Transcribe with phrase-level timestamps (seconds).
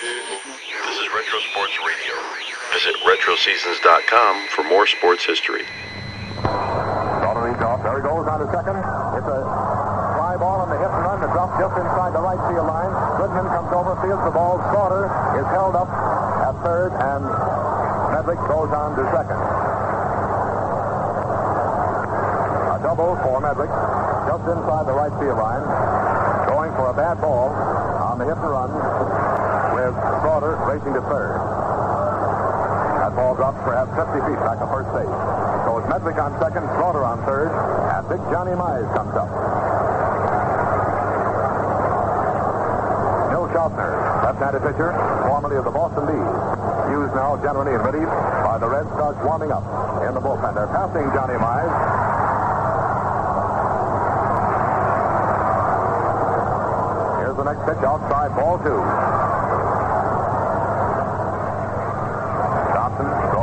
[0.00, 2.16] This is Retro Sports Radio.
[2.72, 5.60] Visit RetroSeasons.com for more sports history.
[6.40, 8.80] There he goes on to second.
[8.80, 9.40] It's a
[10.16, 11.20] fly ball on the hit and run.
[11.20, 12.88] The drop just inside the right field line.
[13.20, 14.56] Goodman comes over, fields the ball.
[14.72, 15.04] Slaughter
[15.36, 17.20] is held up at third, and
[18.16, 19.36] Medwick goes on to second.
[22.72, 25.60] A double for Medwick, just inside the right field line.
[26.48, 29.39] Going for a bad ball on the hit and run
[29.94, 31.38] Slaughter racing to third.
[33.00, 35.10] That ball drops perhaps 50 feet back of first base.
[35.66, 39.26] So it's Medwick on second, Slaughter on third, and big Johnny Mize comes up.
[43.34, 43.90] Bill Shoffner,
[44.22, 44.94] left-handed pitcher,
[45.26, 46.30] formerly of the Boston Bees,
[46.94, 48.10] used now generally in relief
[48.46, 49.64] by the Red Sox warming up
[50.06, 50.54] in the bullpen.
[50.54, 51.74] They're passing Johnny Mize.
[57.24, 59.39] Here's the next pitch outside, ball two.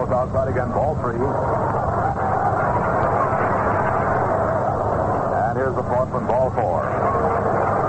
[0.07, 1.19] Goes outside again, ball three.
[5.35, 6.87] And here's the fourth one, ball four.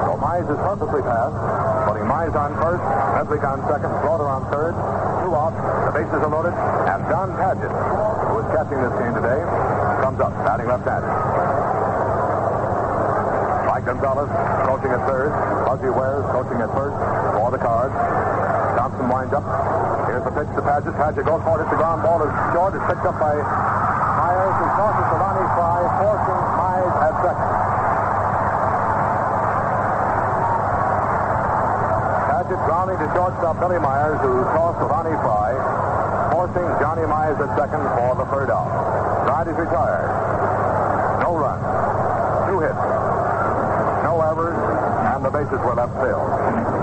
[0.02, 1.38] So Mize is purposely passed,
[1.86, 2.83] putting Mize on first,
[3.14, 4.75] Medwick on second, Slaughter on third,
[5.22, 5.55] two out,
[5.86, 6.58] the bases are loaded,
[6.91, 9.38] and Don Padgett, who is catching this game today,
[10.03, 11.14] comes up, batting left-handed.
[13.70, 14.27] Mike Gonzalez
[14.66, 15.30] coaching at third,
[15.70, 16.98] Buzzy Wares coaching at first
[17.38, 17.94] for the Cards.
[18.75, 19.97] Thompson winds up.
[20.39, 20.94] Pitch to Padgett.
[20.94, 21.67] Padgett goes for it.
[21.67, 22.70] It's the ground ball is short.
[22.70, 24.55] It's picked up by Myers.
[24.55, 27.50] He tosses to Lonny Frey, forcing Mize at second.
[32.31, 35.59] Padgett grounding to shortstop Billy Myers, who tossed to Lonny Frey,
[36.31, 38.70] forcing Johnny Mize at second for the third out.
[39.27, 40.06] Side is retired.
[41.19, 41.59] No run.
[42.47, 42.78] Two hits.
[44.06, 46.78] No errors, and the bases were left filled.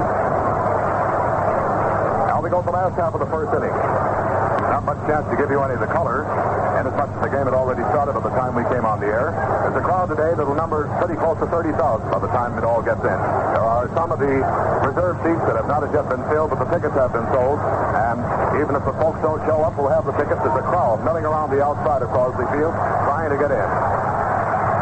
[2.45, 3.73] We go to the last half of the first inning.
[3.73, 6.29] Not much chance to give you any of the color,
[6.77, 9.01] and as much as the game had already started by the time we came on
[9.01, 9.33] the air.
[9.65, 11.73] There's a crowd today that will number pretty close to 30,000
[12.05, 13.17] by the time it all gets in.
[13.57, 14.45] There are some of the
[14.85, 17.57] reserve seats that have not as yet been filled, but the tickets have been sold.
[17.97, 18.21] And
[18.61, 20.37] even if the folks don't show up, we'll have the tickets.
[20.37, 22.77] There's a crowd milling around the outside of Crosley Field
[23.09, 23.69] trying to get in.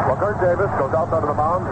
[0.04, 1.64] Well, Curt Davis goes out onto the mound,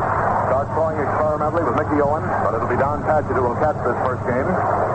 [0.48, 3.98] starts throwing experimentally with Mickey Owen, but it'll be Don Padgett who will catch this
[4.08, 4.48] first game.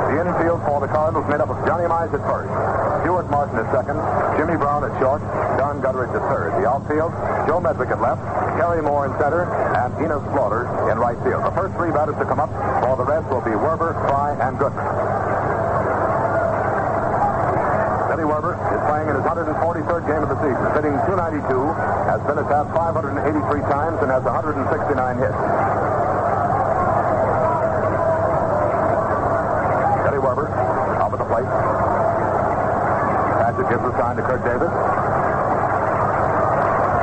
[0.08, 2.48] The infield for the Cardinals made up of Johnny Mize at first,
[3.04, 4.00] Stuart Martin at second,
[4.40, 5.20] Jimmy Brown at short,
[5.60, 6.56] Don Gutteridge at third.
[6.64, 7.12] The outfield,
[7.44, 8.24] Joe Medwick at left,
[8.56, 9.44] Terry Moore in center,
[9.76, 11.44] and Enos Slaughter in right field.
[11.44, 12.48] The first three batters to come up
[12.88, 14.88] for the rest will be Werber, Frey, and Goodman.
[18.08, 21.52] Billy Werber is playing in his 143rd game of the season, hitting 292,
[22.08, 24.56] has been attacked 583 times, and has 169
[25.20, 25.77] hits.
[31.38, 31.54] Plate.
[33.38, 34.74] Padgett gives the sign to Curt Davis.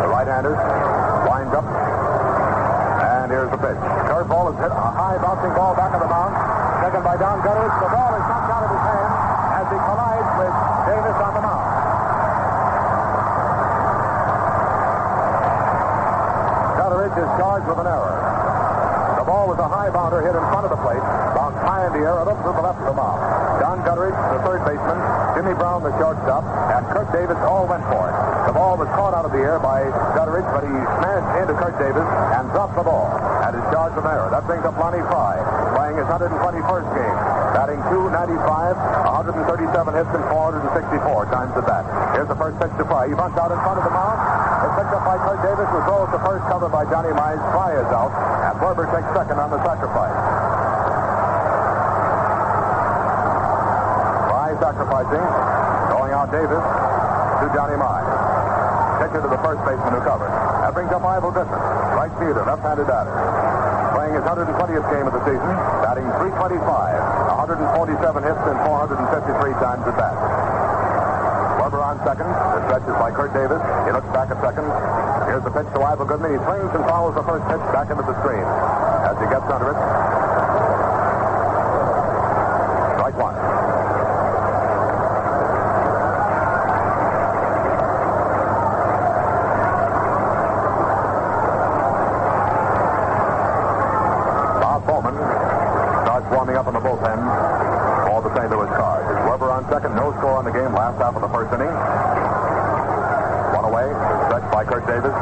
[0.03, 0.59] The right-hander
[1.31, 1.63] winds up.
[1.63, 3.79] And here's the pitch.
[4.11, 4.75] Curveball is hit.
[4.75, 6.35] A high bouncing ball back of the mound.
[6.83, 7.79] Taken by Don Gutteridge.
[7.79, 9.11] The ball is knocked out of his hand
[9.55, 10.55] as he collides with
[10.91, 11.67] Davis on the mound.
[16.75, 18.34] Gutteridge is charged with an error.
[19.25, 21.01] The ball was a high bounder hit in front of the plate,
[21.33, 23.25] bounced high in the air and up to the left of the mound.
[23.57, 25.01] Don Gutteridge, the third baseman,
[25.33, 28.15] Jimmy Brown, the shortstop, and Curt Davis all went for it.
[28.45, 31.73] The ball was caught out of the air by Gutteridge, but he smashed into Curt
[31.81, 32.05] Davis
[32.37, 34.31] and dropped the ball and is with error.
[34.35, 35.39] That brings up Lonny Frey,
[35.79, 37.19] playing his 121st game,
[37.55, 41.85] batting 295, 137 hits and 464 times at bat.
[42.19, 43.11] Here's the first pitch to Frey.
[43.11, 44.19] He bunts out in front of the mound.
[44.67, 47.43] It's picked up by Curt Davis, who throws the first cover by Johnny Mize.
[47.55, 48.11] Frey is out,
[48.51, 50.19] and Werber takes second on the sacrifice.
[54.35, 55.25] Frey sacrificing,
[55.95, 56.65] going out Davis
[57.39, 58.11] to Johnny Mize.
[58.99, 60.54] Pitcher to the first baseman who covered.
[60.65, 63.13] That brings up Ival Griffin, right fielder, left-handed batter.
[63.93, 65.53] Playing his 120th game of the season,
[65.85, 70.17] batting 325, 147 hits and 453 times at bat.
[71.61, 72.33] Werber on second.
[72.33, 73.61] The stretch is by Curt Davis.
[73.85, 74.65] He looks back at second.
[75.29, 76.33] Here's the pitch to Ival Goodman.
[76.33, 78.41] He swings and follows the first pitch back into the screen.
[79.05, 79.79] As he gets under it.
[82.97, 83.37] Strike one.
[94.61, 95.17] Bob Bowman
[96.05, 97.19] starts warming up in the bullpen
[98.09, 98.51] for the St.
[98.51, 99.07] Louis Cards.
[99.11, 101.71] It's Werber on second, no score on the game, last half of the first inning.
[103.55, 103.87] One away,
[104.27, 105.15] stretched by Curt Davis.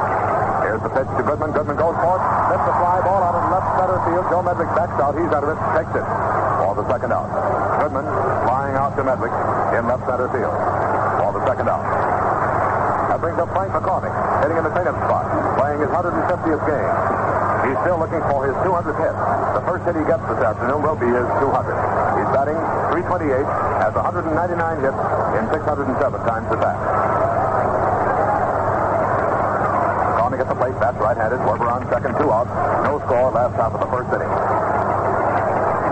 [0.65, 1.53] Here's the pitch to Goodman.
[1.53, 4.25] Goodman goes for it, hits the fly ball out of left center field.
[4.33, 5.13] Joe Medwick backs out.
[5.13, 6.07] He's out of it, takes it.
[6.65, 7.29] For the second out.
[7.85, 8.09] Goodman
[8.49, 9.35] flying out to Medwick
[9.77, 10.57] in left center field
[11.21, 11.85] for the second out.
[13.13, 15.29] That brings up Frank McCormick, hitting in the cleanup spot,
[15.61, 16.93] playing his 150th game.
[17.69, 19.15] He's still looking for his 200th hit.
[19.61, 21.92] The first hit he gets this afternoon will be his 200.
[22.33, 22.57] Batting
[22.97, 23.45] 328,
[23.85, 24.33] has 199
[24.81, 24.97] hits
[25.37, 26.79] in 607 times at bat.
[30.33, 31.45] McCormick at the plate, bats right-handed.
[31.45, 32.49] Werber on second, two outs.
[32.89, 34.33] No score last half of the first inning.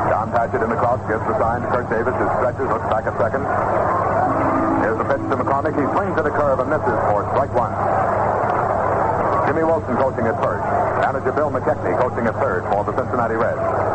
[0.09, 3.05] Don Padgett in the crowd gives the sign to Curt Davis, who stretches, looks back
[3.05, 3.45] at second.
[4.81, 5.77] Here's the pitch to McCormick.
[5.77, 7.77] He swings at a curve and misses for strike one.
[9.45, 10.65] Jimmy Wilson coaching at first.
[11.05, 13.90] Manager Bill McKechnie coaching at third for the Cincinnati Reds.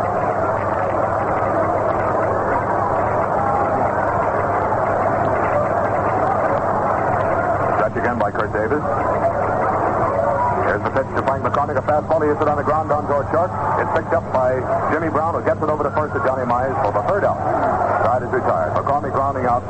[8.16, 8.80] Again by Curt Davis.
[10.64, 11.76] Here's the pitch to Frank McCormick.
[11.76, 12.22] A fastball.
[12.24, 13.52] He hits it on the ground down toward short.
[13.76, 14.56] It's picked up by
[14.92, 17.36] Jimmy Brown, who gets it over to first to Johnny Mize for the third out.
[18.04, 18.72] Side is retired.
[18.72, 19.60] McCormick grounding out.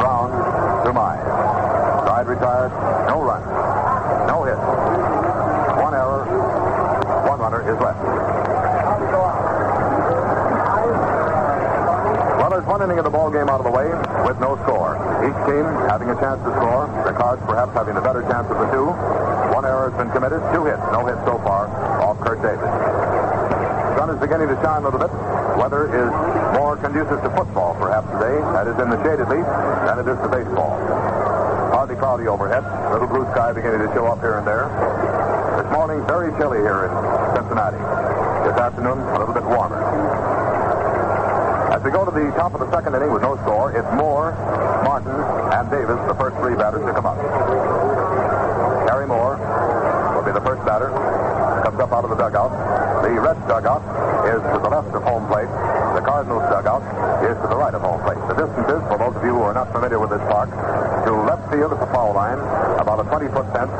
[0.00, 0.28] Brown
[0.84, 1.24] to Mize.
[2.04, 2.72] Side retired.
[3.08, 3.40] No run.
[4.28, 4.60] No hit.
[5.80, 6.28] One error.
[7.24, 8.43] One runner is left.
[12.64, 13.84] One inning of the ball game out of the way
[14.24, 14.96] with no score.
[15.20, 16.88] Each team having a chance to score.
[17.04, 18.88] The Cards perhaps having the better chance of the two.
[19.52, 20.40] One error has been committed.
[20.48, 20.80] Two hits.
[20.88, 21.68] No hits so far
[22.00, 22.72] off Curt Davis.
[24.00, 25.12] Sun is beginning to shine a little bit.
[25.60, 26.08] Weather is
[26.56, 28.32] more conducive to football perhaps today.
[28.56, 29.52] That is in the shade at least
[29.84, 30.72] than it is to baseball.
[31.68, 32.64] Partly cloudy overhead.
[32.96, 34.72] Little blue sky beginning to show up here and there.
[35.60, 36.92] This morning, very chilly here in
[37.36, 37.76] Cincinnati.
[38.48, 39.83] This afternoon, a little bit warmer.
[41.84, 44.32] We go to the top of the second inning with no score, it's Moore,
[44.88, 45.12] Martin,
[45.52, 47.20] and Davis, the first three batters to come up.
[48.88, 49.36] Terry Moore
[50.16, 50.88] will be the first batter.
[51.60, 52.56] Comes up out of the dugout.
[53.04, 53.84] The Reds dugout
[54.24, 55.52] is to the left of home plate.
[55.92, 56.80] The Cardinals dugout
[57.20, 58.16] is to the right of home plate.
[58.32, 60.48] The distance is, for those of you who are not familiar with this park,
[61.04, 62.40] to left field at the foul line,
[62.80, 63.72] about a 20-foot fence,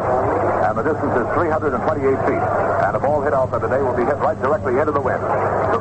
[0.69, 1.81] and the distance is 328
[2.29, 2.45] feet.
[2.85, 5.25] And a ball hit out there today will be hit right directly into the wind.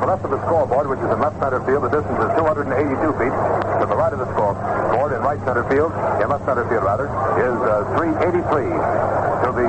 [0.04, 2.68] The left of the scoreboard, which is in left center field, the distance is 282
[3.16, 3.32] feet.
[3.80, 7.08] To the right of the scoreboard, in right center field, in left center field rather,
[7.40, 8.68] is uh, 383.
[8.68, 9.64] To the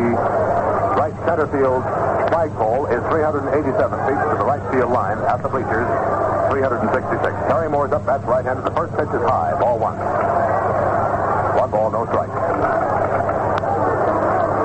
[1.00, 1.88] right center field
[2.28, 4.20] flagpole is 387 feet.
[4.28, 5.88] To the right field line at the bleachers,
[6.52, 7.16] 366.
[7.48, 8.68] Terry Moore's up, that's right-handed.
[8.68, 9.96] The first pitch is high, ball one.
[11.56, 12.36] One ball, no strike.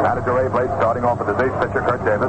[0.02, 2.26] Manager Ray Blades starting off with his ace pitcher, Curt Davis.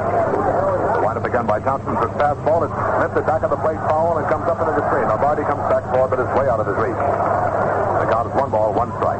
[1.32, 2.60] The again by Thompson for fastball.
[2.60, 5.08] It's lifted back of the plate foul and comes up into the screen.
[5.08, 6.92] Lombardi comes back forward, but it's way out of his reach.
[6.92, 9.16] The count is one ball, one strike.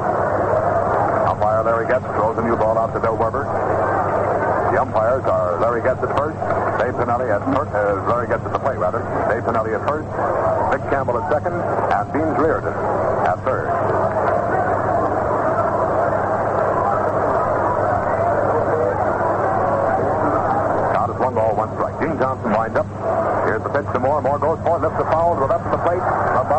[1.25, 3.49] Umpire Larry Goetz throws a new ball out to Bill Werber.
[3.49, 6.37] The umpires are Larry Goetz at first,
[6.85, 9.01] Dave Pinelli at first, uh, Larry Goetz at the plate rather,
[9.33, 10.05] Dave Pinelli at first,
[10.69, 12.77] Vic Campbell at second, and Beans Reardon
[13.25, 13.73] at third.
[21.83, 21.99] Strike.
[21.99, 22.87] Gene Thompson winds up.
[23.43, 24.23] Here's the pitch to Moore.
[24.23, 25.99] Moore goes for it, lifts the foul to the of the plate.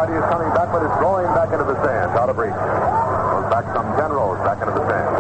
[0.04, 2.52] Is coming back, but it's going back into the stands, out of reach.
[2.52, 5.16] Goes back some 10 rows back into the stands.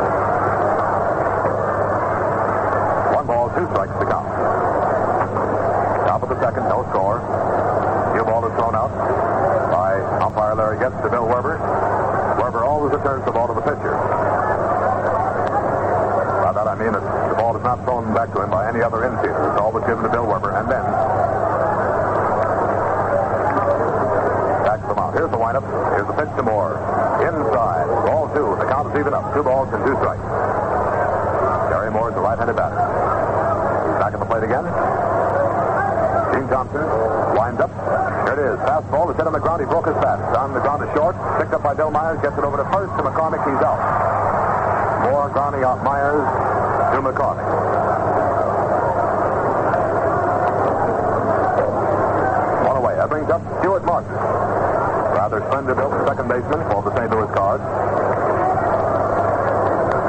[3.15, 4.27] One ball, two strikes to count.
[6.03, 7.23] Top of the second, no score.
[8.11, 8.91] New ball is thrown out
[9.71, 11.55] by umpire Larry Goetz to Bill Werber.
[12.43, 13.95] Werber always returns the ball to the pitcher.
[16.73, 19.45] I mean the ball is not thrown back to him by any other infielder.
[19.45, 20.81] It's always given to Bill Werber, And then
[24.65, 25.13] backs them out.
[25.13, 25.61] Here's the windup.
[25.93, 26.81] Here's the pitch to Moore.
[27.21, 27.85] Inside.
[28.09, 28.57] Ball two.
[28.57, 29.21] The count is even up.
[29.37, 30.25] Two balls and two strikes.
[31.69, 32.81] Terry Moore is the right-handed batter.
[32.81, 34.65] He's Back at the plate again.
[36.33, 36.81] Gene Thompson
[37.37, 37.69] winds up.
[37.69, 38.57] Here it is.
[38.65, 39.61] Fastball is hit on the ground.
[39.61, 40.17] He broke his bat.
[40.41, 41.13] On the ground to short.
[41.37, 42.17] Picked up by Bill Myers.
[42.25, 43.45] Gets it over to first to McCormick.
[43.45, 43.77] He's out.
[45.05, 46.52] Moore grounding out Myers
[46.93, 47.49] to McCormick.
[52.69, 52.95] One away.
[52.95, 54.13] That brings up Stuart Martin.
[54.13, 57.09] Rather slender built second baseman for the St.
[57.09, 57.65] Louis Cards.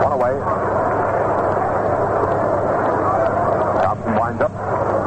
[0.04, 0.36] One away.
[3.80, 4.52] Thompson winds up.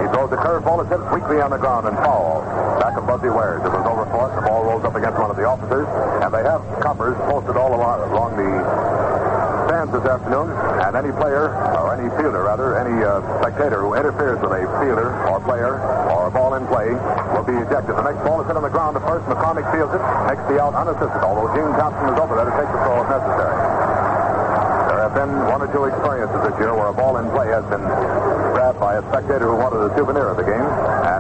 [0.02, 0.82] He throws the curveball.
[0.82, 2.42] It's hit weakly on the ground and foul.
[2.82, 3.62] Back of Buzzy Wares.
[3.62, 4.36] It was for it.
[4.36, 5.86] The ball rolls up against one of the officers.
[6.26, 8.97] And they have coppers posted all along the
[9.92, 10.52] this afternoon.
[10.84, 15.14] And any player, or any fielder rather, any uh, spectator who interferes with a fielder
[15.28, 15.80] or player
[16.12, 16.92] or a ball in play
[17.36, 17.96] will be ejected.
[17.96, 19.26] The next ball is hit on the ground at first.
[19.28, 20.04] McCormick fields it.
[20.28, 21.22] Makes the out unassisted.
[21.24, 23.56] Although Gene Thompson is over there to take the throw if necessary.
[24.88, 27.64] There have been one or two experiences this year where a ball in play has
[27.72, 27.84] been
[28.56, 30.66] grabbed by a spectator who wanted a souvenir of the game,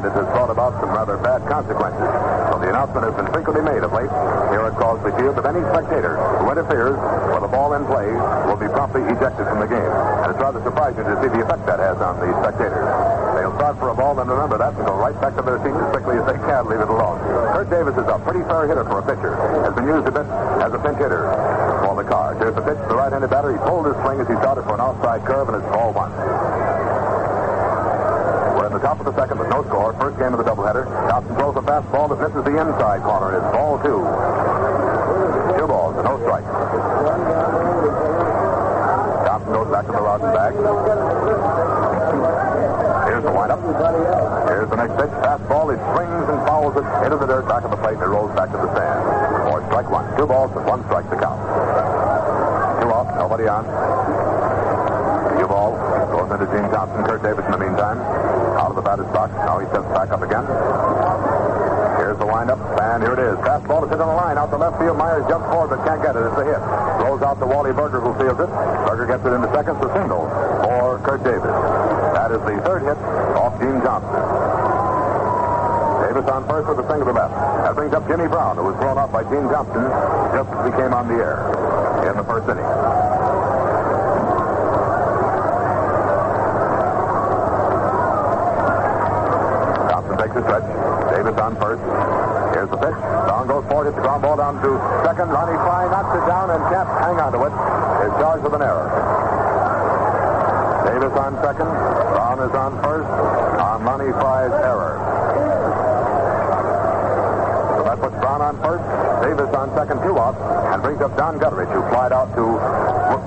[0.07, 2.07] it has brought about some rather bad consequences.
[2.47, 4.07] So the announcement has been frequently made of late
[4.55, 8.07] here at Crosley Field that any spectator who interferes with a ball in play
[8.47, 9.91] will be promptly ejected from the game.
[10.23, 12.87] And it's rather surprising to see the effect that has on the spectators.
[13.35, 15.75] They'll start for a ball, then remember that, and go right back to their seats
[15.75, 17.19] as quickly as they can, leave it alone.
[17.51, 19.35] Curt Davis is a pretty fair hitter for a pitcher.
[19.67, 20.25] Has been used a bit
[20.63, 21.27] as a pinch hitter
[21.83, 22.39] for the Cards.
[22.39, 23.51] Here's the pitch to the right-handed batter.
[23.51, 26.15] He pulled his swing as he started for an outside curve, and it's ball one.
[28.77, 29.89] The top of the second with no score.
[29.97, 30.85] First game of the doubleheader.
[31.09, 33.33] Thompson throws a fastball that misses the inside corner.
[33.33, 34.05] It's ball two.
[35.57, 36.45] Two balls, no strikes.
[39.25, 40.53] Thompson goes back to the rosin bag.
[43.09, 43.65] Here's the windup.
[44.45, 45.13] Here's the next pitch.
[45.25, 45.73] Fastball.
[45.73, 48.29] It swings and fouls it into the dirt back of the plate, and it rolls
[48.37, 49.01] back to the stand.
[49.49, 50.05] Or strike one.
[50.21, 51.41] Two balls and one strike to count.
[52.85, 53.09] Two off.
[53.17, 53.65] Nobody on.
[56.37, 57.01] Ball Gene Thompson.
[57.01, 57.97] Curt Davis in the meantime.
[58.61, 59.33] Out of the batter's box.
[59.41, 60.45] Now he steps back up again.
[61.97, 63.37] Here's the windup, and here it is.
[63.41, 64.37] Fastball is hit on the line.
[64.37, 64.97] Out to left field.
[64.97, 66.21] Myers jumps forward, but can't get it.
[66.21, 66.61] It's a hit.
[67.01, 68.49] Throws out to Wally Berger, who fields it.
[68.85, 70.29] Berger gets it into second for single
[70.61, 71.57] for Curt Davis.
[72.13, 72.97] That is the third hit
[73.33, 74.21] off Gene Thompson.
[76.05, 77.33] Davis on first with a single to left.
[77.65, 79.89] That brings up Jimmy Brown, who was thrown off by Gene Thompson
[80.37, 81.49] just as he came on the air
[82.05, 82.96] in the first inning.
[90.37, 90.69] A stretch.
[91.09, 91.81] Davis on first.
[92.53, 92.93] Here's the pitch.
[92.93, 94.69] Brown goes forward, It's a ground ball down to
[95.01, 95.33] second.
[95.33, 97.53] Lonny Frey knocks it down and can't hang on to it.
[98.05, 98.85] Is charged with an error.
[100.85, 101.69] Davis on second.
[102.13, 103.09] Brown is on first
[103.57, 105.01] on Lonny Frey's error.
[107.73, 108.85] So that puts Brown on first,
[109.25, 110.37] Davis on second, two out,
[110.69, 112.45] and brings up Don Gutteridge, who flied out to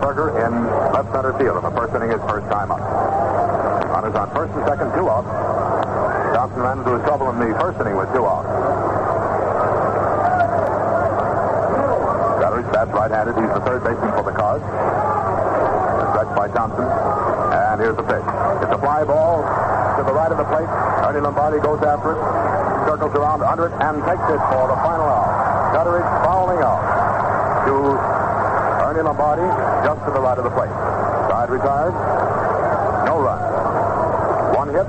[0.00, 0.64] Berger in
[0.94, 2.80] left center field in the first inning, his first time up.
[3.90, 5.49] Runners on first and second, two out.
[6.40, 8.48] Thompson ran into trouble in the first inning with two outs.
[12.40, 13.36] Gutteridge bats right-handed.
[13.36, 14.64] He's the third baseman for the Cards.
[16.16, 16.88] Stretched by Thompson.
[16.88, 18.24] And here's the pitch.
[18.64, 20.64] It's a fly ball to the right of the plate.
[21.04, 22.20] Ernie Lombardi goes after it,
[22.88, 25.76] circles around under it, and takes it for the final out.
[25.76, 26.80] Gutteridge fouling out
[27.68, 27.74] to
[28.88, 29.44] Ernie Lombardi
[29.84, 30.72] just to the right of the plate.
[31.28, 31.92] Side retired.
[34.70, 34.86] One hit,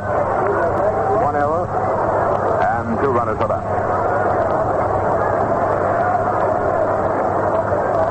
[1.25, 3.65] one error, and two runners for that.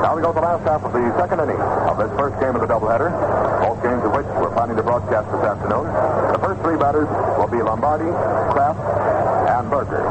[0.03, 2.59] Now we go to the last half of the second inning of this first game
[2.59, 3.07] of the doubleheader.
[3.63, 5.87] Both games of which we're planning to broadcast this afternoon.
[6.35, 7.07] The first three batters
[7.39, 8.11] will be Lombardi,
[8.51, 8.83] Craft,
[9.47, 10.03] and Berger.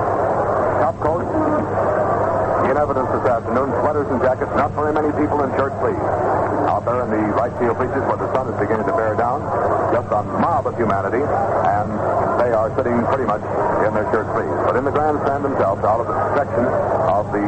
[0.80, 1.28] Top coat
[2.70, 5.98] in evidence this afternoon, sweaters and jackets, not very many people in shirt sleeves.
[6.70, 9.42] Out there in the right field bleachers where the sun is beginning to bear down,
[9.90, 11.90] just a mob of humanity, and
[12.38, 13.42] they are sitting pretty much
[13.82, 14.54] in their shirt sleeves.
[14.70, 16.62] But in the grandstand themselves, out of the protection
[17.10, 17.46] of the,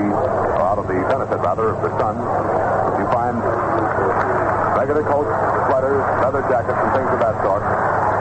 [0.59, 2.19] out of the benefit rather of the sun,
[2.99, 3.39] you find
[4.75, 5.31] regular coats,
[5.71, 7.63] sweaters, leather jackets, and things of that sort,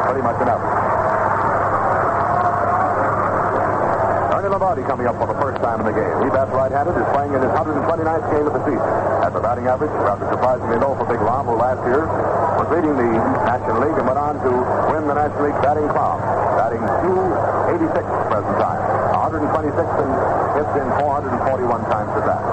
[0.05, 0.81] pretty much in evidence.
[4.62, 6.22] Lombardi coming up for the first time in the game.
[6.22, 8.94] He bats right-handed, is playing in his 129th game of the season.
[9.25, 12.06] At the batting average, rather surprisingly low for Big Lom, who last year
[12.62, 13.10] was leading the
[13.41, 14.53] National League and went on to
[14.94, 16.22] win the National League batting crown,
[16.62, 18.82] batting 286 at present time.
[19.50, 20.12] 126 and
[20.53, 22.44] hits in 441 times at that.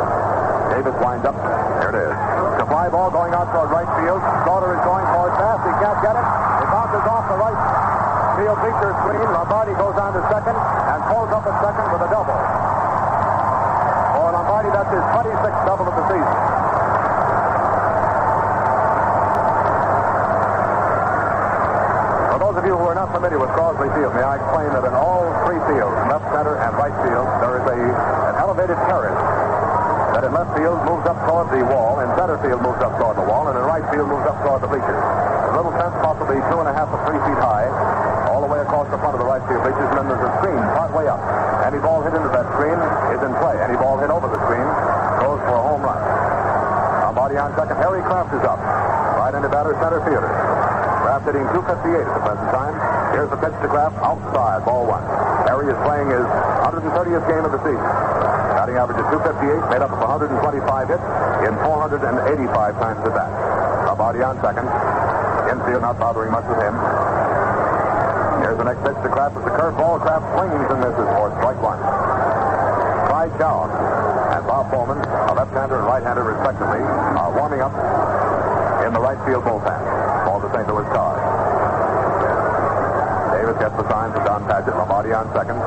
[0.73, 1.37] Davis winds up.
[1.37, 2.17] There it is.
[2.57, 4.25] The fly ball going out toward right field.
[4.49, 5.61] Slaughter is going for it fast.
[5.61, 6.25] He can't get it.
[6.25, 7.61] It bounces off the right
[8.41, 9.29] field feature screen.
[9.29, 10.57] Lombardi goes on to second
[11.09, 12.37] pulls up at second with a double.
[14.13, 16.37] For Lombardi, that's his 26th double of the season.
[22.29, 24.85] For those of you who are not familiar with Crosley Field, may I explain that
[24.85, 27.79] in all three fields, left, center, and right field, there is a,
[28.29, 29.17] an elevated terrace
[30.13, 33.17] that in left field moves up toward the wall, in center field moves up toward
[33.17, 35.01] the wall, and in right field moves up toward the bleachers.
[35.49, 37.65] A little fence, possibly two and a half to three feet high,
[38.89, 41.05] all the front of the right field bleachers, and then there's a screen part way
[41.05, 41.21] up.
[41.69, 42.73] Any ball hit into that screen
[43.13, 43.53] is in play.
[43.61, 44.65] Any ball hit over the screen
[45.21, 46.01] goes for a home run.
[47.05, 47.77] Lombardi on second.
[47.85, 48.57] Harry Craft is up.
[49.21, 50.33] Right into batter, center fielder.
[51.05, 52.75] Craft hitting 258 at the present time.
[53.13, 55.05] Here's the pitch to Craft outside, ball one.
[55.45, 56.25] Harry is playing his
[56.65, 57.93] 130th game of the season.
[58.57, 60.33] Batting average of 258, made up of 125
[60.89, 61.05] hits
[61.45, 62.01] in 485
[62.81, 63.33] times at bat.
[63.85, 64.65] Lombardi on second.
[65.53, 66.73] Infield not bothering much with him.
[68.41, 69.37] Here's the next pitch to Craft.
[69.37, 70.01] It's a curveball.
[70.01, 71.81] Craft swings and misses for strike one.
[73.11, 73.69] Clyde Shoun
[74.37, 77.75] and Bob Bowman, a left-hander and right-hander respectively, are warming up
[78.87, 79.81] in the right field bullpen
[80.25, 80.67] for the St.
[80.71, 81.19] Louis Cars.
[83.35, 84.77] Davis gets the sign for Don Padgett.
[84.79, 85.59] Lombardi on second.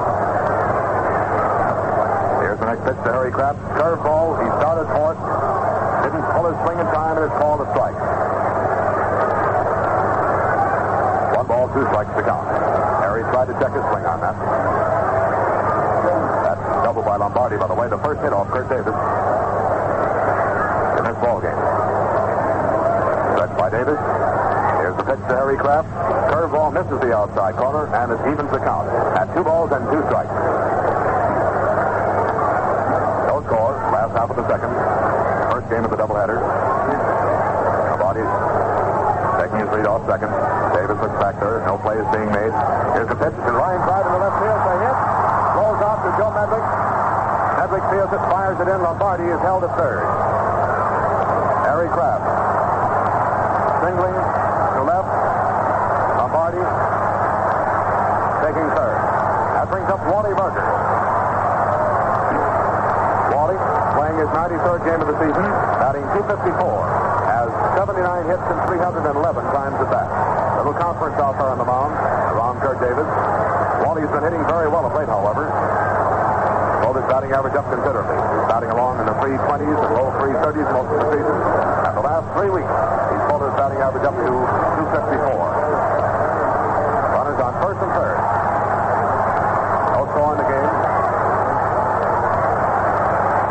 [2.40, 3.60] Here's the next pitch to Harry Craft.
[3.76, 4.40] Curveball.
[4.42, 5.20] He started for it.
[6.08, 8.21] Didn't pull his swing in time, and it's called a strike.
[11.72, 12.44] Two strikes to count.
[13.00, 14.36] Harry tried to check his swing on that.
[16.44, 17.88] That's double by Lombardi, by the way.
[17.88, 18.92] The first hit off Curt Davis
[21.00, 21.56] in this ball game.
[23.40, 23.96] Stretch by Davis.
[24.84, 25.88] Here's the pitch to Harry Craft.
[26.28, 30.04] Curveball misses the outside corner, and it evens the count at two balls and two
[30.12, 30.36] strikes.
[33.32, 33.80] No score.
[33.96, 34.76] Last half of the second.
[35.56, 36.36] First game of the doubleheader.
[37.96, 38.28] Lombardi
[39.86, 40.30] off second.
[40.76, 41.64] Davis looks back there.
[41.66, 42.54] No play is being made.
[42.94, 44.62] Here's the pitch to Ryan Pride in the left field.
[44.62, 44.98] They hit.
[45.58, 46.66] Rolls off to Joe Medwick.
[47.58, 48.80] Medwick fields it, fires it in.
[48.82, 50.06] Lombardi is held at third.
[51.66, 52.26] Harry Craft.
[53.82, 55.10] Singling to left.
[56.20, 56.62] Lombardi
[58.46, 58.98] taking third.
[59.58, 60.66] That brings up Wally Berger.
[63.34, 63.58] Wally
[63.98, 65.46] playing his 93rd game of the season,
[65.82, 67.01] batting 254, has
[67.82, 67.98] 79
[68.30, 69.10] hits and 311
[69.58, 70.06] times at bat.
[70.62, 71.98] Little conference out there on the mound
[72.30, 73.10] around Curt Davis.
[73.82, 75.50] Wally's been hitting very well of late, however.
[76.86, 78.22] Pulled his batting average up considerably.
[78.22, 81.34] He's batting along in the 320s and low 330s most of the season.
[81.90, 87.18] And the last three weeks, he's pulled his batting average up to 254.
[87.18, 88.22] Runners on first and third.
[89.98, 90.70] No score in the game.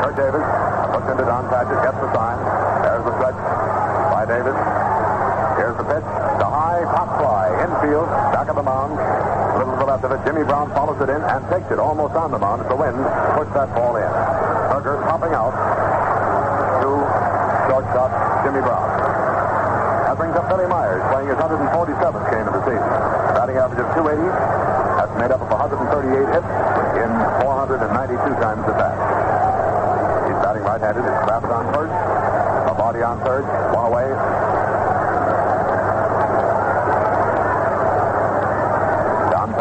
[0.06, 0.46] Curt Davis
[0.94, 2.38] looks into Don Padgett, gets the sign.
[2.86, 3.34] There's the stretch
[4.20, 4.52] by Davis.
[5.56, 6.04] Here's the pitch.
[6.04, 7.48] The high pop fly.
[7.64, 8.04] Infield.
[8.36, 9.00] Back of the mound.
[9.00, 10.20] A little to the of it.
[10.24, 12.62] Jimmy Brown follows it in and takes it almost on the mound.
[12.62, 12.96] It's the wind.
[13.36, 14.08] Push that ball in.
[14.72, 15.52] Berger popping out
[16.80, 16.88] to
[17.68, 18.10] shortstop
[18.44, 18.88] Jimmy Brown.
[20.08, 22.90] That brings up Billy Myers playing his 147th game of the season.
[23.36, 24.20] Batting average of 280.
[25.00, 26.52] That's made up of 138 hits
[27.00, 27.10] in
[27.44, 28.96] 492 times at bat.
[30.28, 31.04] He's batting right-handed.
[31.04, 31.92] It's Craft on first.
[31.92, 33.44] A body on third.
[33.72, 34.49] One away.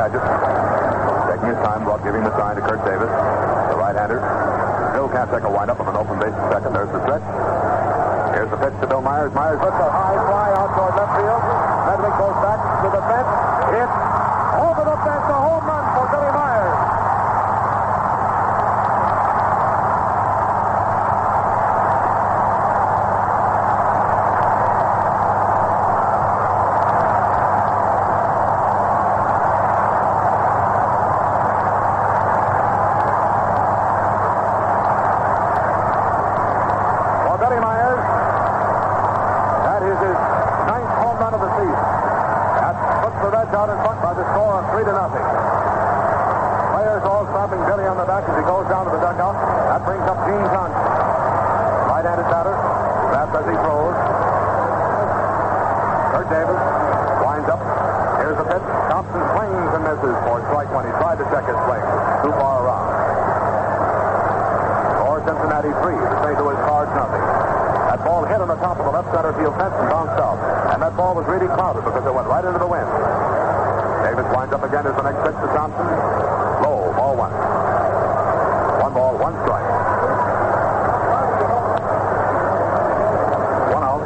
[0.10, 1.86] Padgett taking his time.
[1.86, 3.10] Rob giving the sign to Curt Davis,
[3.69, 4.19] the right-hander.
[4.93, 6.74] Bill can't take a windup of an open base at second.
[6.74, 7.24] There's the stretch.
[8.34, 9.34] Here's the pitch to Bill Myers.
[9.34, 11.41] Myers lifts a high fly out toward left field.
[11.86, 13.30] Medwick goes back to the fence.
[13.69, 13.98] It's
[14.58, 15.26] over the fence.
[15.30, 16.78] A home run for Billy Myers.
[37.30, 38.02] For Billy Myers,
[39.69, 40.17] that is his
[40.67, 41.86] ninth home run of the season.
[42.60, 45.24] That puts the Reds out in front by the score of three to nothing.
[46.74, 49.38] Players all slapping Billy on the back as he goes down to the dugout.
[49.72, 50.84] That brings up Gene Thompson.
[51.88, 52.56] Right-handed batter.
[53.13, 53.95] Fast as he throws.
[56.12, 56.60] Curt Davis
[57.24, 57.62] winds up.
[58.19, 58.65] Here's the pitch.
[58.89, 60.84] Thompson swings and misses for strike one.
[60.89, 61.84] He tried to check his swing.
[62.26, 62.89] Too far around.
[65.08, 65.96] Or Cincinnati three.
[65.96, 66.36] The St.
[66.41, 67.24] Louis Cards nothing.
[67.89, 70.38] That ball hit on the top of the left center field fence and bounced out.
[70.71, 72.86] And that ball was really clouded because it went right into the wind.
[74.06, 75.89] Davis winds up again as the next pitch to Thompson.
[76.62, 77.34] Low, ball one.
[77.34, 79.65] One ball, one strike.
[83.74, 84.06] One out.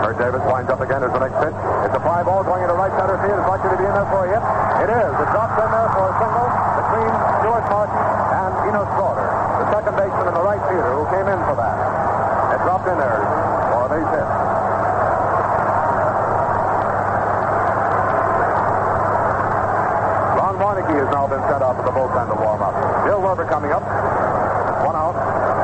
[0.00, 1.58] Curt Davis winds up again as the next pitch.
[1.84, 3.36] It's a fly ball going into right center field.
[3.36, 4.40] It's likely to be in there for a hit.
[4.80, 5.12] It is.
[5.12, 6.48] It drops in there for a single
[6.80, 7.12] between
[7.44, 9.28] Stuart Martin and Enos Slaughter,
[9.60, 11.76] the second baseman in the right fielder who came in for that.
[12.56, 13.20] It dropped in there
[13.68, 14.28] for a base hit.
[20.40, 22.72] Lon Warneke has now been sent out to the bullpen to warm up.
[23.04, 23.84] Bill Werber coming up.
[24.88, 25.12] One out.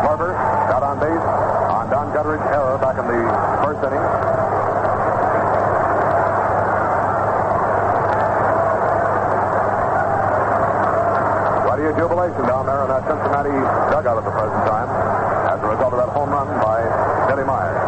[0.04, 0.36] Werber
[0.68, 1.24] got on base
[1.72, 3.20] on Don Gutteridge's error back in the
[3.64, 4.45] first inning.
[11.96, 13.56] Jubilation down there in that Cincinnati
[13.88, 14.84] dugout at the present time
[15.48, 16.84] as a result of that home run by
[17.24, 17.80] Billy Myers.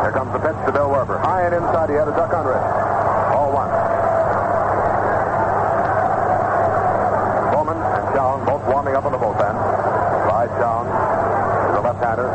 [0.00, 1.20] Here comes the pitch to Bill Werber.
[1.20, 2.64] High and inside, he had a duck under it.
[3.36, 3.68] All one.
[7.52, 9.52] Bowman and Shoun both warming up in the bullpen.
[10.24, 12.32] Clyde Shoun is a left-hander.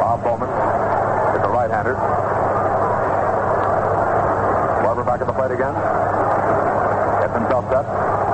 [0.00, 1.92] Bob Bowman is a right-hander.
[4.80, 5.76] Werber back at the plate again.
[7.20, 8.31] Gets himself set.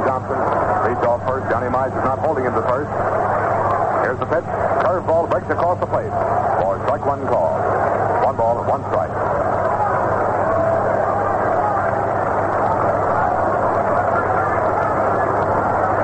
[0.00, 0.40] Gene Thompson
[0.88, 1.44] leads off first.
[1.52, 2.88] Johnny Mize is not holding him to first.
[4.00, 4.48] Here's the pitch.
[4.80, 6.08] Curveball breaks across the plate.
[6.56, 7.52] For strike one call.
[8.24, 9.12] One ball and one strike.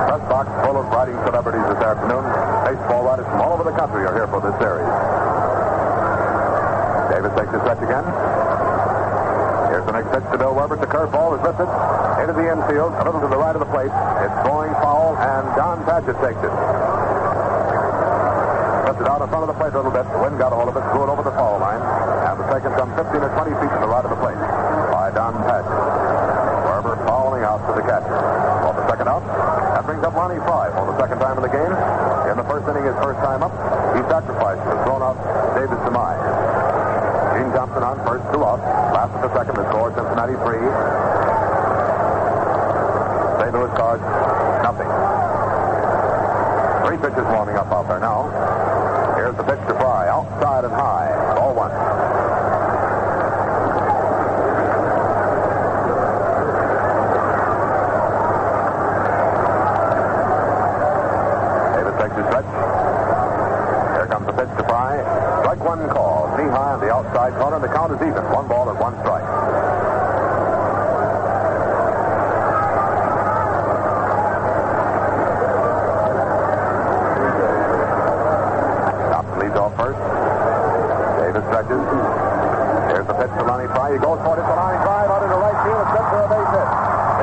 [0.05, 2.21] Press box full of writing celebrities this afternoon.
[2.69, 4.85] Baseball writers from all over the country are here for this series.
[7.09, 8.05] Davis takes his stretch again.
[9.73, 10.77] Here's the next pitch to Bill Werber.
[10.77, 11.65] The curveball is lifted
[12.21, 13.93] into the infield, a little to the right of the plate.
[14.25, 16.53] It's going foul, and Don Padgett takes it.
[18.89, 20.07] Lifted out in front of the plate a little bit.
[20.09, 21.81] The wind got a hold of it, threw it over the foul line,
[22.25, 24.39] and the second some 15 or 20 feet to the right of the plate
[24.89, 25.77] by Don Padgett.
[26.65, 28.17] Barber fouling out to the catcher.
[28.65, 29.21] On the second out,
[29.77, 31.73] that brings up Lonny Frey for the second time in the game.
[32.33, 33.53] In the first inning, his first time up,
[33.93, 35.17] he sacrificed and thrown out
[35.53, 36.23] Davis Demise.
[37.37, 38.59] Gene Thompson on first, two out.
[38.89, 41.26] Last of the second, the score Cincinnati three.
[43.75, 44.03] Cards,
[44.63, 44.87] nothing.
[46.87, 48.29] Three pitches warming up out there now.
[49.15, 51.09] Here's the pitch to Frey, outside and high.
[51.35, 51.71] Ball one.
[61.75, 62.49] Davis takes his stretch.
[63.93, 65.03] Here comes the pitch to Frey.
[65.43, 66.27] Strike one call.
[66.37, 67.59] Knee high on the outside corner.
[67.59, 68.23] The count is even.
[68.31, 69.25] One ball and one strike.
[79.11, 80.03] Thompson leads off first.
[81.19, 81.79] Davis stretches.
[82.91, 83.95] Here's the pitch to Lonny Frey.
[83.95, 84.43] He goes for it.
[84.43, 85.79] It's a line drive out into the right field.
[85.79, 86.69] It's good for a base hit.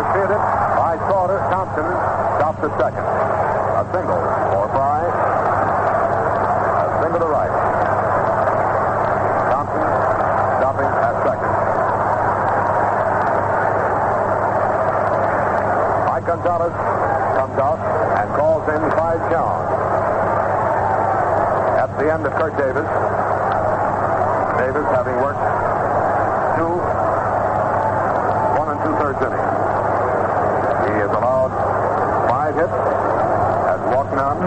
[0.01, 0.43] It's fielded
[0.81, 1.39] by Slaughter.
[1.53, 1.89] Thompson
[2.41, 3.05] stops at second.
[3.05, 5.05] A single for Frey.
[5.05, 7.53] A single to right.
[9.53, 9.85] Thompson
[10.57, 11.53] stopping at second.
[16.09, 16.77] Mike Gonzalez
[17.37, 17.81] comes out
[18.25, 19.74] and calls in Clyde Shoun.
[21.95, 22.85] The end of Curt Davis.
[24.59, 25.41] Davis having worked
[26.59, 26.75] two,
[28.59, 29.55] one and two thirds innings.
[30.91, 31.55] He has allowed
[32.29, 34.43] five hits, has walked none,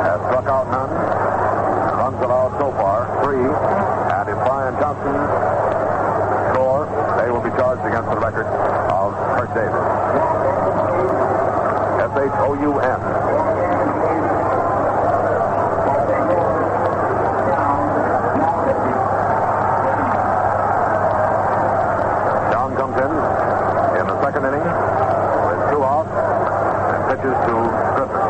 [0.00, 0.90] has struck out none.
[0.90, 3.44] Runs allowed so far, three.
[3.44, 5.12] And if Brian Johnson
[6.50, 6.88] score,
[7.20, 9.86] they will be charged against the record of Curt Davis.
[12.10, 13.00] S-H-O-U-N.
[22.52, 23.12] Shoun comes in
[24.00, 26.12] in the second inning with two outs
[26.92, 27.54] and pitches to
[27.96, 28.22] Griffin.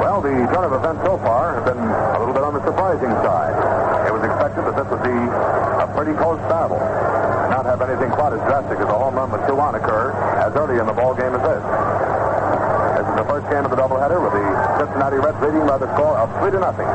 [0.00, 3.12] Well, the turn of events so far have been a little bit on the surprising
[3.22, 3.54] side.
[4.06, 6.78] It was expected that this would be a pretty close battle,
[7.50, 10.54] not have anything quite as drastic as a home run with two on occur as
[10.56, 11.64] early in the ball game as this.
[12.96, 14.46] This is the first game of the doubleheader with the
[14.80, 16.90] Cincinnati Reds leading by the score of three to nothing.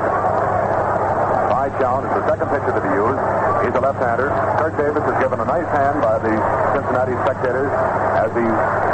[1.48, 3.22] Clyde Shoun is the second pitcher to be used.
[3.64, 4.28] He's a left-hander.
[4.60, 6.34] Curt Davis is given a nice hand by the
[6.76, 7.72] Cincinnati spectators
[8.20, 8.44] as he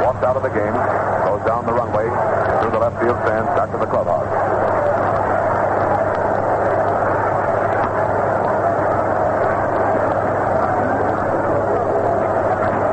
[0.06, 0.78] walks out of the game,
[1.26, 2.06] goes down the runway
[2.62, 4.30] through the left field stands back to the clubhouse.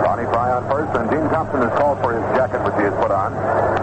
[0.09, 2.97] Lonny Frey on first, and Gene Thompson is called for his jacket, which he has
[2.97, 3.74] put on.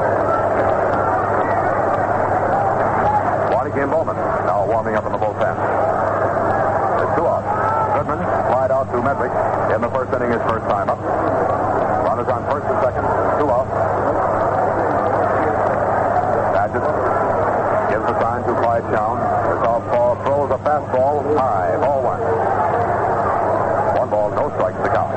[3.73, 5.55] Kim Bowman now warming up in the bullpen.
[5.55, 7.47] It's two outs.
[7.95, 8.19] Goodman
[8.51, 9.31] slide out to Medwick
[9.73, 10.99] in the first inning, his first time up.
[12.03, 13.07] Runners on first and second.
[13.39, 13.71] Two outs.
[16.51, 16.83] Padgett
[17.95, 19.17] gives the sign to Clyde Shoun.
[19.23, 21.77] The southpaw throws a fastball high.
[21.79, 22.21] Ball one.
[23.95, 25.11] One ball, no strikes to count.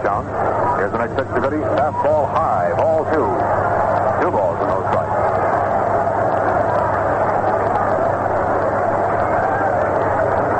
[0.00, 0.24] Shoun.
[0.78, 1.58] Here's the next pitch to Goody.
[1.58, 2.72] Fastball high.
[2.76, 3.28] Ball two.
[4.22, 5.16] Two balls and no strikes.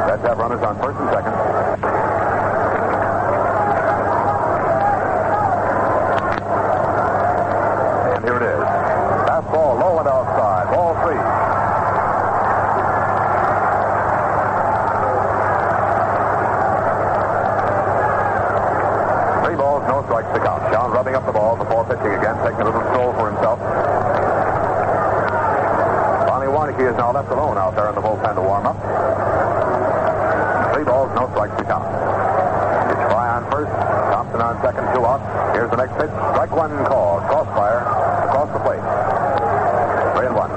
[0.09, 1.33] Let's have runners on first and second.
[8.13, 8.65] And here it is.
[9.29, 10.67] Fastball low and outside.
[10.75, 11.23] Ball three.
[19.47, 20.63] Three balls, no strikes to count.
[20.73, 21.33] Shoun rubbing up the
[22.11, 23.61] again, taking a little stroll for himself.
[26.27, 28.79] Lonnie Warneke is now left alone out there in the bullpen to warm up.
[30.75, 31.87] Three balls, no strikes to count.
[32.91, 33.71] It's Frey on first,
[34.11, 35.23] Thompson on second, two out.
[35.55, 36.11] Here's the next pitch.
[36.35, 37.21] Strike one call.
[37.31, 37.87] Crossfire
[38.27, 38.83] across the plate.
[40.19, 40.51] Three and one.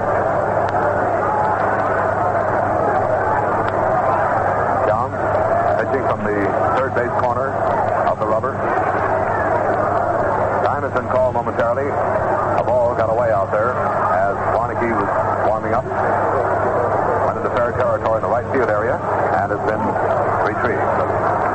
[4.90, 5.12] Down.
[11.46, 11.92] been momentarily.
[12.60, 15.10] A ball got away out there as Warneke was
[15.48, 15.84] warming up.
[17.28, 19.84] Went into fair territory in the right field area and has been
[20.48, 20.80] retrieved.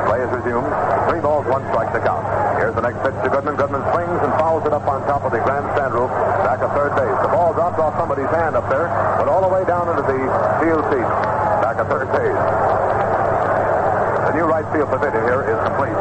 [0.05, 0.69] Play is resumed.
[1.09, 2.25] Three balls, one strike to count.
[2.61, 3.55] Here's the next pitch to Goodman.
[3.57, 6.11] Goodman swings and fouls it up on top of the grandstand roof,
[6.45, 7.17] back at third base.
[7.25, 10.21] The ball dropped off somebody's hand up there, but all the way down into the
[10.61, 11.09] field seat,
[11.65, 12.41] back at third base.
[14.29, 15.97] The new right field pavilion here is complete.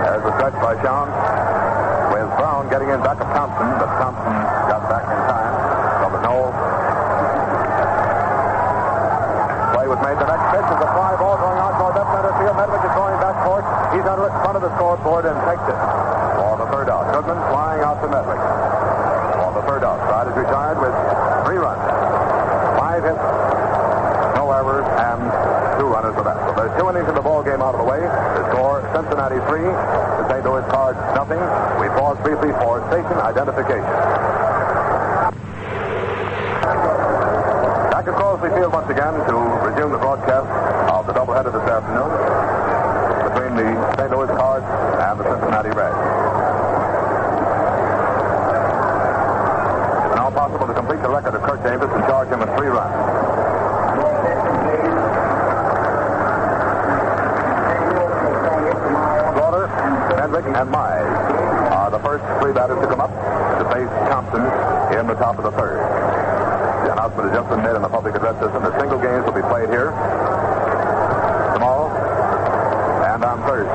[0.00, 1.06] There's a stretch by Shoun
[2.10, 4.34] with Brown getting in back of Thompson, but Thompson
[4.66, 5.54] got back in time.
[6.02, 6.50] So the no
[9.78, 10.18] play was made.
[10.18, 12.58] The next pitch is a fly ball going out toward left center field.
[12.58, 13.66] Medwick is going back for it.
[13.94, 15.78] He's under it in front of the scoreboard and takes it
[16.38, 17.10] for the third out.
[17.10, 18.40] Goodman flying out to Medwick
[19.36, 20.00] for the third out.
[20.08, 20.94] Side is retired with
[21.44, 21.84] three runs,
[22.80, 23.24] five hits,
[24.36, 25.20] no errors, and
[25.76, 26.40] two runners for that.
[26.48, 28.00] So there's two innings in the ball game out of the way.
[28.00, 30.44] The score: Cincinnati three, the St.
[30.44, 31.40] Louis Cards nothing.
[31.76, 33.92] We pause briefly for station identification.
[37.92, 40.48] Back at Crosley Field once again to resume the broadcast
[40.88, 42.08] of the doubleheader this afternoon
[43.28, 43.68] between the
[44.00, 44.08] St.
[44.08, 46.00] Louis Cards and the Cincinnati Reds.
[50.00, 52.70] It's now possible to complete the record of Curt Davis and charge him with three
[52.70, 52.94] runs.
[59.34, 59.66] Slaughter,
[60.14, 61.10] Medwick, and Mize
[61.74, 64.46] are the first three batters to come up to face Thompson
[64.94, 65.82] in the top of the third.
[66.86, 69.34] The announcement has just been made in the public address system that single games will
[69.34, 69.90] be played here
[71.58, 71.90] tomorrow
[73.10, 73.74] and on Thursday.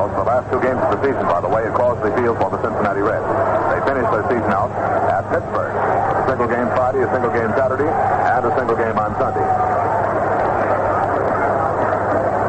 [0.00, 2.40] Those are the last two games of the season, by the way, at Crosley Field
[2.40, 3.28] for the Cincinnati Reds.
[3.68, 4.72] They finished their season out
[5.12, 6.05] at Pittsburgh.
[6.26, 9.46] Single game Friday, a single game Saturday, and a single game on Sunday.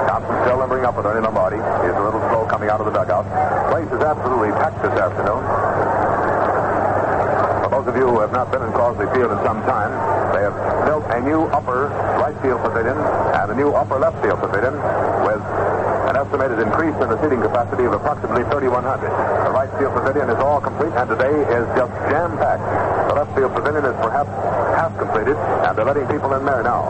[0.09, 1.61] Thompson still limbering up with Ernie Lombardi.
[1.85, 3.29] He's a little slow coming out of the dugout.
[3.69, 5.45] Place is absolutely packed this afternoon.
[7.63, 9.93] For those of you who have not been in Crosley Field in some time,
[10.33, 10.57] they have
[10.89, 14.73] built a new upper right field pavilion and a new upper left field pavilion
[15.21, 15.43] with
[16.09, 18.73] an estimated increase in the seating capacity of approximately 3,100.
[18.73, 22.96] The right field pavilion is all complete and today is just jam-packed.
[23.38, 24.34] Field pavilion is perhaps
[24.73, 26.82] half completed and they're letting people in there now.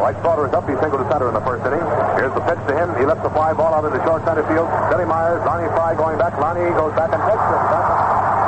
[0.00, 0.64] All right, Slaughter is up.
[0.64, 1.84] He singled to center in the first inning.
[2.16, 2.88] Here's the pitch to him.
[2.96, 4.64] He left the fly ball out into short center field.
[4.88, 6.32] Billy Myers, Lonny Frey going back.
[6.40, 7.62] Lonnie goes back and takes it.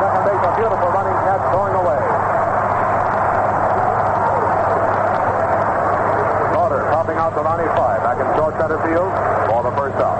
[0.00, 2.00] Second base, a beautiful running catch going away.
[6.56, 9.12] Slaughter popping out to Lonny Frey back in short center field
[9.52, 10.16] for the first out.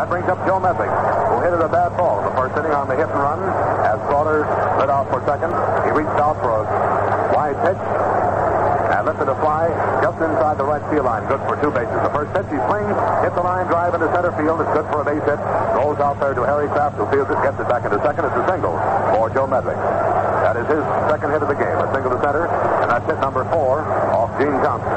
[0.00, 2.88] That brings up Joe Medwick, who hit it a bad ball the first inning on
[2.88, 3.36] the hit and run
[3.84, 4.48] as Slaughter
[4.80, 5.52] lit out for second.
[5.84, 6.64] He reached out for a
[7.36, 7.76] wide pitch
[8.96, 9.68] and lifted a fly
[10.00, 11.28] just inside the right field line.
[11.28, 12.00] Good for two bases.
[12.00, 14.64] The first pitch, he swings, hits the line drive into center field.
[14.64, 15.36] It's good for a base hit.
[15.76, 18.24] Rolls out there to Harry Craft, who fields it, gets it back into second.
[18.24, 18.80] It's a single
[19.12, 19.76] for Joe Medwick.
[20.48, 20.80] That is his
[21.12, 21.76] second hit of the game.
[21.76, 22.48] A single to center,
[22.80, 23.84] and that's hit number four
[24.16, 24.96] off Gene Thompson.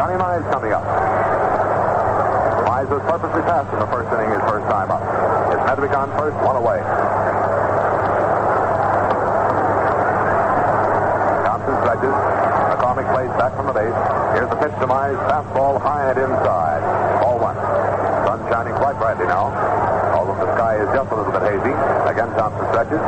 [0.00, 0.88] Johnny Mize coming up.
[2.64, 4.57] Mize was purposely passed in the first inning his first.
[5.78, 6.82] It's Medwick on first, one away.
[11.46, 12.14] Thompson stretches.
[12.74, 13.94] McCormick plays back from the base.
[14.34, 15.14] Here's the pitch to Mize.
[15.30, 16.82] Fastball high and inside.
[17.22, 17.54] Ball one.
[18.26, 19.54] Sun shining quite brightly now.
[20.18, 21.70] Although the sky is just a little bit hazy.
[22.10, 22.98] Again, Thompson stretches.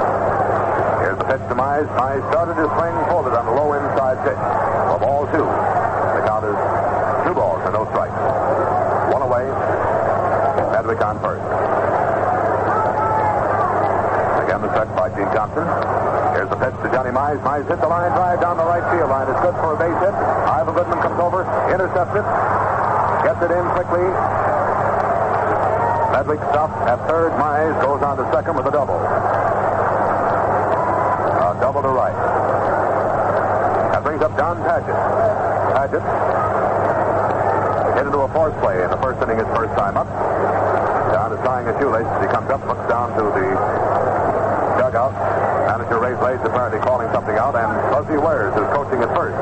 [1.03, 1.91] Here's the pitch to Mize.
[1.99, 4.39] Mize started his swing, it on the low inside pitch.
[4.95, 5.43] For ball two.
[5.43, 6.59] The count is
[7.27, 8.15] two balls and no strikes.
[9.11, 9.43] One away.
[10.71, 11.90] Medwick on first.
[14.61, 15.65] Again, the by Gene Thompson.
[16.37, 17.41] Here's the pitch to Johnny Mize.
[17.41, 19.25] Mize hit the line drive down the right field line.
[19.25, 20.13] It's good for a base hit.
[20.13, 22.27] Ival Goodman comes over, intercepts it,
[23.25, 24.05] gets it in quickly.
[26.13, 27.33] Medwick stops at third.
[27.41, 29.01] Mize goes on to second with a double.
[31.41, 32.17] A double to right.
[33.97, 35.01] That brings up Don Padgett.
[35.73, 36.05] Padgett
[37.97, 40.09] hit into a force play in the first inning his first time up.
[41.17, 43.80] Don is tying a shoelace as he comes up, looks down to the
[44.91, 45.15] dugout.
[45.71, 49.39] Manager Ray Blades apparently calling something out, and Buzzy Wares is coaching at first.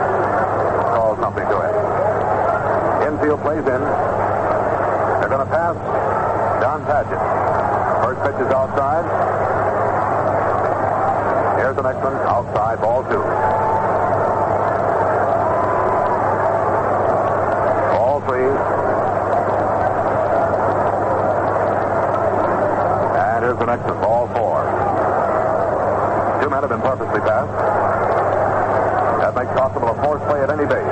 [0.92, 1.74] Calls something to him.
[3.08, 3.80] Infield plays in.
[5.24, 5.72] They're going to pass
[6.60, 7.16] Don Padgett.
[8.04, 9.08] First pitch is outside.
[11.56, 12.14] Here's the next one.
[12.28, 13.24] Outside, ball two.
[17.96, 18.52] Ball three.
[23.16, 24.07] And here's the next one.
[26.58, 27.54] Have been purposely passed.
[29.22, 30.90] That makes possible a force play at any base.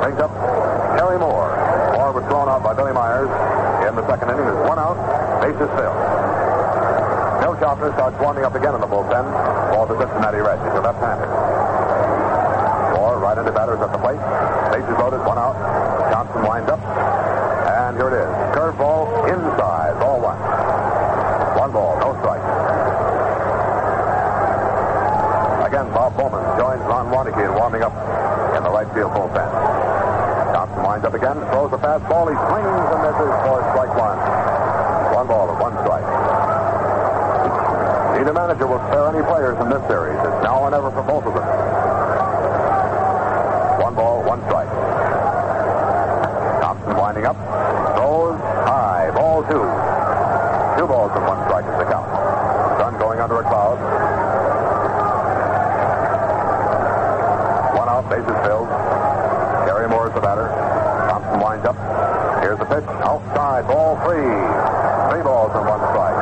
[0.00, 0.32] Brings up
[0.96, 1.52] Terry Moore.
[1.92, 3.28] Moore was thrown out by Billy Myers
[3.84, 4.40] in the second inning.
[4.40, 4.96] There's one out.
[5.44, 6.00] Bases filled.
[7.44, 9.28] Bill Shoffner starts warming up again in the bullpen
[9.68, 10.64] for the Cincinnati Reds.
[10.64, 11.28] He's a left-hander.
[12.96, 14.16] Moore right into batters at the plate.
[14.72, 15.60] Bases loaded, one out.
[16.08, 16.80] Thompson winds up.
[17.68, 18.32] And here it is.
[18.56, 20.00] Curveball inside.
[20.00, 20.40] Ball one.
[21.60, 22.40] One ball, no strike.
[25.68, 26.40] Again, Bob Bowman
[27.28, 27.92] Ron warming up
[28.56, 29.44] in the right field bullpen.
[30.56, 32.32] Thompson winds up again, throws a fastball.
[32.32, 34.16] He swings and misses for strike one.
[35.12, 36.08] One ball and one strike.
[38.16, 40.16] Neither manager will spare any players in this series.
[40.16, 41.44] It's now or never for both of them.
[43.84, 44.72] One ball, one strike.
[46.64, 47.36] Thompson winding up.
[48.00, 49.10] Throws high.
[49.12, 49.44] Ball.
[49.44, 52.08] Two balls and one strike is the count.
[52.80, 53.76] Sun going under a cloud.
[57.76, 58.68] One out, bases filled.
[59.66, 60.48] Terry Moore is the batter.
[61.08, 61.76] Thompson winds up.
[62.42, 62.84] Here's the pitch.
[63.04, 64.24] Outside, ball three.
[65.10, 66.18] Three balls and one strike.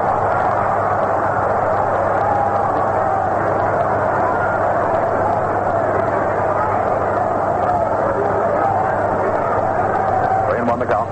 [10.49, 11.11] Three and one to count.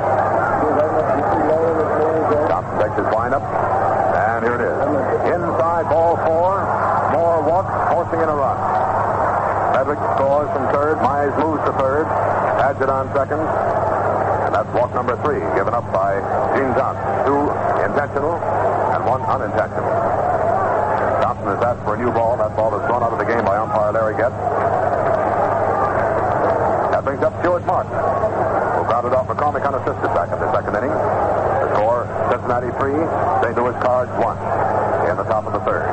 [2.48, 3.42] Thompson takes his windup.
[4.16, 4.76] And here it is.
[5.32, 6.64] Inside, ball four.
[7.12, 8.56] Moore walks, forcing in a run.
[9.72, 10.98] Frederick scores from third.
[10.98, 12.06] Mize moves to third.
[12.76, 13.40] It on second.
[13.40, 16.20] And that's walk number three, given up by
[16.52, 17.08] Gene Thompson.
[17.24, 17.48] Two
[17.80, 18.36] intentional
[18.92, 19.88] and one unintentional.
[21.24, 22.36] Thompson is asked for a new ball.
[22.36, 24.36] That ball is thrown out of the game by umpire Larry Goetz.
[26.92, 30.92] That brings up Stuart Martin, who grounded off McCormick unassisted back in the second inning.
[30.92, 32.92] The score, Cincinnati 3,
[33.40, 33.56] St.
[33.56, 34.36] Louis Cards 1
[35.08, 35.88] in the top of the third.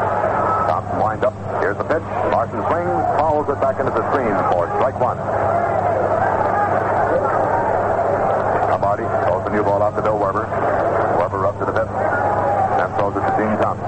[0.68, 1.36] Thompson winds up.
[1.64, 2.04] Here's the pitch.
[2.28, 5.16] Martin swings, fouls it back into the screen for strike one.
[8.72, 10.50] Lombardi throws the new ball out to Bill Werber.
[11.22, 13.86] Werber up to the fifth and throws it to Gene Thompson.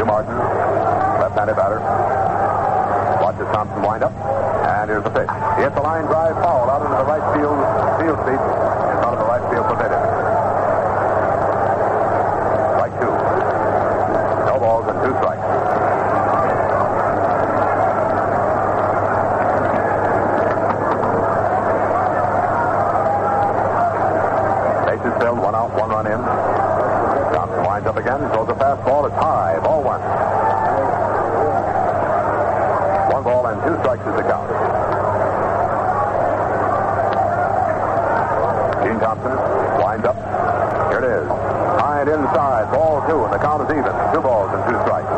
[0.00, 0.32] Hugh Martin,
[1.20, 1.80] left-handed batter.
[3.20, 4.12] Watches Thompson wind up.
[4.64, 5.28] And here's the pitch.
[5.56, 7.60] He hits a line drive foul out into the right field
[8.00, 10.00] field seat in front of the right field pavilion.
[12.80, 13.12] Strike two.
[14.48, 15.44] No balls and two strikes.
[24.84, 26.20] Bases filled, one out, one run in.
[27.34, 29.06] Thompson winds up again, throws a fastball.
[29.06, 29.58] It's high.
[29.60, 30.00] Ball one.
[33.12, 34.50] One ball and two strikes is the count.
[38.84, 39.32] Gene Thompson
[39.82, 40.16] winds up.
[40.90, 41.28] Here it is.
[41.80, 42.70] High and inside.
[42.72, 43.94] Ball two, and the count is even.
[44.12, 45.10] Two balls and two strikes.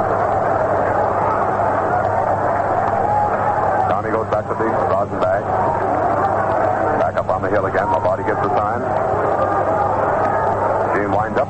[3.91, 5.43] Tommy goes back to the rosin bag.
[7.01, 7.87] Back up on the hill again.
[7.91, 8.81] Lombardi gives the sign.
[10.97, 11.49] Gene winds up.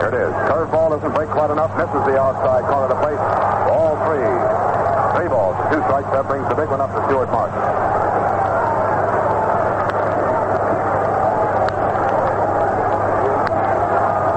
[0.00, 0.32] Here it is.
[0.50, 1.74] Curveball doesn't break quite enough.
[1.74, 3.18] Misses the outside corner of the plate.
[3.66, 4.22] Ball three.
[5.18, 6.06] Three balls, two strikes.
[6.14, 7.58] That brings the big one up to Stuart Martin.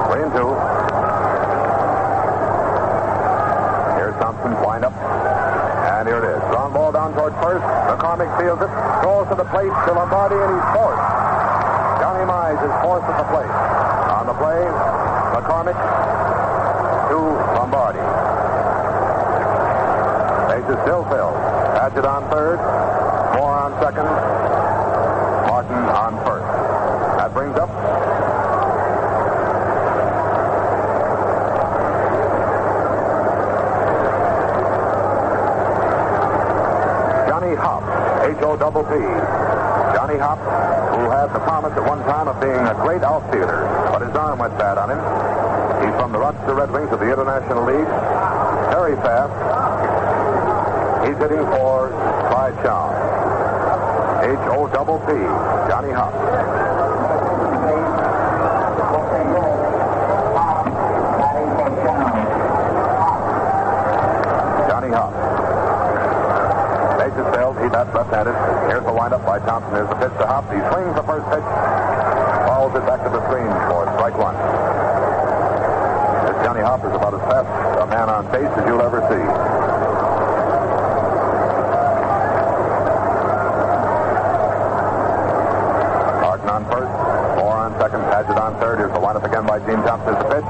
[0.09, 0.49] Three and two.
[4.01, 4.97] Here's Thompson, wind up.
[4.97, 6.41] And here it is.
[6.49, 7.61] Ground ball down toward first.
[7.85, 8.73] McCormick fields it.
[9.05, 11.05] Throws to the plate to Lombardi, and he's forced.
[12.01, 13.53] Johnny Mize is forced at the plate.
[14.09, 14.65] On the play,
[15.37, 15.77] McCormick
[17.15, 17.21] to
[17.55, 18.03] Lombardi.
[20.51, 21.39] Bases still filled.
[21.75, 22.59] Padgett on third.
[23.35, 24.09] Moore on second.
[25.47, 26.47] Martin on first.
[27.17, 27.69] That brings up
[37.29, 37.83] Johnny Hopp,
[38.25, 38.93] H-O-P-P.
[39.95, 40.39] Johnny Hopp,
[40.95, 44.39] who had the promise at one time of being a great outfielder, but his arm
[44.39, 45.34] went bad on him.
[45.85, 47.85] He's from the Rochester Red Wings of the International League.
[48.73, 49.29] Very fast.
[51.05, 51.93] He's hitting for
[52.33, 52.89] Clyde Shoun.
[54.25, 55.13] H-O-P-P,
[55.69, 56.09] Johnny Hopp.
[64.65, 65.13] Johnny Hopp.
[66.97, 67.61] Bases filled.
[67.61, 68.33] He bats left-handed.
[68.73, 69.75] Here's the windup by Thompson.
[69.75, 70.49] Here's the pitch to Hopp.
[70.49, 71.45] He swings the first pitch.
[72.49, 74.54] Fouls it back to the screen for strike one.
[76.45, 77.49] Johnny Hopp is about as fast
[77.81, 79.17] a man on base as you'll ever see.
[86.21, 86.93] Martin on first.
[87.41, 88.05] Moore on second.
[88.13, 88.77] Padgett on third.
[88.77, 90.13] Here's the windup again by Gene Thompson.
[90.21, 90.45] The pitch.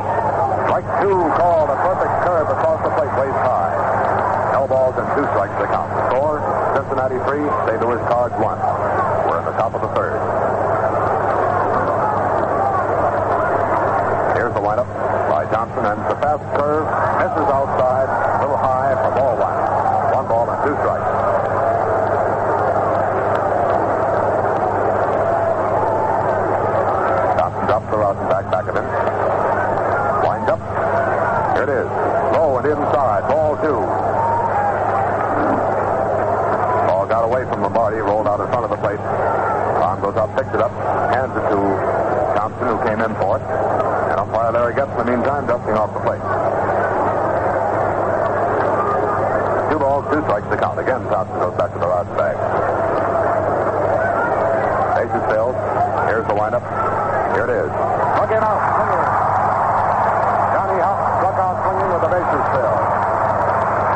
[0.67, 4.51] Strike two called a perfect curve across the plate, waist high.
[4.51, 5.95] No balls and two strikes to count.
[6.11, 6.43] Score,
[6.75, 7.79] Cincinnati three, St.
[7.79, 8.59] Louis Cards one.
[9.31, 10.19] We're in the top of the third.
[14.35, 14.91] Here's the lineup
[15.55, 16.83] Thompson, and the fast curve
[17.15, 19.55] misses outside, a little high for ball one.
[20.11, 21.07] One ball and two strikes.
[27.39, 28.83] Thompson drops the route back back of him.
[30.27, 30.59] Wind up.
[31.55, 31.87] Here it is.
[32.35, 33.23] Low and inside.
[33.31, 33.79] Ball two.
[36.83, 38.99] Ball got away from Lombardi, rolled out in front of the plate.
[38.99, 40.75] Arm goes up, picks it up,
[41.15, 41.55] hands it to
[42.35, 43.43] Thompson, who came in for it.
[44.11, 46.25] And umpire Larry Goetz, in meantime, dusting off the plate.
[49.69, 50.79] Two balls, two strikes to count.
[50.81, 52.33] Again, Thompson goes back to the rod bag.
[54.97, 55.53] Bases filled.
[56.09, 56.65] Here's the lineup.
[57.37, 57.69] Here it is.
[58.17, 58.61] Looking out.
[60.57, 62.81] Johnny Huff struck out swinging with the bases filled.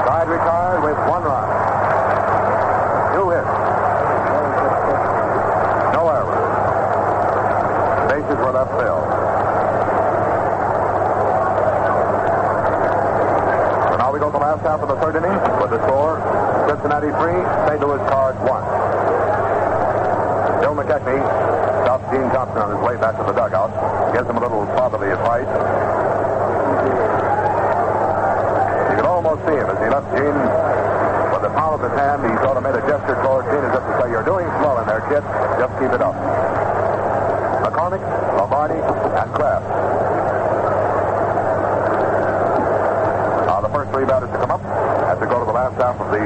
[0.05, 1.49] Side retired with one run.
[3.18, 3.49] Two hits.
[5.97, 6.38] No errors.
[8.14, 9.10] Bases were left filled.
[13.89, 14.12] So now
[14.70, 16.22] half of the third inning with the score
[16.70, 17.82] Cincinnati 3, St.
[17.82, 18.45] Louis Cards 1.
[20.61, 21.26] Bill McKechnie
[21.82, 23.74] stops Gene Thompson on his way back to the dugout,
[24.13, 25.49] gives him a little fatherly advice.
[28.93, 32.22] You could almost see him as he left Gene with the palm of his hand.
[32.30, 34.78] He sort of made a gesture toward Gene as if to say, You're doing swell
[34.78, 35.26] in there, kid.
[35.57, 36.13] Just keep it up.
[37.65, 38.05] McCormick,
[38.38, 40.09] Lombardi, and Craft.
[43.99, 46.23] Batters to come up have to go to the last half of the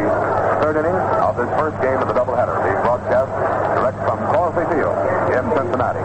[0.62, 3.34] third inning of this first game of the doubleheader, being broadcast
[3.76, 4.94] direct from Crosley Field
[5.34, 6.00] in Cincinnati.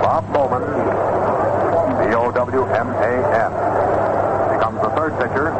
[0.00, 0.64] Bob Bowman,
[2.08, 3.52] B-O-W-M-A-N,
[4.56, 5.52] becomes the third pitcher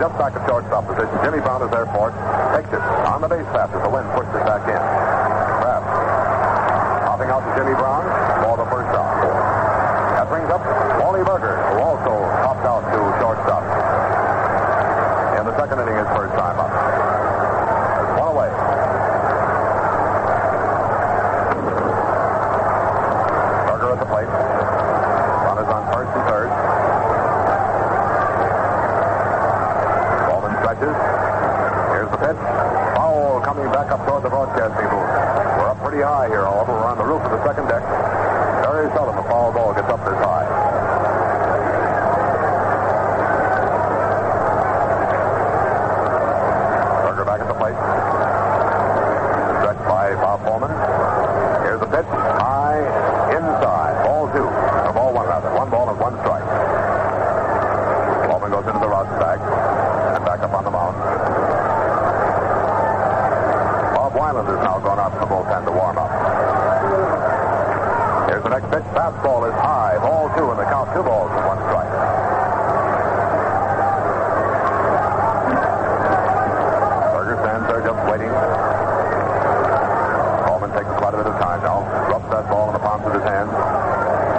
[0.00, 1.12] just back of shortstop position.
[1.20, 2.16] Jimmy Brown is there for it.
[2.56, 4.80] Takes it on the base pass as the wind pushes it back in.
[5.60, 5.84] Craft
[7.04, 8.08] popping out to Jimmy Brown
[8.40, 9.12] for the first out.
[10.16, 10.64] That brings up
[11.04, 13.60] Wally Berger, who also popped out to shortstop.
[15.36, 16.72] In the second inning, his first time up.
[16.72, 18.48] There's one away.
[23.68, 24.28] Berger at the plate.
[25.44, 26.50] Runners on first and third.
[30.28, 30.96] Bowman stretches.
[31.96, 32.40] Here's the pitch.
[33.00, 35.08] Foul coming back up toward the broadcasting booth.
[35.56, 36.76] We're up pretty high here, however.
[36.76, 37.80] We're on the roof of the second deck.
[38.60, 40.44] Very seldom a foul ball gets up this high.
[47.08, 47.80] Berger back at the plate.
[49.64, 50.76] Stretched by Bob Bowman.
[51.64, 52.04] Here's the pitch.
[52.36, 52.84] High
[53.32, 53.96] inside.
[54.04, 54.44] Ball two.
[54.44, 55.56] Or ball one, rather.
[55.56, 56.44] One ball and one strike.
[58.28, 61.00] Bowman goes into the rosin bag and back up on the mound.
[64.10, 66.10] Bob Weiland has now gone out to the bullpen to warm up.
[68.28, 68.89] Here's the next pitch.
[69.00, 69.96] Fastball is high.
[69.96, 70.92] Ball two and the count.
[70.92, 71.88] Two balls and one strike.
[77.08, 78.28] Berger stands there just waiting.
[80.44, 81.80] Bowman takes quite a bit of time now.
[82.12, 83.48] Rubs that ball in the palms of his hands.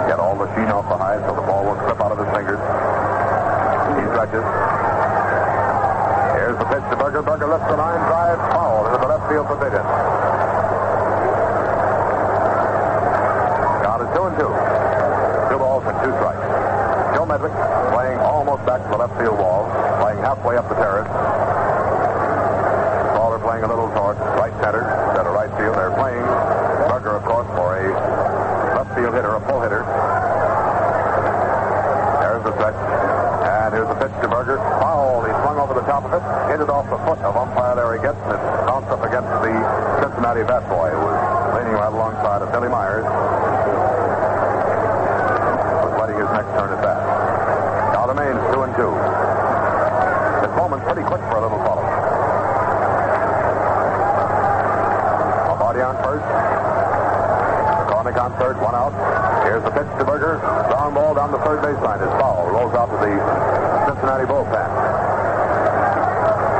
[0.06, 2.30] Get all the sheen off the hide so the ball won't slip out of his
[2.30, 2.62] fingers.
[3.98, 4.46] He stretches.
[6.38, 7.26] Here's the pitch to Berger.
[7.26, 9.82] Berger lifts the line drive foul into the left field pavilion.
[13.82, 14.46] Count is two and two.
[15.50, 16.46] Two balls and two strikes.
[17.18, 17.52] Joe Medwick
[18.66, 19.66] back to the left field wall,
[20.00, 21.08] playing halfway up the terrace.
[23.18, 25.74] Lawler playing a little north, right center, of right field.
[25.76, 26.22] They're playing
[26.88, 27.88] Berger, of course, for a
[28.76, 29.82] left field hitter, a pull hitter.
[32.20, 32.76] There's the stretch.
[33.42, 34.58] And here's the pitch to Berger.
[34.78, 35.24] Foul.
[35.24, 37.98] He swung over the top of it, hit it off the foot of umpire Larry
[37.98, 39.54] Goetz, and it bounced up against the
[40.04, 41.18] Cincinnati bat boy, who was
[41.56, 43.06] leaning right alongside of Billy Myers.
[45.80, 47.00] Was letting his neck turn at bat.
[47.94, 48.92] Now remains two and two.
[50.42, 50.52] This
[51.02, 51.82] pretty quick for a little fellow.
[55.48, 56.26] Lombardi on first.
[57.82, 58.94] McCormick on third, one out.
[59.44, 60.38] Here's the pitch to Berger.
[60.70, 62.02] Long ball down the third baseline.
[62.02, 62.50] It's foul.
[62.50, 63.12] Rolls out to the
[63.90, 64.70] Cincinnati bullpen.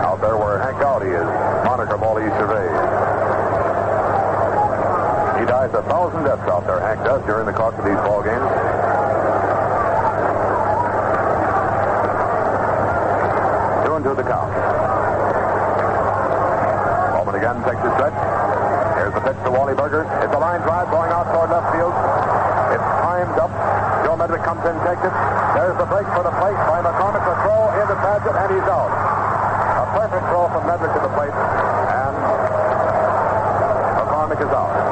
[0.06, 1.28] Out there where Hank Gowdy is.
[1.64, 2.66] Moniker Bally Survey.
[5.40, 8.22] He dies a thousand deaths out there, Hank does, during the course of these ball
[8.22, 8.71] games.
[17.52, 18.16] 10 sector stretch.
[18.96, 20.08] Here's the pitch to Wally Berger.
[20.24, 21.92] It's a line drive going out toward left field.
[22.72, 23.52] It's timed up.
[24.08, 25.12] Joe Medwick comes in, takes it.
[25.52, 27.20] There's the break for the plate by McCormick.
[27.20, 28.88] The throw into Padgett, and he's out.
[28.88, 31.36] A perfect throw from Medwick to the plate,
[31.92, 32.16] and
[34.00, 34.91] McCormick is out.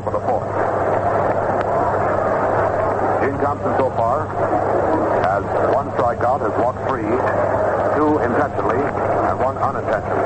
[0.00, 0.48] Top of the fourth.
[3.20, 4.24] Gene Thompson so far
[5.20, 5.44] has
[5.74, 10.24] one strikeout, has walked three, two intentionally, and one unintentionally.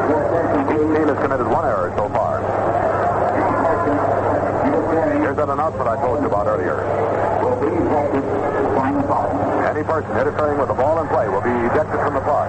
[0.71, 2.39] Each team has committed one error so far.
[5.19, 6.79] Here's that announcement I told you about earlier.
[9.75, 12.47] Any person interfering with the ball in play will be ejected from the park.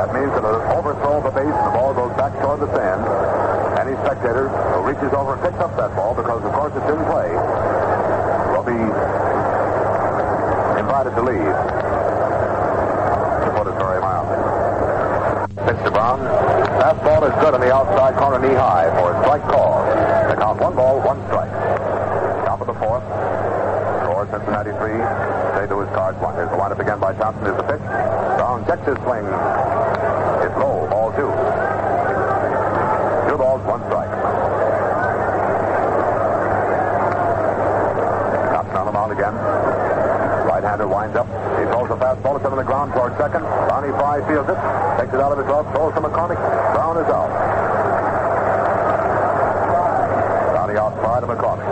[0.00, 2.72] That means that an overthrow of the base and the ball goes back toward the
[2.72, 3.29] stand.
[4.20, 7.32] Spectator who reaches over and picks up that ball, because of course it's in play,
[8.52, 8.76] will be
[10.76, 11.56] invited to leave.
[13.40, 14.36] To put it very mildly.
[15.64, 16.20] Pitch Brown.
[16.76, 19.88] Fastball is good on the outside corner knee high for a strike call.
[20.28, 21.48] The count one ball, one strike.
[22.44, 23.00] Top of the fourth.
[24.04, 25.00] Score Cincinnati three.
[25.56, 25.72] St.
[25.72, 26.36] Louis Cards one.
[26.36, 27.48] Here's the lineup again by Thompson.
[27.48, 27.80] Here's the pitch.
[28.36, 29.24] Brown checks his swing.
[30.44, 30.84] It's low.
[30.92, 31.32] Ball two.
[33.30, 34.10] Two balls, one strike.
[38.50, 39.34] Thompson on the mound again.
[40.50, 41.28] Right-hander winds up.
[41.60, 42.36] He throws the fastball.
[42.36, 43.42] It's on the ground toward second.
[43.42, 44.58] Lonny Frey fields it.
[44.98, 45.66] Takes it out of his glove.
[45.72, 46.38] Throws to McCormick.
[46.74, 47.30] Brown is out.
[50.54, 51.68] Lonny outside of McCormick.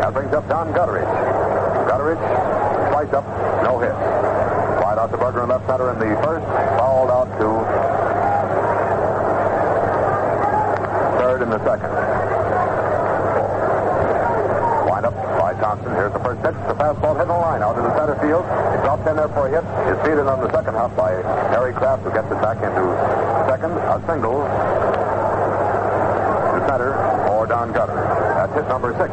[0.00, 1.12] That brings up Don Gutteridge.
[1.88, 2.22] Gutteridge,
[2.90, 3.26] twice up,
[3.62, 3.92] no hit.
[4.82, 6.46] Wide out to Berger in left center in the first.
[6.78, 7.48] Fouled out to
[11.20, 11.92] third in the second.
[14.88, 15.92] Wind up by Thompson.
[15.92, 16.56] Here's the first pitch.
[16.66, 18.44] The fastball hitting the line out into center field.
[18.74, 19.64] It dropped in there for a hit.
[19.86, 21.12] It's fielded on the second half by
[21.52, 22.82] Harry Craft, who gets it back into
[23.46, 23.72] second.
[23.76, 24.42] A single
[26.56, 26.92] to center
[27.28, 27.94] for Don Gutter.
[27.94, 29.12] That's hit number six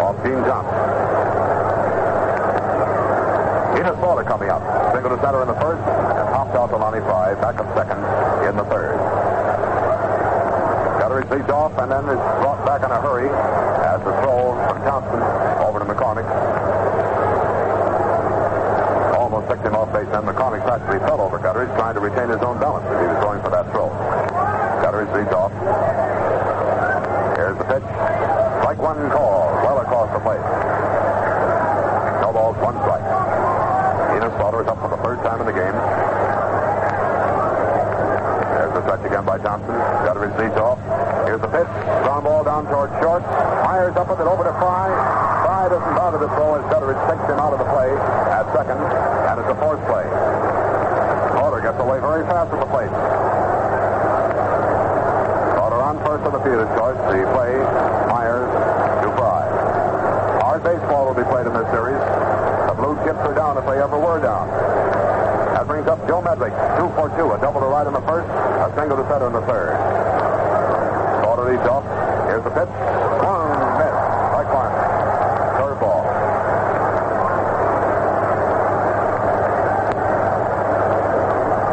[0.00, 0.76] off Gene Thompson.
[3.80, 4.62] Enos Slaughter coming up.
[4.92, 7.34] Single to center in the first and popped out to Lonny Frey.
[7.40, 8.00] Back up second
[8.44, 8.96] in the third.
[11.00, 13.28] Gutteridge leads off and then is brought back in a hurry
[13.86, 14.45] as the throw
[14.84, 15.20] Thompson
[15.62, 16.26] over to McCormick.
[19.16, 22.42] Almost picked him off base, and McCormick practically fell over Gutteridge, trying to retain his
[22.42, 23.90] own balance as he was going for that throw.
[24.84, 25.52] Gutteridge leads off.
[27.36, 27.86] Here's the pitch.
[28.62, 30.42] Strike one call, well across the plate.
[32.22, 33.06] No balls, one strike.
[34.16, 35.76] Enos Slaughter is up for the third time in the game.
[38.56, 39.74] There's the stretch again by Thompson.
[40.06, 40.78] Gutteridge leads off.
[41.26, 41.95] Here's the pitch.
[42.16, 43.20] Ground ball down toward short.
[43.68, 44.88] Myers up with it over to Frey.
[45.44, 47.92] Frey doesn't bother the throw as Gutteridge takes him out of the play
[48.32, 48.80] at second.
[48.80, 50.08] And it's a force play.
[51.36, 52.88] Slaughter gets away very fast at the plate.
[55.60, 56.96] Slaughter on first on the field is choice.
[57.04, 57.52] The play,
[58.08, 59.44] Myers to Frey.
[60.40, 62.00] Hard baseball will be played in this series.
[62.00, 64.48] The Blue Chips are down if they ever were down.
[65.52, 67.28] That brings up Joe Medwick, two for two.
[67.28, 69.76] A double to right in the first, a single to center in the third.
[71.20, 71.84] Slaughter leads off.
[72.26, 72.70] Here's the pitch.
[73.18, 73.50] Swung,
[73.82, 73.94] miss.
[74.30, 74.70] Strike one.
[75.58, 76.02] Third ball.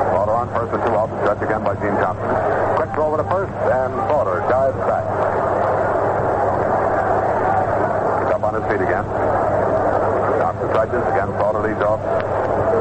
[0.10, 1.10] Slaughter on first and two out.
[1.22, 2.26] Stretch again by Gene Thompson.
[2.74, 5.06] Quick throw over to first, and Slaughter dives back.
[8.26, 9.06] He's up on his feet again.
[10.42, 11.30] Thompson stretches again.
[11.38, 12.02] Slaughter leads off.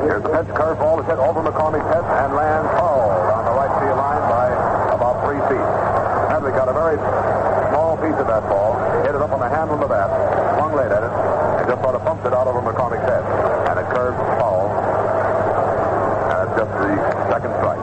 [0.08, 0.48] Here's the pitch.
[0.56, 4.48] Curveball is hit over McCormick's head and lands foul on the right field line by
[4.96, 5.68] about three feet.
[6.32, 6.96] Medwick got a very
[8.02, 8.74] piece of that ball,
[9.06, 10.10] hit it up on the handle of the bat,
[10.58, 11.14] swung late at it,
[11.62, 13.22] and just sort of bumped it out over McCormick's head.
[13.70, 14.66] And it curved foul.
[16.34, 16.90] And it's just the
[17.30, 17.78] second strike.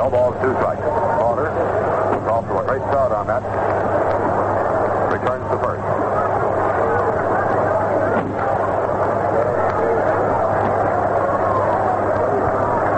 [0.00, 0.80] No balls, two strikes.
[0.80, 3.44] Is off to a great start on that.
[5.12, 5.84] Returns to first.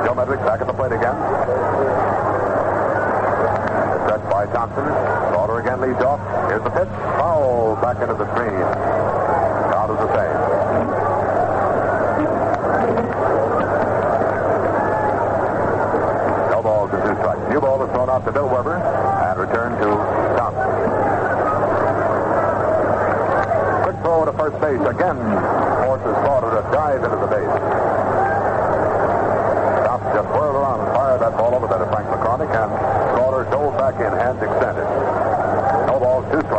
[0.07, 1.19] Joe Medwick back at the plate again.
[4.07, 5.40] Stretch by Thompson.
[5.59, 6.21] Again leads off.
[6.49, 6.89] Here's the pitch.
[7.21, 8.55] Foul back into the screen.
[9.77, 10.37] Out of the same.
[16.49, 17.45] No balls and two strikes.
[17.53, 19.89] New ball is thrown out to Bill Werber and returned to
[20.41, 20.73] Thompson.
[23.85, 24.81] Quick throw to first base.
[24.81, 25.21] Again
[25.85, 27.55] forces Slaughter to dive into the base.
[29.85, 32.71] Thompson just whirled around and fired that ball over there to Frank McCormick, and
[33.13, 35.10] Slaughter dove back in, hands extended.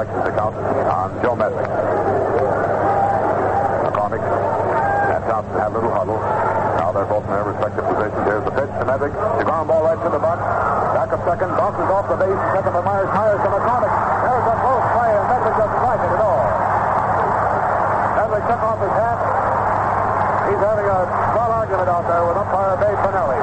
[0.02, 0.58] Two the count
[0.90, 1.62] on Joe Medwick.
[3.86, 6.18] McCormick and Thompson have a little huddle.
[6.82, 8.26] Now they're both in their respective positions.
[8.26, 9.14] There's the pitch to Medwick.
[9.14, 10.42] The ground ball right to the box.
[10.98, 12.34] Back up second, bounces off the base.
[12.34, 13.94] Second for Myers, Myers to McCormick.
[13.94, 16.42] There's a close play, and Medwick doesn't like it at all.
[18.18, 19.20] Medwick took off his hat.
[20.50, 21.00] He's having a
[21.30, 23.38] small argument out there with umpire Babe Pinelli.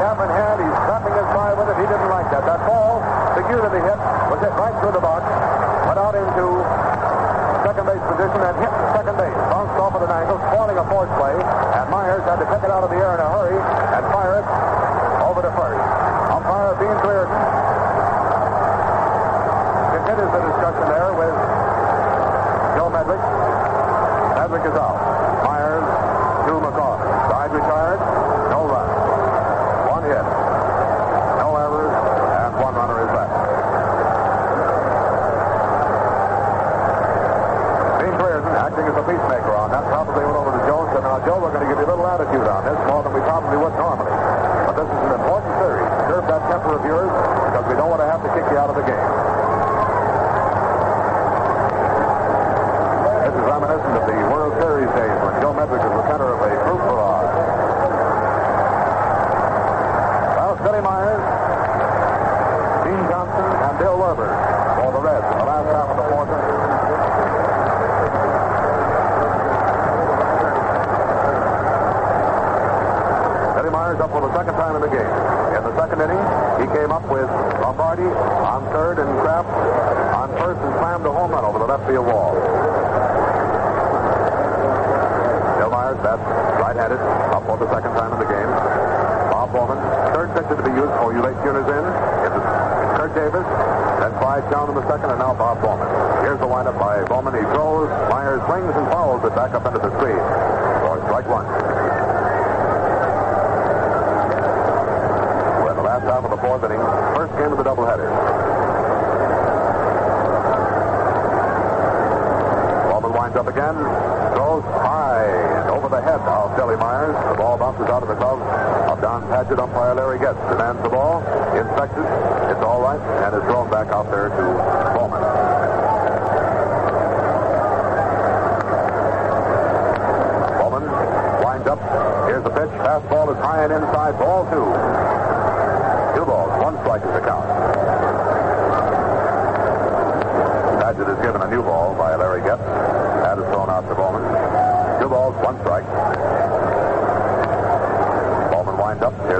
[0.00, 1.76] In hand, he's tapping his thigh with it.
[1.76, 2.48] He didn't like that.
[2.48, 3.04] That ball,
[3.36, 4.00] figuratively hit,
[4.32, 5.28] was hit right through the box,
[5.84, 6.64] went out into
[7.68, 9.36] second base position and hit second base.
[9.52, 12.72] Bounced off at an angle, spoiling a force play, and Myers had to pick it
[12.72, 14.46] out of the air in a hurry and fire it
[15.24, 15.84] over to first.
[16.32, 17.36] Umpire Bean Clearden
[20.00, 21.36] continues the discussion there with
[22.76, 23.20] Joe Medwick.
[24.32, 25.09] Medwick is out.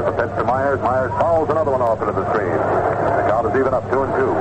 [0.01, 0.17] Winds.
[0.17, 0.81] Here's the pitch to Myers.
[0.81, 2.51] Myers fouls another one off into the screen.
[2.51, 4.33] The count is even up, two and two.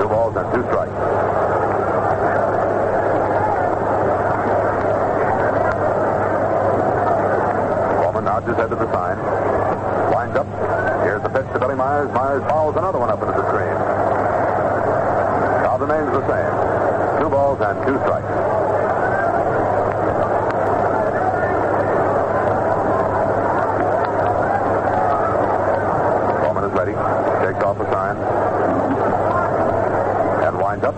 [0.00, 0.92] Two balls and two strikes.
[8.00, 9.18] Bowman nods his head to the sign.
[10.12, 10.46] Winds up.
[11.04, 12.12] Here's the pitch to Billy Myers.
[12.12, 13.74] Myers fouls another one up into the screen.
[15.50, 16.52] The count remains the same.
[17.20, 18.28] Two balls and two strikes.
[26.40, 26.94] Bowman is ready.
[27.60, 28.16] Off the sign.
[30.48, 30.96] And winds up.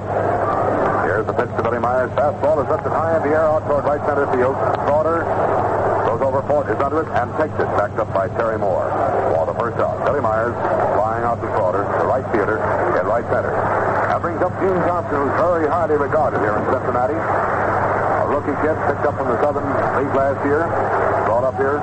[1.05, 2.09] Here's the pitch to Billy Myers.
[2.15, 4.55] Fastball is lifted high in the air out toward right center field.
[4.87, 5.27] Slaughter
[6.07, 7.67] goes over Fort, is under it, and takes it.
[7.75, 8.87] Backed up by Terry Moore.
[9.35, 10.07] For the first out.
[10.07, 10.55] Billy Myers
[10.95, 13.51] flying out to Slaughter, the right fielder, at right center.
[13.51, 17.19] That brings up Gene Thompson, who's very highly regarded here in Cincinnati.
[17.19, 19.67] A rookie kid picked up from the Southern
[19.99, 20.63] League last year.
[21.27, 21.83] Brought up here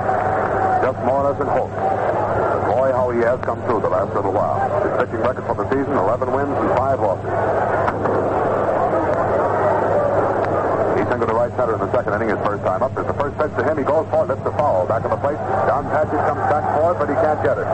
[0.82, 1.89] just more or less in hope.
[3.10, 4.54] Oh, he has come through the last little while.
[4.86, 7.26] His pitching record for the season, 11 wins and 5 losses.
[10.94, 12.94] He's into the right center in the second inning, his first time up.
[12.94, 13.82] There's the first pitch to him.
[13.82, 14.86] He goes for it, lifts the foul.
[14.86, 15.42] Back on the plate.
[15.66, 17.66] Don Padgett comes back for it, but he can't get it.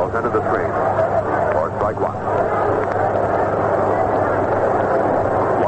[0.00, 0.72] Goes into the screen.
[1.52, 2.00] For strike.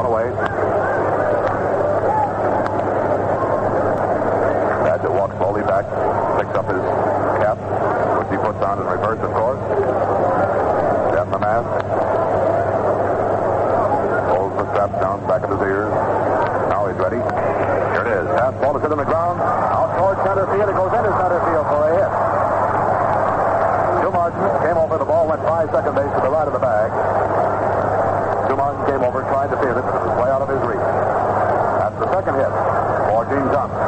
[0.01, 0.33] One away.
[4.89, 5.85] Padgett walks slowly back,
[6.41, 6.81] picks up his
[7.37, 7.61] cap,
[8.61, 9.61] on in reverse, of course.
[11.13, 11.69] Down the mask.
[14.31, 15.91] Pulls the strap down back of his ears.
[16.69, 17.19] Now he's ready.
[17.19, 18.27] Here it is.
[18.37, 19.41] Fastball is hit on the ground.
[19.41, 20.69] Out toward center field.
[20.69, 22.11] It goes into center field for a hit.
[24.11, 24.99] Martin came over.
[24.99, 26.91] The ball went by second base to the right of the bag.
[28.61, 30.77] Martin came over, tried to field it, but it was way out of his reach.
[30.77, 32.51] That's the second hit
[33.09, 33.81] for Gene Thompson.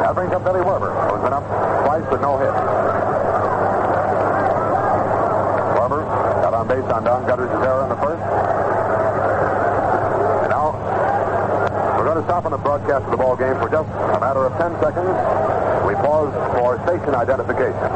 [0.00, 1.44] That brings up Billy Werber, who's been up
[1.84, 2.54] twice with no hit.
[5.76, 6.00] Werber
[6.40, 6.54] got
[6.90, 8.22] on Gutteridge's error in the first.
[10.44, 10.72] And now
[11.98, 14.48] we're going to stop on the broadcast of the ball game for just a matter
[14.48, 15.12] of 10 seconds.
[15.84, 17.88] We pause for station identification.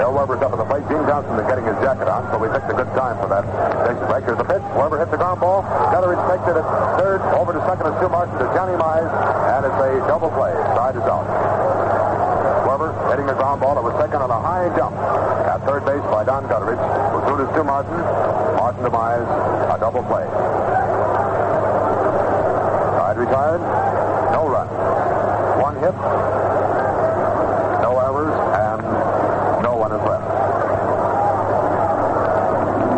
[0.00, 0.84] Bill Werber's up at the plate.
[0.88, 3.44] Gene Thompson is getting his jacket on, so we picked a good time for that
[3.84, 4.24] station break.
[4.24, 4.64] Here's the pitch.
[4.76, 5.64] Werber hits the ground ball.
[5.92, 6.66] Gutteridge takes it at
[7.00, 7.20] third.
[7.36, 10.52] Over to second is Stu Martin to Johnny Mize, and it's a double play.
[10.76, 11.85] Side is out.
[13.16, 13.78] Hitting the ground ball.
[13.78, 16.76] It was taken on a high jump at third base by Don Gutteridge.
[16.76, 17.96] Was through to Stu Martin.
[18.60, 19.24] Martin to Mize.
[19.72, 20.28] A double play.
[22.92, 23.64] Side retired.
[24.36, 24.68] No run.
[25.64, 25.96] One hit.
[27.80, 28.84] No errors, and
[29.64, 30.28] no one is left.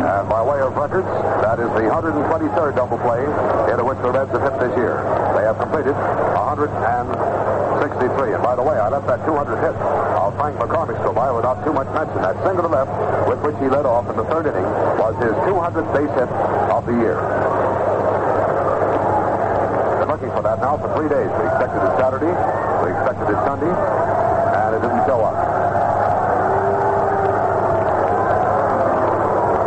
[0.03, 1.07] And by way of records,
[1.47, 3.23] that is the 123rd double play
[3.71, 4.99] into which the Reds have hit this year.
[5.39, 6.75] They have completed 163.
[6.75, 7.48] And
[8.49, 11.73] by the way, I left that 200 hit of Frank McCormick go by without too
[11.77, 12.17] much mention.
[12.25, 12.89] That single to left,
[13.29, 14.65] with which he led off in the third inning,
[14.97, 16.33] was his 200th base hit
[16.73, 17.21] of the year.
[20.01, 21.29] Been looking for that now for three days.
[21.29, 22.33] We expected it Saturday,
[22.81, 25.37] we expected it Sunday, and it didn't show up.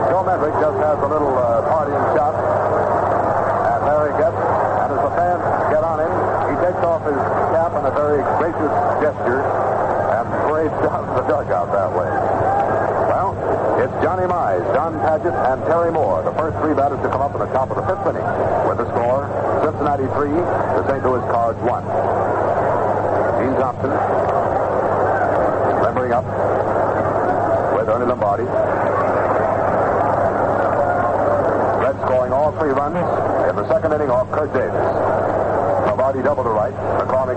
[0.10, 5.14] Joe Medwick just has a little uh, partying shot at Larry Goetz, and as the
[5.14, 6.14] fans get on him,
[6.50, 7.22] he takes off his
[7.54, 12.12] cap a very gracious gesture and parades down the dugout that way.
[13.10, 13.34] Well,
[13.82, 17.34] it's Johnny Mize, Don Padgett, and Terry Moore, the first three batters to come up
[17.34, 18.28] in the top of the fifth inning.
[18.70, 19.26] With the score,
[19.66, 21.02] Cincinnati 3, the St.
[21.02, 21.82] Louis Cards 1.
[23.42, 23.90] Gene Thompson,
[26.12, 26.26] coming up
[27.74, 28.46] with Ernie Lombardi.
[31.82, 33.02] Red scoring all three runs
[33.50, 35.31] in the second inning off Curt Davis.
[35.92, 36.72] Lombardi double to right.
[37.04, 37.36] McCormick,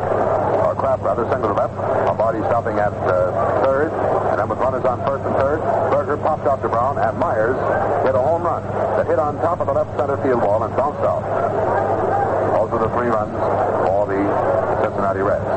[0.63, 1.75] or Craft rather, single to left.
[2.07, 3.35] Lombardi stopping at uh,
[3.67, 3.91] third.
[4.31, 5.59] And then with runners on first and third,
[5.91, 7.59] Berger popped out to Brown, and Myers
[8.07, 8.63] hit a home run
[8.95, 11.27] that hit on top of the left center field wall and bounced out.
[12.55, 13.35] Those are the three runs
[13.83, 14.23] for the
[14.87, 15.51] Cincinnati Reds.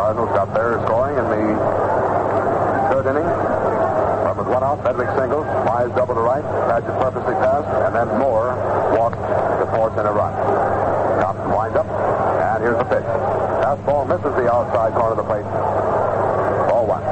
[0.00, 1.44] Cardinals got their scoring in the
[2.88, 3.28] third inning.
[4.24, 8.08] But with one out, Medwick singles, Myers double to right, Padgett purposely passed, and then
[8.16, 8.56] Moore
[9.58, 10.32] to force in a run.
[11.20, 13.08] Thompson winds up, and here's the pitch.
[13.62, 15.44] Fastball misses the outside corner of the plate.
[16.70, 17.02] Ball one.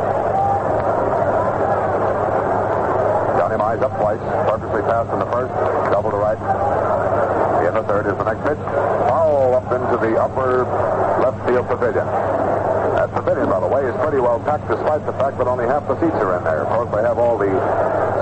[3.38, 5.52] Johnny Mize up twice, purposely passed in the first,
[5.90, 6.38] double to right.
[7.66, 8.62] In the third is the next pitch.
[9.10, 10.64] Foul up into the upper
[11.20, 12.06] left field pavilion.
[13.26, 15.98] Pavilion, by the way, is pretty well packed despite the fact that only half the
[15.98, 16.62] seats are in there.
[16.62, 17.50] Of course, they have all the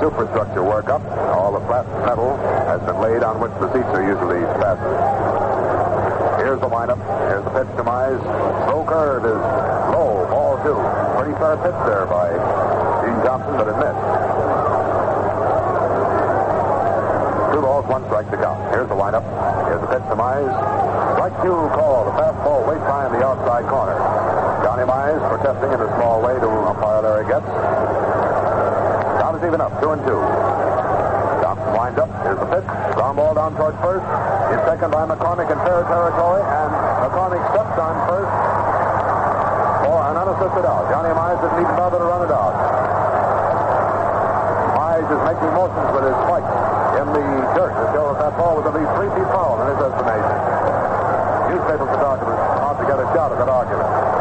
[0.01, 1.05] superstructure work up.
[1.37, 4.97] All the flat metal has been laid on which the seats are usually fastened.
[6.41, 6.97] Here's the windup.
[7.29, 8.17] Here's the pitch to Mize.
[8.65, 9.43] Slow curve is
[9.93, 10.25] low.
[10.33, 10.81] Ball two.
[11.21, 12.33] Pretty fair pitch there by
[13.05, 14.05] Gene Thompson, but it missed.
[17.53, 18.57] Two balls, one strike to count.
[18.73, 19.29] Here's the windup.
[19.69, 20.57] Here's the pitch to Mize.
[21.21, 22.09] Strike two call.
[22.09, 24.34] The fastball way in the outside corner.
[24.85, 27.49] Johnny Mize protesting in a small way to umpire Larry Goetz.
[29.17, 30.21] Count is even up, two and two.
[31.41, 32.13] Thompson winds up.
[32.21, 32.69] Here's the pitch.
[32.93, 34.05] Ground ball down towards first.
[34.53, 36.71] Is taken by McCormick in fair territory, and
[37.01, 38.29] McCormick steps on first
[39.89, 40.85] for an unassisted out.
[40.93, 42.53] Johnny Mize didn't even bother to run it out.
[44.77, 46.49] Mize is making motions with his spike
[47.01, 47.25] in the
[47.57, 50.37] dirt to show that that ball was at least three feet foul in his estimation.
[51.57, 54.14] Newspaper photographers out to get a shot at that argument.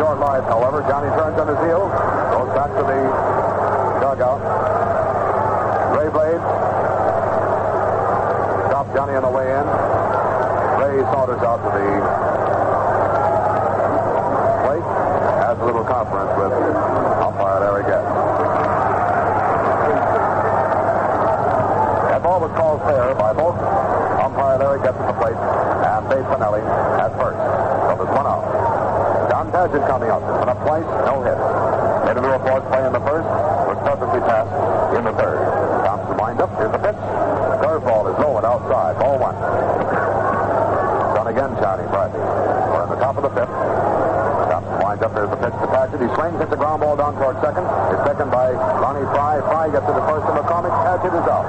[0.00, 1.84] Short life, however, Johnny turns on his heel,
[2.32, 3.04] goes back to the
[4.00, 4.40] dugout.
[5.92, 6.40] Ray Blade
[8.72, 9.66] stopped Johnny on the way in.
[10.80, 12.00] Ray saunters out to the
[14.64, 14.88] plate,
[15.44, 16.48] has a little conference with
[17.20, 18.08] umpire Larry Goetz.
[22.08, 23.60] That ball was called fair by both
[24.16, 26.64] umpire Larry Goetz at the plate and Babe Pinelli
[26.96, 27.36] at first.
[27.36, 28.48] So there's one out.
[29.60, 30.24] Padgett coming up.
[30.24, 31.36] Went up twice, no hit.
[32.08, 33.28] Made a little force play in the first,
[33.68, 34.48] was perfectly passed
[34.96, 35.36] in the third.
[35.84, 36.48] Thompson winds up.
[36.56, 36.96] Here's the pitch.
[37.60, 38.96] Curveball is low and outside.
[38.96, 39.36] Ball one.
[41.12, 42.16] Done again, Johnny Friday.
[42.16, 43.52] We're in the top of the fifth.
[44.48, 45.12] Thompson winds up.
[45.12, 46.00] There's the pitch to Padgett.
[46.00, 47.68] He swings, hits the ground ball down toward second.
[47.92, 49.44] It's taken by Lonny Frey.
[49.44, 50.72] Frey gets to the first to McCormick.
[50.88, 51.44] Padgett is out.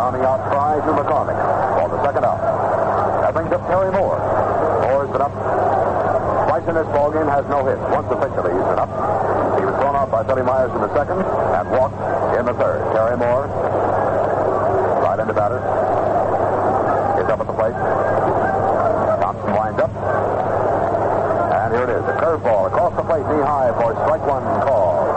[0.00, 1.36] Rounding out Frey to McCormick.
[1.76, 2.40] For the second out.
[3.20, 4.16] That brings up Terry Moore.
[4.88, 5.36] Moore's been up
[6.50, 7.82] twice in this ballgame, has no hits.
[7.90, 8.90] Once officially he's been up.
[9.58, 11.98] He was thrown out by Billy Myers in the second and walked
[12.38, 12.86] in the third.
[12.94, 13.50] Terry Moore,
[15.02, 15.58] right into batter,
[17.18, 17.74] is up at the plate.
[19.18, 19.90] Thompson winds up.
[21.58, 25.10] And here it is, a curveball across the plate, knee high for strike one call.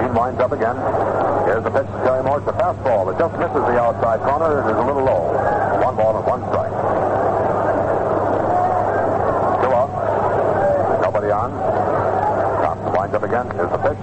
[0.00, 1.05] Gene winds up again.
[1.56, 2.36] Here's the pitch to Terry Moore.
[2.36, 5.24] It's a fastball that just misses the outside corner and is a little low.
[5.80, 6.68] One ball and one strike.
[9.64, 9.88] Two out.
[11.00, 11.48] Nobody on.
[12.60, 13.48] Thompson winds up again.
[13.56, 13.96] Here's the pitch.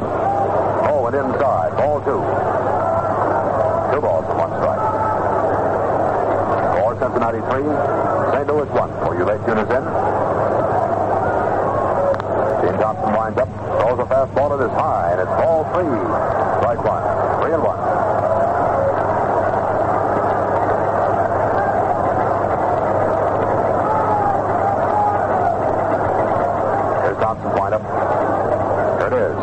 [0.89, 1.77] Oh, and inside.
[1.77, 2.25] Ball two.
[3.93, 4.81] Two balls and one strike.
[6.73, 7.69] For Cincinnati three,
[8.33, 8.49] St.
[8.49, 8.89] Louis one.
[9.05, 9.85] For you late tuners in.
[12.65, 13.45] Gene Thompson winds up,
[13.77, 15.93] throws a fastball that is high, and it's ball three.
[16.65, 17.05] Strike one.
[17.43, 17.77] Three and one.
[27.03, 27.81] Here's Thompson's windup.
[28.99, 29.37] Here it is.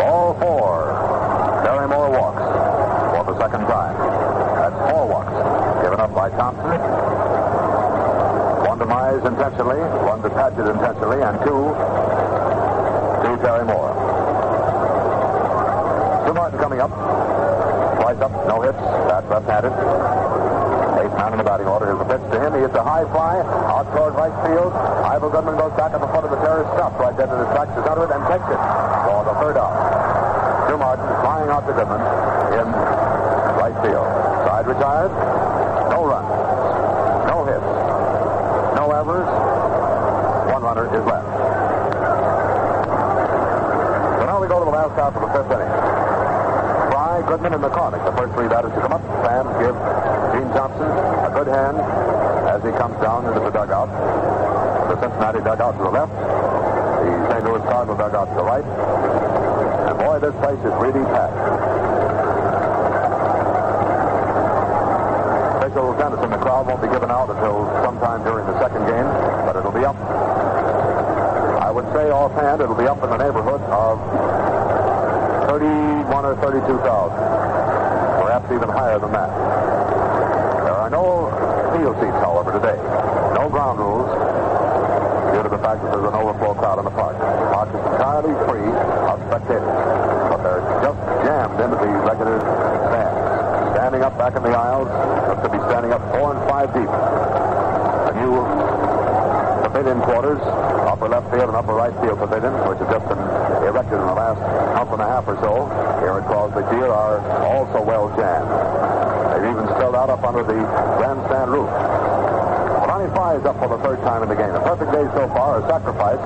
[0.00, 0.92] Ball four.
[1.64, 2.44] Terry Moore walks
[3.12, 3.94] for the second time.
[4.58, 5.32] That's four walks
[5.82, 6.80] given up by Thompson.
[8.66, 11.74] One to Mize intentionally, one to Padgett intentionally, and two
[13.22, 13.92] to Terry Moore.
[16.24, 16.90] Stu Martin coming up.
[18.00, 18.78] Twice up, no hits.
[19.08, 20.33] That's left-handed.
[21.24, 21.88] Man in the batting order.
[21.88, 22.52] Here's the pitch to him.
[22.52, 24.76] He hits a high fly out toward right field.
[25.08, 27.48] Ival Goodman goes back at the foot of the terrace, stops right there to the
[27.56, 28.60] tracks, is under it, and takes it
[29.08, 29.72] for the third out.
[30.68, 32.04] Stu Martin flying out to Goodman
[32.60, 32.68] in
[33.56, 34.04] right field.
[34.04, 35.12] Side retired.
[35.96, 36.28] No runs.
[37.32, 37.68] No hits.
[38.76, 39.28] No errors.
[40.52, 41.24] One runner is left.
[44.20, 45.72] So now we go to the last half of the fifth inning.
[46.92, 49.00] Frey, Goodman, and McCormick, the first three batters to come up.
[49.24, 49.72] Fans give
[50.34, 51.78] Gene Thompson, a good hand
[52.50, 53.86] as he comes down into the dugout.
[54.90, 57.44] The Cincinnati dugout to the left, the St.
[57.46, 58.66] Louis Cardinal dugout to the right.
[58.66, 61.38] And boy, this place is really packed.
[65.62, 69.06] Official Dennison, the crowd won't be given out until sometime during the second game,
[69.46, 69.94] but it'll be up.
[71.62, 74.02] I would say offhand it'll be up in the neighborhood of
[75.46, 76.82] 31 or 32,000.
[78.18, 79.63] Perhaps even higher than that.
[80.94, 81.26] No
[81.74, 82.78] field seats, however, today.
[83.34, 84.06] No ground rules
[85.34, 87.18] due to the fact that there's an overflow crowd in the park.
[87.18, 88.70] The park is entirely free
[89.10, 89.74] of spectators,
[90.30, 92.38] but they're just jammed into the regular
[92.94, 93.74] stands.
[93.74, 94.86] Standing up back in the aisles,
[95.26, 96.86] look to be standing up four and five deep.
[96.86, 98.38] The new
[99.66, 100.38] pavilion quarters,
[100.86, 103.18] upper left field and upper right field pavilion, which have just been
[103.74, 104.38] erected in the last
[104.78, 105.66] month and a half or so
[105.98, 108.46] here at Crosley Field, are also well jammed.
[109.34, 110.54] They've even spilled out up under the
[111.02, 111.66] grandstand roof.
[112.86, 114.54] Lonny Frey is up for the third time in the game.
[114.54, 116.22] A perfect day so far, a sacrifice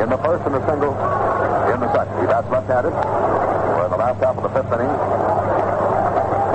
[0.00, 0.96] in the first and a single
[1.68, 2.16] in the second.
[2.16, 2.96] He bats left-handed.
[2.96, 4.88] We're in the last half of the fifth inning.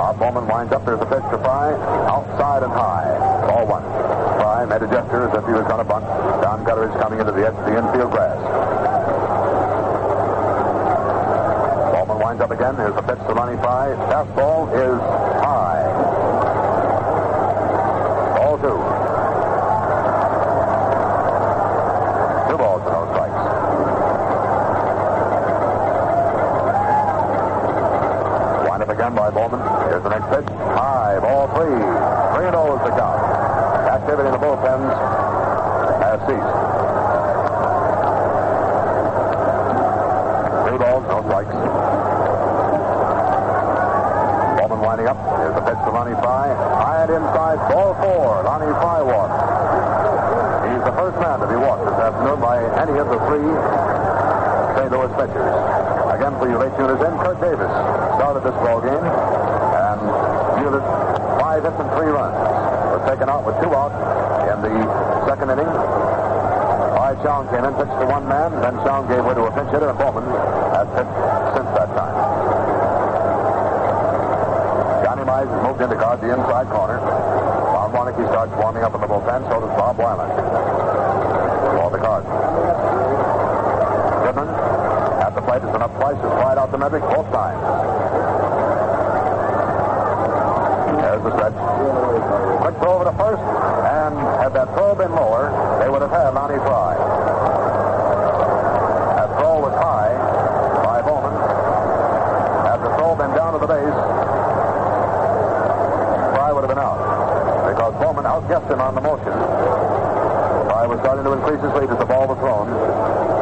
[0.02, 0.82] Bob Bowman winds up.
[0.90, 1.70] There's a pitch to Frey.
[2.10, 3.06] Outside and high.
[3.46, 3.86] Ball one.
[4.42, 6.10] Frey made a gesture as if he was going to bunt.
[6.42, 8.42] Don Gutteridge coming into the edge of the infield grass.
[11.94, 12.76] Bowman winds up again.
[12.78, 13.92] Here's the pitch to Lonny Frey.
[14.08, 15.00] Fastball is
[15.44, 15.84] high.
[18.40, 18.80] Ball two.
[22.48, 23.36] Two balls and no strikes.
[28.70, 29.60] Wind up again by Bowman.
[29.90, 30.48] Here's the next pitch.
[30.72, 31.50] High, ball.
[31.52, 31.68] Three
[32.48, 33.20] and oh is the count.
[33.92, 34.88] Activity in the bullpens
[36.00, 36.52] has ceased.
[40.64, 41.52] Three balls, no strikes.
[44.58, 45.18] Bowman winding up.
[45.38, 46.50] Here's the pitch to Lonnie Frey.
[46.82, 48.42] High inside, ball four.
[48.42, 49.38] Lonnie Frey walks.
[50.66, 53.46] He's the first man to be walked this afternoon by any of the three
[54.82, 54.90] St.
[54.90, 55.54] Louis pitchers.
[56.10, 57.70] Again, for you late tuners in, Curt Davis
[58.18, 60.02] started this ball game and
[60.58, 60.82] yielded
[61.38, 62.34] five hits and three runs.
[62.98, 63.94] Was taken out with two outs
[64.50, 64.74] in the
[65.30, 65.70] second inning.
[66.98, 69.70] Why Shoun came in, pitched to one man, then Shoun gave way to a pinch
[69.70, 71.18] hitter, and Bowman has pitched
[71.54, 72.31] since that time.
[75.42, 77.02] Has moved in to guard the inside corner.
[77.02, 80.30] Bob Warneke starts warming up in the bullpen, so does Bob Weiland.
[80.38, 82.30] For the Cards.
[84.22, 84.46] Goodman
[85.18, 87.58] at the plate has been up twice, has flied out the metric both times.
[91.02, 91.58] There's the stretch.
[92.62, 94.14] Quick throw over to first, and
[94.46, 95.50] had that throw been lower,
[95.82, 96.94] they would have had Lonnie Frey.
[99.18, 100.14] That throw was high
[100.86, 101.34] by Bowman.
[101.34, 103.98] Had the throw been down to the base,
[106.32, 107.02] Frey would have been out.
[107.68, 107.94] Because
[108.52, 109.32] Him on the motion.
[109.32, 112.68] Frey was starting to increase his lead as the ball was thrown.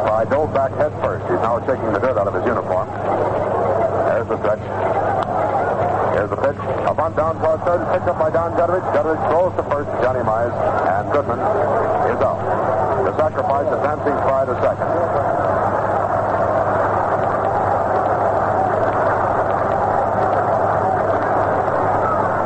[0.06, 1.26] Frey dove back head first.
[1.26, 2.86] He's now shaking the dirt out of his uniform.
[4.06, 4.62] There's the stretch.
[6.14, 6.54] Here's the pitch.
[6.86, 8.86] A bunt down toward third, picked up by Don Gutteridge.
[8.94, 11.42] Gutteridge throws to first, Johnny Mize, and Goodman
[12.06, 12.38] is out.
[13.02, 14.86] The sacrifice advancing by the second.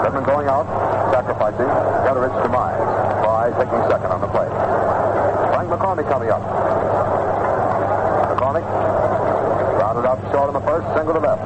[0.01, 0.69] Goodman going out,
[1.13, 1.69] sacrificing.
[2.05, 2.77] Gutteridge to Mize.
[3.25, 4.49] Frey taking second on the play.
[5.57, 6.43] Frank McCormick coming up.
[8.29, 8.67] McCormick
[9.81, 11.41] rounded out short on the first, single to left.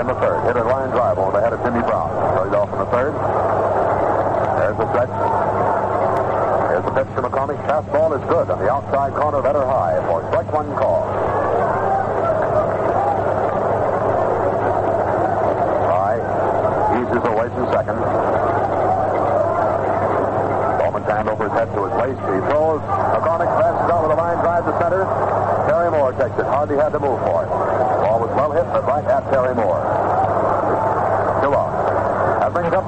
[0.00, 2.08] In the third, hit a line drive over the head of Jimmy Brown.
[2.32, 3.12] Started off in the third.
[4.56, 5.12] There's the stretch.
[6.72, 7.60] Here's the pitch to McCormick.
[7.68, 11.04] Fastball is good on the outside corner, better high for strike one call.
[15.92, 16.16] Frey
[17.50, 17.98] away to second.
[20.78, 22.20] Bowman's hand over his head to his waist.
[22.20, 22.80] He throws.
[23.14, 25.04] McCormick passes out with a line drive to center.
[25.66, 26.46] Terry Moore takes it.
[26.46, 27.48] Hardly had to move for it.
[27.48, 29.82] Ball was well hit, but right at Terry Moore.
[31.42, 31.72] Two out.
[32.40, 32.84] That brings up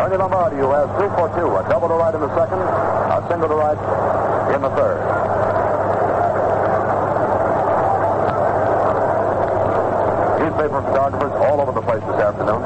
[0.00, 1.48] Ernie Lombardi, who has two for two.
[1.56, 3.78] A double to right in the second, a single to right
[4.54, 5.00] in the third.
[10.44, 12.60] Newspaper photographers all over the place this afternoon.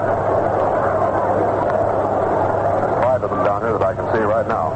[2.78, 4.72] There's five of them down here that I can see right now.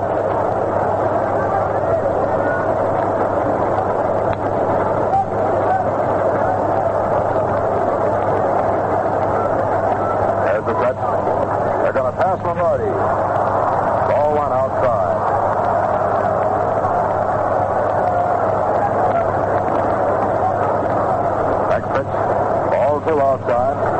[10.46, 10.96] There's the set.
[11.82, 12.90] They're going to pass Lombardi.
[14.08, 15.18] Ball one outside.
[21.70, 22.12] Next pitch.
[22.70, 23.92] Ball two outside.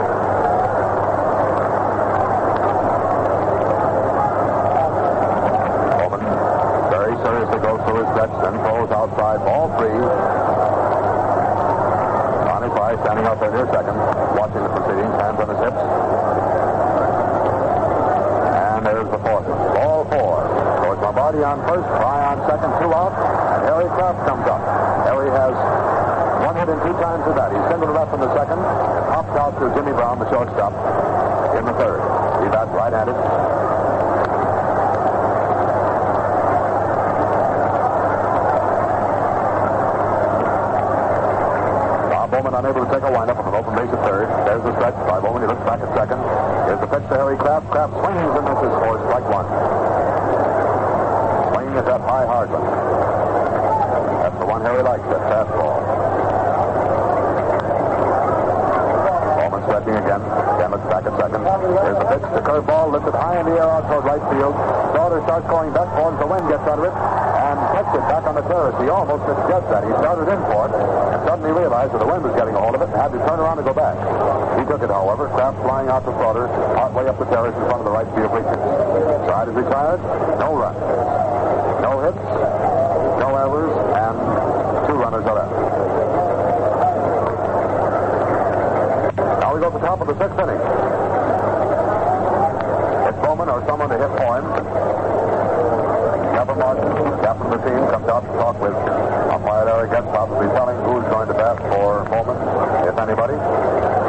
[8.13, 9.99] stretch, then throws outside, ball three.
[12.47, 13.97] Lonny Frey standing out there near second,
[14.37, 15.83] watching the proceedings, hands on his hips.
[18.53, 19.47] And there's the fourth.
[19.49, 20.45] Ball four.
[20.85, 24.63] George Lombardi on first, Frey on second, two out, and Harry Craft comes up.
[25.09, 25.55] Harry has
[26.45, 27.51] one hit and two times at that.
[27.51, 30.77] He's singled left in the second, and popped out to Jimmy Brown, the shortstop,
[31.57, 32.01] in the third.
[32.45, 33.15] He bats right-handed.
[42.11, 44.27] Bob Bowman unable to take a windup on an open base at third.
[44.47, 45.43] There's the stretch by Bowman.
[45.43, 46.19] He looks back at second.
[46.67, 47.71] Here's the pitch to Harry Craft.
[47.71, 49.47] Craft swings and misses for strike one.
[51.55, 52.67] Swing is that high hard one.
[54.27, 55.79] That's the one Harry likes, that fastball.
[59.39, 60.23] Bowman stretching again.
[60.23, 61.43] Again looks back at second.
[62.13, 64.53] Here's the curveball lifted high in the air out toward right field.
[64.93, 66.13] Slaughter starts going back him.
[66.21, 68.77] The wind gets out of it and puts it back on the terrace.
[68.85, 69.81] He almost misjudged that.
[69.81, 72.77] He started in for it and suddenly realized that the wind was getting a hold
[72.77, 73.97] of it and had to turn around and go back.
[74.61, 75.33] He took it, however.
[75.33, 78.29] Craft flying out to Slaughter, partway up the terrace in front of the right field
[78.29, 78.61] bleachers.
[78.61, 80.05] Side is retired.
[80.37, 80.77] No runs.
[81.81, 82.21] No hits.
[83.25, 83.73] No errors.
[83.73, 84.21] And
[84.85, 85.57] two runners are left.
[89.41, 90.61] Now we go to the top of the sixth inning.
[93.53, 94.49] Or someone to hit for him.
[96.33, 96.89] Kevin Martin,
[97.21, 101.05] captain of the team, comes out to talk with umpire Larry Goetz, probably telling who's
[101.13, 104.02] going to bat for Bowman, if anybody.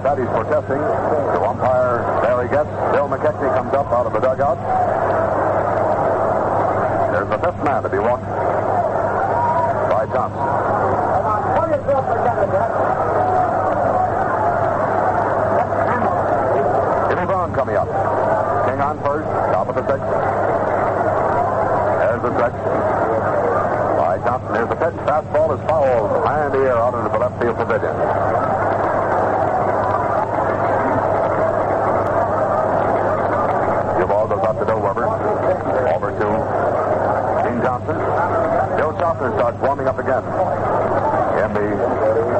[0.00, 0.16] That.
[0.16, 0.80] He's protesting.
[0.80, 2.70] The umpire, there he gets.
[2.96, 4.56] Bill McKechnie comes up out of the dugout.
[7.12, 8.24] There's the fifth man to be walked
[9.92, 10.40] by Thompson.
[17.10, 17.88] Jimmy Brown coming up.
[18.66, 20.10] King on first, top of the sixth.
[22.00, 22.56] There's the stretch.
[24.00, 24.96] By Thompson, here's the pitch.
[25.04, 27.92] Fastball is fouled high in the air out into the left field pavilion.
[34.00, 35.04] Your ball goes out to Bill Werber.
[35.92, 36.28] Over to
[37.44, 38.00] Gene Thompson.
[38.80, 40.24] Bill Shoffner starts warming up again.
[41.36, 41.68] In the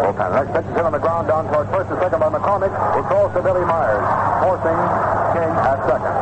[0.00, 0.32] bullpen.
[0.40, 3.04] Next pitch is hit on the ground down toward first and second by McCormick, who
[3.12, 4.04] throws to Billy Myers,
[4.44, 4.76] forcing
[5.32, 6.12] King at second.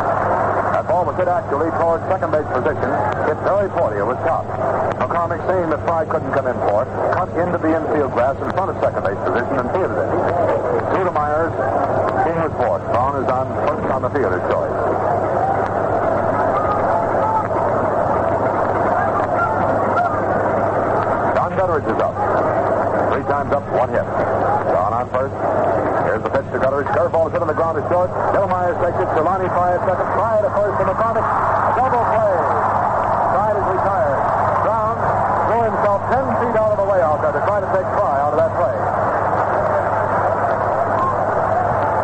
[0.71, 2.91] That ball was hit actually towards second base position.
[3.27, 3.99] Hit very poorly.
[3.99, 4.47] It was top.
[5.03, 6.89] McCormick, seeing that Frey couldn't come in for it,
[7.19, 10.11] cut into the infield grass in front of second base position and fielded it.
[10.95, 11.51] Two to Myers.
[12.23, 12.87] King was fourth.
[12.95, 14.77] Brown is on first on the fielder's choice.
[21.35, 22.15] Don Gutteridge is up.
[23.11, 24.07] Three times up, one hit.
[24.71, 25.35] John on first
[26.59, 26.91] to Gutteridge.
[26.91, 28.11] Curveball hit on the ground to short.
[28.35, 29.09] Delmeyer takes it.
[29.15, 30.09] Solani fires second.
[30.19, 31.23] Frey to first for McCormick.
[31.23, 32.35] A double play.
[33.35, 34.19] Side is retired.
[34.67, 34.97] Brown
[35.47, 38.17] threw himself 10 feet out of the way out there to try to take Frey
[38.19, 38.77] out of that play.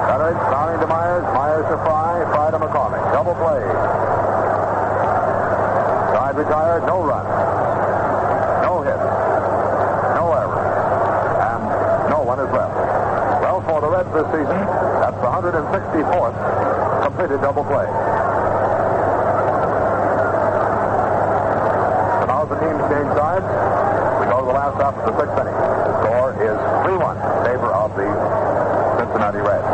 [0.06, 1.26] Gutteridge fouling to Myers.
[1.34, 2.14] Myers to Frey.
[2.30, 3.02] Frey to McCormick.
[3.10, 3.62] Double play.
[6.14, 6.82] Side retired.
[6.86, 6.93] No
[14.34, 14.58] season.
[14.98, 16.34] That's the 164th
[17.06, 17.86] completed double play.
[22.18, 23.46] So now the teams change sides.
[24.18, 25.54] We go to the last half of the sixth inning.
[25.54, 28.10] The score is 3-1 in favor of the
[28.98, 29.70] Cincinnati Reds.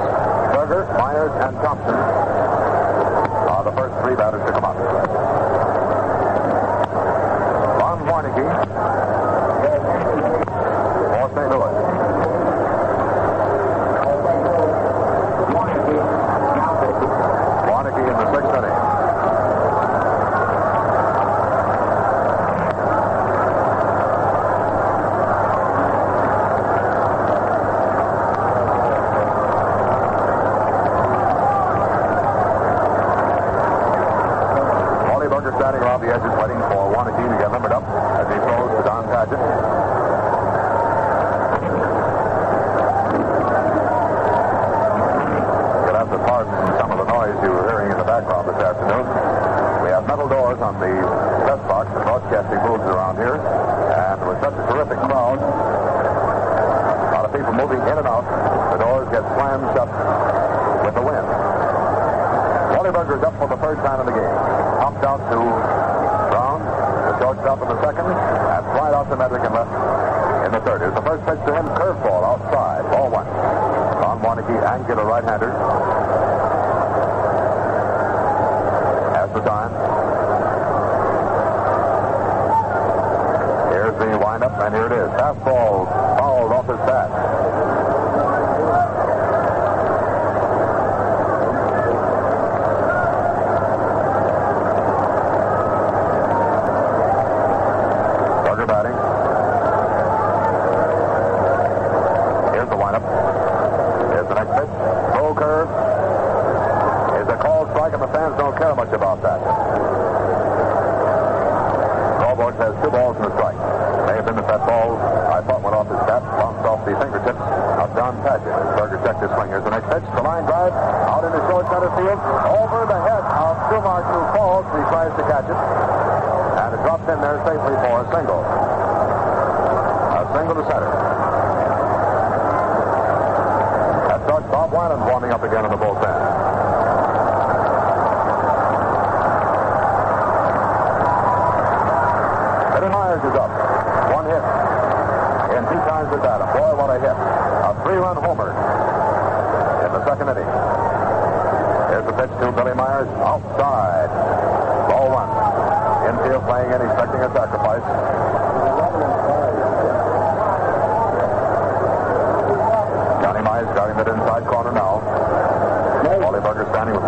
[0.52, 1.96] Berger, Myers, and Thompson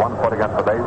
[0.03, 0.82] one foot against the base.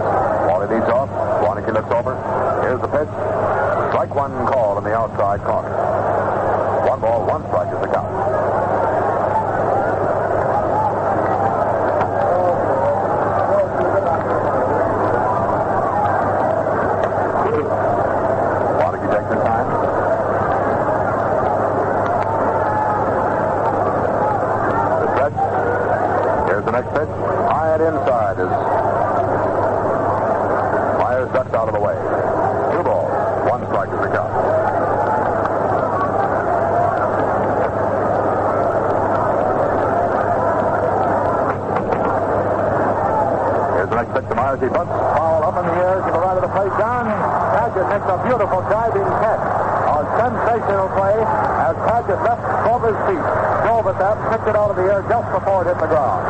[54.06, 56.22] up, picked it out of the air just before it hit the ground.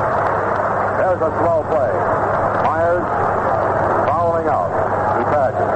[0.95, 1.91] There's a slow play.
[2.63, 3.03] Myers
[4.07, 4.71] following out.
[5.19, 5.71] He passes.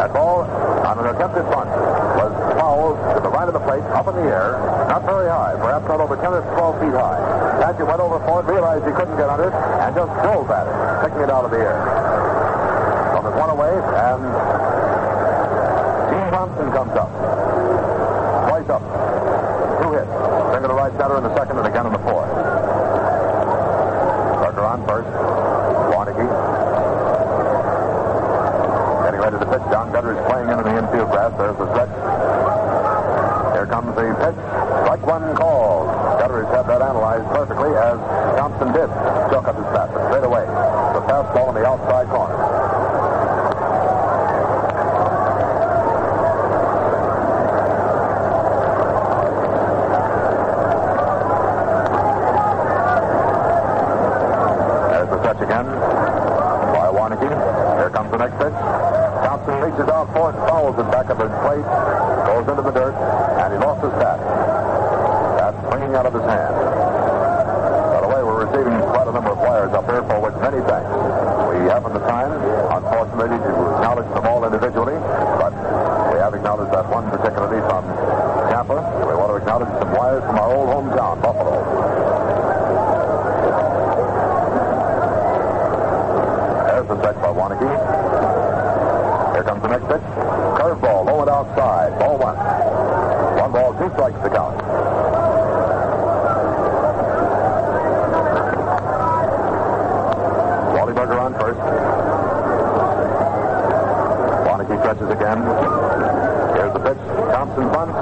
[0.00, 1.68] That ball on an attempted bunt
[2.16, 4.56] was fouled to the right of the plate, up in the air,
[4.88, 7.20] not very high, perhaps not over 10 or 12 feet high.
[7.60, 9.54] Thatcher went over for it, realized he couldn't get under it,
[9.84, 10.74] and just drove at it,
[11.04, 11.76] picking it out of the air.
[13.12, 14.24] So there's one away, and
[16.08, 17.39] Gene Thompson comes up.
[20.80, 22.32] right setter in the second and again in the fourth.
[24.40, 25.12] Parker on first.
[25.92, 26.24] Warneke.
[29.04, 29.66] Getting ready to pitch.
[29.68, 31.36] John Gutter is playing into the infield grass.
[31.36, 31.92] There's the stretch.
[33.52, 34.40] Here comes the pitch.
[34.88, 35.92] Strike one called.
[36.16, 38.00] Gutters had that analyzed perfectly as
[38.40, 38.88] Thompson did.
[39.28, 40.48] Choke up his bat straight away.
[40.96, 42.69] The fastball in the outside corner.
[55.50, 57.26] Again by Warneke.
[57.26, 58.54] Here comes the next pitch.
[59.26, 61.66] Thompson reaches out for it, fouls it back at the plate,
[62.22, 64.22] goes into the dirt, and he lost his bat.
[65.42, 66.54] That's swinging out of his hand.
[66.54, 70.62] By the way, we're receiving quite a number of wires up here, for which many
[70.70, 70.86] thanks.
[71.50, 72.30] We haven't the time,
[72.70, 74.94] unfortunately, to acknowledge them all individually,
[75.34, 75.50] but
[76.14, 77.90] we have acknowledged that one particularly from
[78.54, 78.78] Tampa.
[79.02, 81.58] We want to acknowledge some wires from our old hometown, Buffalo.
[86.70, 86.96] There's the
[87.60, 89.34] set.
[89.34, 90.06] Here comes the next pitch.
[90.56, 91.98] Curveball, low and outside.
[91.98, 92.36] Ball one.
[93.36, 94.56] One ball, two strikes to count.
[100.76, 101.60] Wally Berger on first.
[104.48, 105.38] Warneke stretches again.
[106.56, 107.00] Here's the pitch.
[107.32, 107.96] Thompson bunts.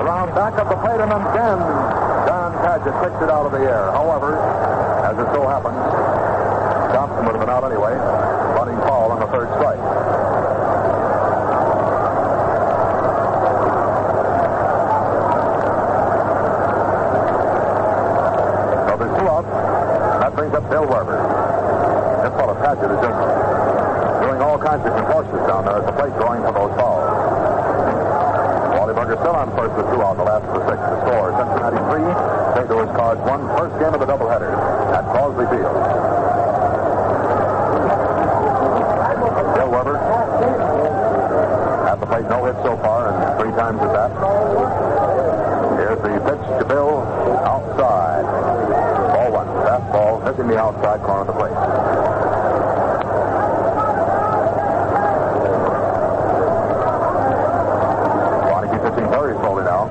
[0.00, 1.58] Around back of the plate and again.
[2.26, 3.90] Don Padgett kicks it out of the air.
[3.92, 4.38] However,
[5.04, 5.76] as it so happens,
[6.94, 7.96] Thompson would have been out anyway.
[8.56, 9.78] Bunting foul on the third strike.
[18.86, 19.50] So there's two outs.
[20.18, 21.14] That brings up Bill Werber.
[22.26, 23.18] This fellow Padgett is just
[24.20, 27.06] doing all kinds of contortions down there at the plate going for those fouls.
[28.76, 30.90] Wally Berger still on first with two out, the last of the sixth.
[30.90, 32.02] The score, Cincinnati 3,
[32.58, 32.66] St.
[32.66, 33.46] Louis Cards 1.
[33.54, 34.50] First game of the doubleheader
[34.90, 35.78] at Crosley Field.
[39.54, 39.96] Bill Werber
[41.90, 44.14] at the plate, no hits so far, and three times at that.
[45.74, 47.02] Here's the pitch to Bill
[47.42, 48.22] outside.
[49.10, 49.50] Ball one.
[49.66, 51.58] Fastball missing the outside corner of the plate.
[58.46, 59.90] Warneke pitching very slowly now.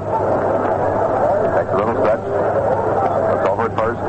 [1.60, 2.24] Takes a little stretch.
[2.24, 4.00] Looks over at first.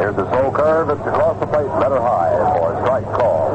[0.00, 0.88] Here's the slow curve.
[0.88, 3.52] It's across the plate, better high for a strike call.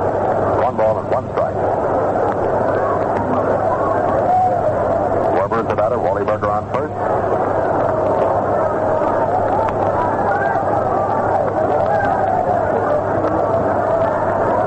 [0.62, 1.58] One ball and one strike.
[5.38, 5.98] Werber is the batter.
[5.98, 6.94] Wally Berger on first.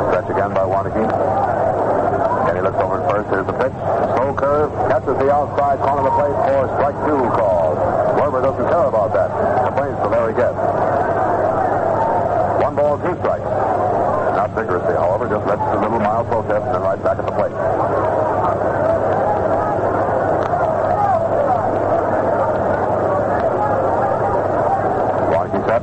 [0.09, 1.05] Stretch again by Warneke.
[2.49, 3.29] And he looks over at first.
[3.31, 3.77] Here's the pitch.
[4.17, 4.71] Slow curve.
[4.89, 7.77] Catches the outside corner of the plate for strike two call.
[8.17, 9.31] Werber doesn't care about that.
[9.67, 10.57] Complains to Larry Goetz.
[12.63, 13.45] One ball, two strikes.
[14.37, 17.33] Not vigorously, however, just lets a little mild protest and then right back at the
[17.33, 17.53] plate.
[25.31, 25.83] Warneke set.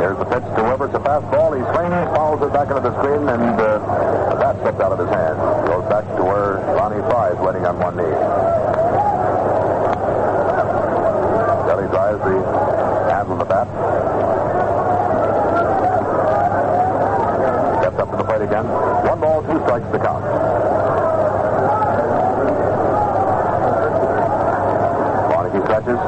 [0.00, 0.86] Here's the pitch to Werber.
[0.88, 1.56] It's a fastball.
[1.56, 3.78] He swings, fouls it back into the screen, and uh,
[4.30, 5.38] the bat slipped out of his hand.
[5.68, 8.16] Goes back to where Ronnie Fry is waiting on one knee.
[11.68, 12.40] Kelly tries the
[13.12, 13.68] handle of the bat.
[17.82, 18.66] Steps up to the plate again.
[19.04, 20.24] One ball, two strikes to count.
[25.32, 26.00] Warneke stretches.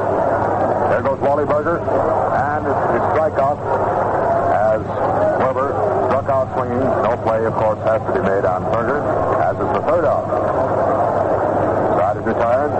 [0.89, 1.79] There goes Wally Berger.
[1.79, 3.59] And it's a strikeout
[4.51, 4.81] as
[5.41, 5.69] Werber
[6.07, 6.79] struck out swinging.
[6.79, 7.17] No
[7.91, 9.03] has to be made on Berger,
[9.43, 10.23] as is the third out.
[11.99, 12.71] Side is retired.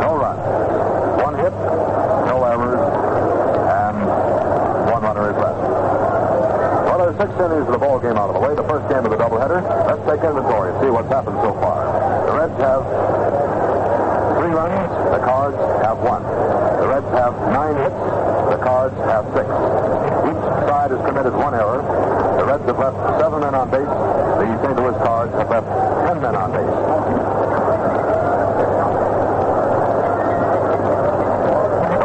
[0.00, 0.40] No runs.
[1.20, 1.52] One hit,
[2.24, 2.80] no errors,
[3.68, 3.96] and
[4.88, 5.60] one runner is left.
[6.88, 8.56] Well, there's six innings of the ball game out of the way.
[8.56, 9.60] The first game of the doubleheader.
[9.60, 11.84] Let's take inventory and see what's happened so far.
[12.24, 12.88] The Reds have
[14.40, 14.88] three runs.
[15.12, 16.24] The Cards have one.
[16.80, 18.00] The Reds have nine hits.
[18.56, 19.44] The Cards have six.
[20.32, 21.84] Each side has committed one error.
[22.58, 23.86] Reds have left seven men on base.
[23.86, 24.74] The St.
[24.74, 25.68] Louis Cards have left
[26.06, 26.74] ten men on base.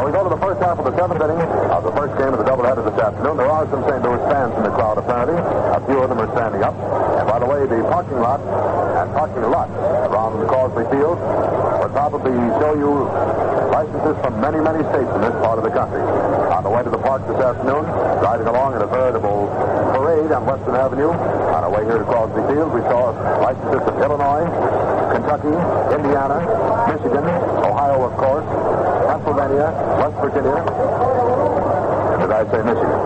[0.04, 1.42] We go to the first half of the seventh inning
[1.74, 3.36] of the first game of the doubleheader this afternoon.
[3.36, 3.98] There are some St.
[4.02, 5.34] Louis fans in the crowd, apparently.
[5.42, 6.78] A few of them are standing up.
[7.18, 9.74] And by the way, the parking lot and parking lots
[10.06, 13.10] around Crosley Field will probably show you
[13.74, 15.98] licenses from many, many states in this part of the country.
[15.98, 17.82] On the way to the park this afternoon,
[18.22, 19.50] riding along in a veritable
[20.24, 21.10] parade on Western Avenue.
[21.10, 24.48] On our way here to Crosley Field, we saw licenses from Illinois,
[25.12, 25.54] Kentucky,
[25.94, 26.40] Indiana,
[26.88, 27.24] Michigan,
[27.64, 28.46] Ohio, of course,
[29.08, 29.68] Pennsylvania,
[30.00, 30.56] West Virginia,
[32.12, 33.00] and did I say Michigan?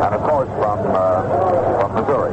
[0.00, 1.22] And of course from uh,
[1.80, 2.32] from Missouri.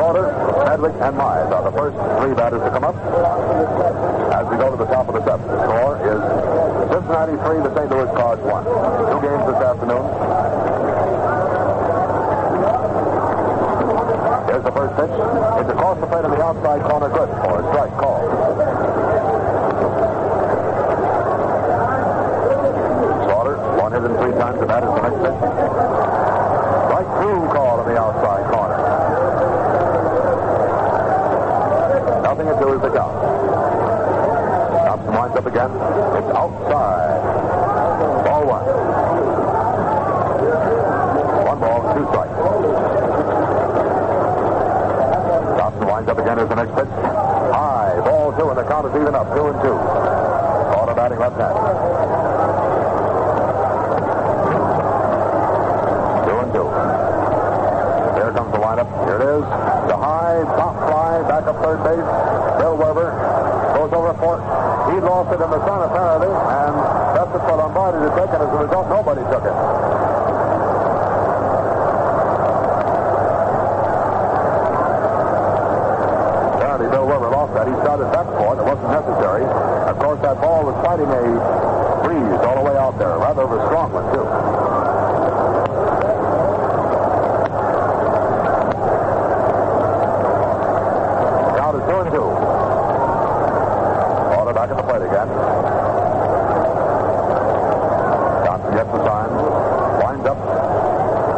[0.00, 0.26] Slaughter,
[0.64, 2.96] Medwick, and Mize are the first three batters to come up.
[4.32, 6.49] As we go to the top of the seventh, the score is
[6.90, 7.88] Cincinnati 3, the St.
[7.88, 8.64] Louis Cards 1.
[8.66, 10.02] Two games this afternoon.
[14.50, 15.14] Here's the first pitch.
[15.14, 17.08] It's across the plate on the outside corner.
[17.14, 18.26] Good for a strike call.
[23.22, 24.58] Slaughter, one hit and three times.
[24.58, 25.38] The bat is the next pitch.
[26.90, 28.78] Strike two call on the outside corner.
[32.26, 33.69] Nothing to do is the count.
[35.40, 35.70] Up again.
[35.72, 37.24] It's outside.
[38.28, 38.64] Ball one.
[41.48, 42.36] One ball, two strikes.
[45.56, 46.92] Thompson winds up again as the next pitch.
[47.56, 47.96] High.
[48.04, 49.32] Ball two, and the count is even up.
[49.32, 49.80] Two and two.
[50.76, 51.56] Slaughter batting left hand.
[56.28, 56.68] Two and two.
[58.20, 58.92] Here comes the lineup.
[59.08, 59.44] Here it is.
[59.88, 62.04] The high top fly back up third base.
[62.60, 64.38] Bill Werber over for.
[64.92, 66.74] He lost it in the sun apparently, and
[67.14, 69.56] that's it for Lombardi to take, and as a result, nobody took it.
[76.58, 77.66] Apparently, Bill Werber lost that.
[77.68, 78.54] He started back for.
[78.58, 79.44] It wasn't necessary.
[79.44, 81.22] Of course, that ball was fighting a
[82.04, 83.18] breeze all the way out there.
[83.18, 84.26] Rather of a strong one, too.
[91.58, 92.28] Count is two and two.
[94.40, 95.28] Order back at the plate again.
[98.46, 99.30] Johnson gets the sign.
[100.00, 100.38] Winds up.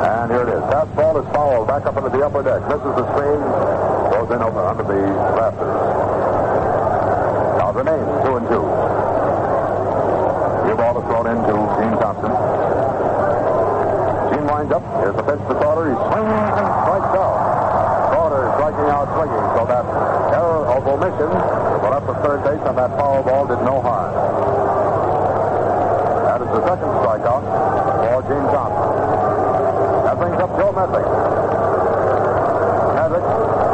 [0.06, 0.62] And here it is.
[0.70, 2.62] Fastball is fouled back up into the upper deck.
[2.70, 3.42] Misses the screen.
[4.14, 4.94] Goes in over under the
[5.34, 5.74] rafters.
[7.58, 8.62] Now remains two and two.
[10.70, 11.50] New ball is thrown into
[11.82, 12.30] Gene Thompson.
[14.30, 14.86] Gene winds up.
[15.02, 15.90] Here's the pitch to Slaughter.
[15.90, 17.42] He swings and strikes out.
[18.14, 19.82] Slaughter striking out swinging, so that
[20.30, 24.14] error of omission to left of third base on that foul ball did no harm.
[26.30, 28.94] That is the second strikeout for Gene Thompson.
[30.06, 31.10] That brings up Joe Medwick.
[33.02, 33.26] Medwick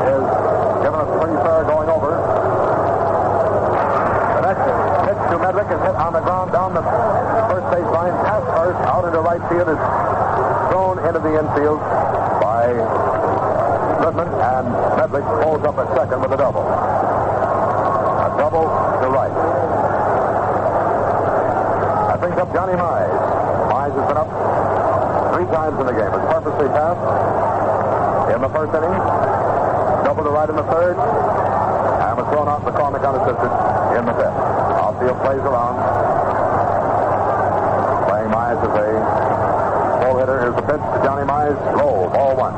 [0.08, 0.24] is
[0.80, 2.16] giving us pretty fair going over.
[4.34, 4.64] The next
[5.04, 6.82] pitch to Medwick is hit on the ground down the
[7.52, 9.80] first base line, past first, out into right field, is
[10.72, 11.80] thrown into the infield
[12.40, 12.72] by
[14.00, 14.66] Goodman, and
[14.96, 16.64] Medwick pulls up at second with a double.
[16.64, 19.34] A double to right.
[22.08, 23.12] That brings up Johnny Mize.
[23.68, 24.30] Mize has been up
[25.34, 26.08] three times in the game.
[26.08, 27.04] It's purposely passed
[28.32, 28.96] in the first inning.
[30.04, 30.96] Double to right in the third.
[30.96, 33.52] And was thrown the corner unassisted
[34.00, 34.32] in the fifth.
[34.80, 35.76] Outfield plays around.
[38.08, 38.88] Playing Mize as a
[40.00, 40.40] full hitter.
[40.40, 41.60] Here's the pitch to Johnny Mize.
[41.76, 42.08] Low.
[42.16, 42.56] Ball one.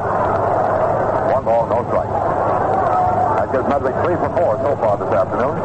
[1.35, 2.15] One ball, no strike.
[3.43, 5.59] That gives Medwick three for four so far this afternoon.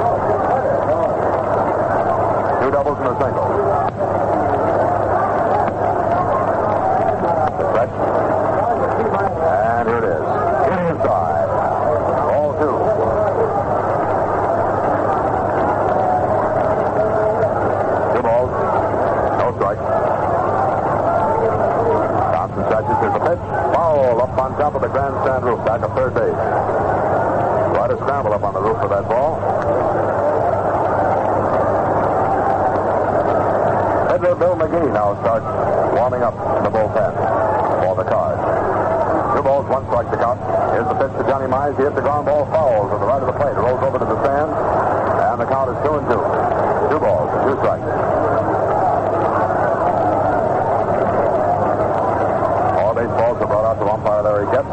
[2.65, 3.45] Two doubles and a single.
[7.55, 7.93] The stretch.
[9.45, 10.25] And here it is.
[10.65, 11.47] Inside.
[12.25, 12.75] Ball two.
[18.15, 18.51] Two balls.
[19.37, 19.81] No strike.
[22.33, 22.97] Thompson stretches.
[22.97, 23.43] Here's the pitch.
[23.75, 25.61] Foul up on top of the grandstand roof.
[25.61, 26.33] Back of third base.
[27.77, 29.37] Quite a scramble up on the roof for that ball.
[34.09, 35.45] Hitler Bill McGee now starts
[35.93, 37.13] warming up in the bullpen
[37.85, 38.41] for the Cards.
[39.37, 40.41] Two balls, one strike to count.
[40.73, 41.77] Here's the pitch to Johnny Mize.
[41.77, 43.53] He hits the ground ball foul to the right of the plate.
[43.53, 44.49] Rolls over to the stand.
[44.49, 46.17] And the count is two and two.
[46.89, 47.85] Two balls, two strikes.
[52.81, 54.71] All baseballs are brought out to umpire Larry Goetz.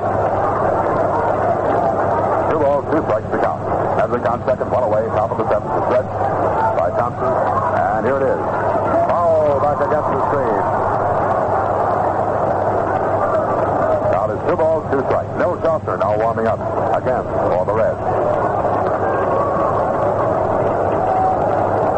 [2.53, 3.59] Two balls, two strikes to count.
[3.99, 5.69] Medwick on second, one away, top of the seventh.
[5.69, 6.09] The stretch
[6.81, 7.29] by Thompson.
[7.29, 8.41] And here it is.
[9.13, 10.57] Foul back against the screen.
[14.09, 15.29] Now there's two balls, two strikes.
[15.37, 16.57] No Shoffner now warming up
[16.97, 18.01] again for the Reds.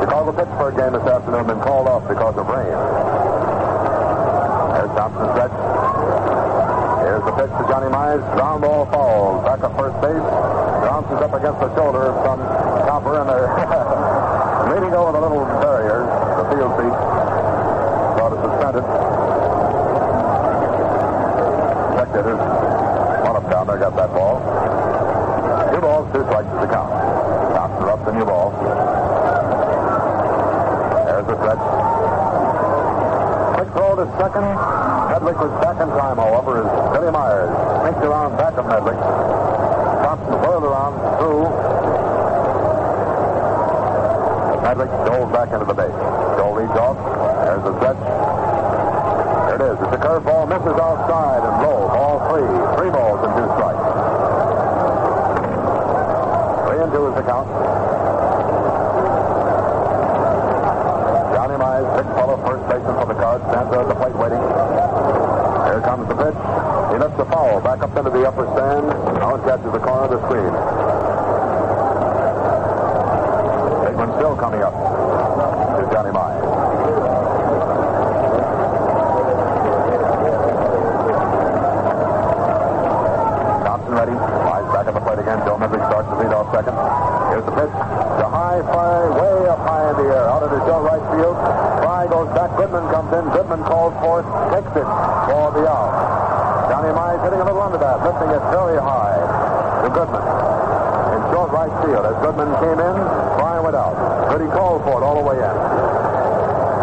[0.02, 2.74] Chicago Pittsburgh game this afternoon been called off because of rain.
[4.74, 5.54] There's Thompson stretch.
[6.98, 8.26] Here's the pitch to Johnny Mize.
[8.34, 9.46] Ground ball falls.
[9.46, 10.73] Back up first base.
[11.04, 12.40] Bounces up against the shoulder of some
[12.88, 13.44] copper, and they're
[14.72, 16.96] leaning over the little barrier, the field seat.
[18.16, 18.84] Thought it suspended.
[21.92, 22.40] Spectators.
[23.20, 24.40] One up down there got that ball.
[25.76, 26.88] Two balls, two strikes to the count.
[27.52, 28.48] Thompson up the new ball.
[31.04, 31.64] There's the stretch.
[33.60, 34.48] Quick throw to second.
[35.12, 37.52] Medwick was back in time, however, as Billy Myers
[37.84, 39.53] sneaked around back of Medwick
[41.24, 41.48] through.
[44.60, 45.98] Patrick goes back into the base.
[46.36, 47.00] Joe leads off.
[47.48, 48.00] There's a stretch.
[49.48, 49.76] There it is.
[49.80, 50.48] It's a curveball.
[50.52, 51.88] Misses outside and low.
[51.88, 52.48] Ball three.
[52.76, 53.86] Three balls and two strikes.
[56.68, 57.48] Three and two is the count.
[61.32, 64.40] Johnny Mize, big fellow, first baseman for the Cards, stands there at the plate waiting.
[64.40, 66.40] Here comes the pitch.
[66.92, 68.86] He lifts the foul back up into the upper stand.
[69.18, 70.73] Now it catches the corner of the screen.
[74.24, 76.40] Still coming up to Johnny Mize.
[83.68, 84.16] Thompson ready.
[84.16, 85.44] Mize back at the plate again.
[85.44, 86.72] Joe Medwick starts the lead off second.
[87.36, 87.68] Here's the pitch.
[87.68, 90.24] The high fly way up high in the air.
[90.32, 91.36] Out of the short right field.
[91.84, 92.48] Frey goes back.
[92.56, 93.28] Goodman comes in.
[93.28, 94.26] Goodman calls for it.
[94.56, 94.88] Takes it
[95.28, 96.72] for the out.
[96.72, 98.00] Johnny Mize hitting a little under that.
[98.00, 99.20] Lifting it very high
[99.84, 100.24] to Goodman.
[101.12, 102.08] In short right field.
[102.08, 102.96] As Goodman came in,
[103.36, 104.03] Frey went out.
[104.34, 105.54] But he called for it all the way in.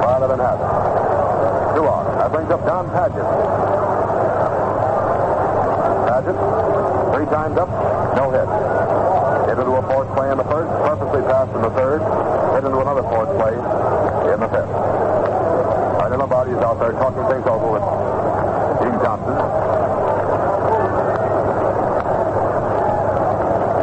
[0.07, 0.71] Rather than have it.
[1.75, 2.07] Two out.
[2.15, 3.27] That brings up Don Padgett.
[6.07, 6.39] Padgett,
[7.11, 7.67] three times up,
[8.15, 8.47] no hit.
[9.51, 11.99] Hit into a fourth play in the first, purposely passed in the third,
[12.55, 14.71] hit into another fourth play in the fifth.
[15.99, 17.83] Artie Lombardi is out there talking things over with
[18.79, 19.35] Gene Johnson.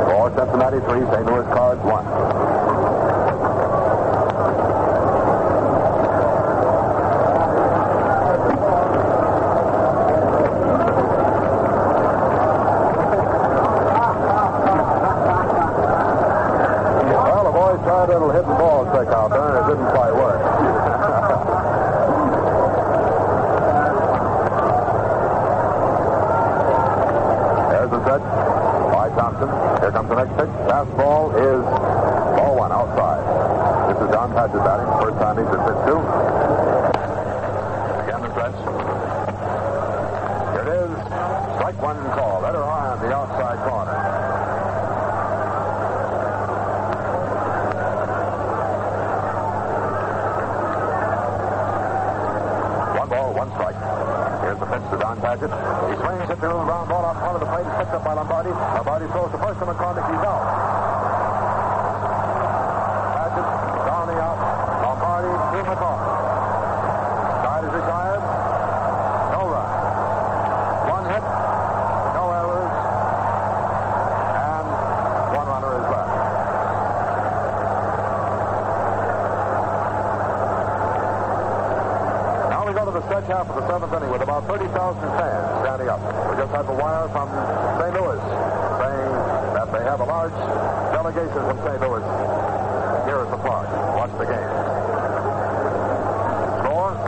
[0.08, 1.26] Four Cincinnati, three St.
[1.28, 2.08] Louis Cards, one.
[17.28, 20.14] Well, the boys tried a little hidden ball trick out there, and it didn't quite
[20.14, 20.40] work.
[27.70, 28.22] There's the set
[28.92, 29.48] by Thompson.
[29.80, 30.67] Here comes the next pitch.
[30.78, 31.66] Fastball is
[32.38, 33.18] ball one outside.
[33.90, 34.86] This is Don Padgett batting.
[35.02, 35.98] First time he's at pitch two.
[38.06, 38.54] Again the stretch.
[40.54, 40.94] Here it is.
[41.58, 42.42] Strike one call.
[42.42, 43.98] Let her high on the outside corner.
[53.02, 53.74] One ball, one strike.
[54.46, 57.40] Here's the pitch to Don He swings it to the round ball out front of
[57.42, 57.66] the plate.
[57.74, 58.50] Picked up by Lombardi.
[58.50, 60.06] Lombardi throws to first to McCormick.
[60.06, 60.46] He's out.
[63.18, 63.42] Padgett
[63.82, 64.38] down the out.
[64.78, 66.06] Lombardi to McCormick.
[67.42, 68.22] Side is retired.
[69.34, 69.66] No run.
[70.86, 71.24] One hit.
[72.14, 72.70] No errors.
[74.38, 74.66] And
[75.34, 76.14] one runner is left.
[82.54, 85.46] Now we go to the stretch half of the seventh inning with about 30,000 fans
[85.62, 86.02] standing up.
[86.26, 87.30] We just had the wire from
[87.78, 87.94] St.
[87.94, 88.18] Louis
[88.82, 89.10] saying
[89.54, 90.34] that they have a large
[90.90, 91.78] delegation from St.
[91.78, 92.02] Louis
[93.06, 93.70] here at the park.
[93.94, 94.50] Watch the game.
[96.66, 96.98] Score,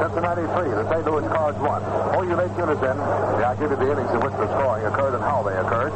[0.00, 1.04] Cincinnati 3, the St.
[1.04, 1.68] Louis Cards 1.
[2.08, 4.88] Before you late units in, yeah, I'll give you the innings in which the scoring
[4.88, 5.92] occurred and how they occurred.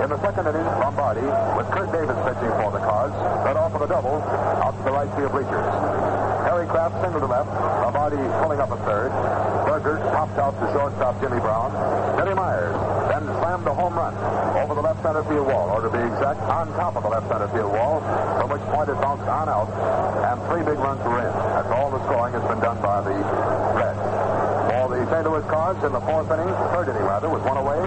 [0.00, 3.12] In the second inning, Lombardi, with Curt Davis pitching for the Cards,
[3.44, 4.24] led off with a double
[4.64, 6.15] out to the right field bleachers.
[6.56, 7.52] Harry Craft single to left.
[7.84, 9.12] Lombardi pulling up a third.
[9.68, 11.68] Berger popped out to shortstop Jimmy Brown.
[12.16, 12.72] Teddy Myers
[13.12, 14.16] then slammed a home run
[14.56, 17.28] over the left center field wall, or to be exact, on top of the left
[17.28, 18.00] center field wall,
[18.40, 19.68] from which point it bounced on out,
[20.32, 21.28] and three big runs were in.
[21.28, 23.12] That's all the scoring has been done by the
[23.76, 24.00] Reds.
[24.72, 25.28] For the St.
[25.28, 27.84] Louis Cards in the fourth inning, third inning rather, with one away,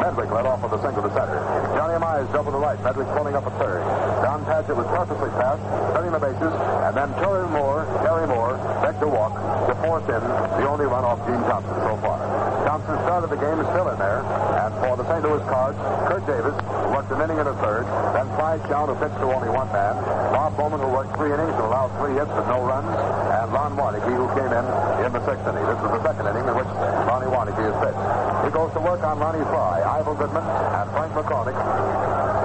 [0.00, 1.36] Medwick led off with a single to center.
[1.76, 3.84] Johnny Mize double to right, Medwick pulling up a third.
[4.24, 5.60] Don Padgett was perfectly passed,
[5.92, 9.36] cutting the bases, and then Terry Moore, Terry Moore, begged to walk
[9.68, 12.16] to force in the only run off Gene Thompson so far.
[12.64, 15.28] Thompson started the game, is still in there, and for the St.
[15.28, 15.76] Louis Cards,
[16.08, 16.56] Curt Davis,
[16.88, 17.84] worked an inning and a third,
[18.16, 20.00] then Clyde Shoun, who pitched to only one man,
[20.32, 23.76] Bob Bowman, who worked three innings and allowed three hits but no runs, and Lon
[23.76, 24.64] Warneke, who came in
[25.04, 25.68] in the sixth inning.
[25.68, 26.70] This is the second inning in which
[27.12, 28.25] Lonnie Warneke is pitched.
[28.46, 31.58] He goes to work on Lonny Frey, Ival Goodman, and Frank McCormick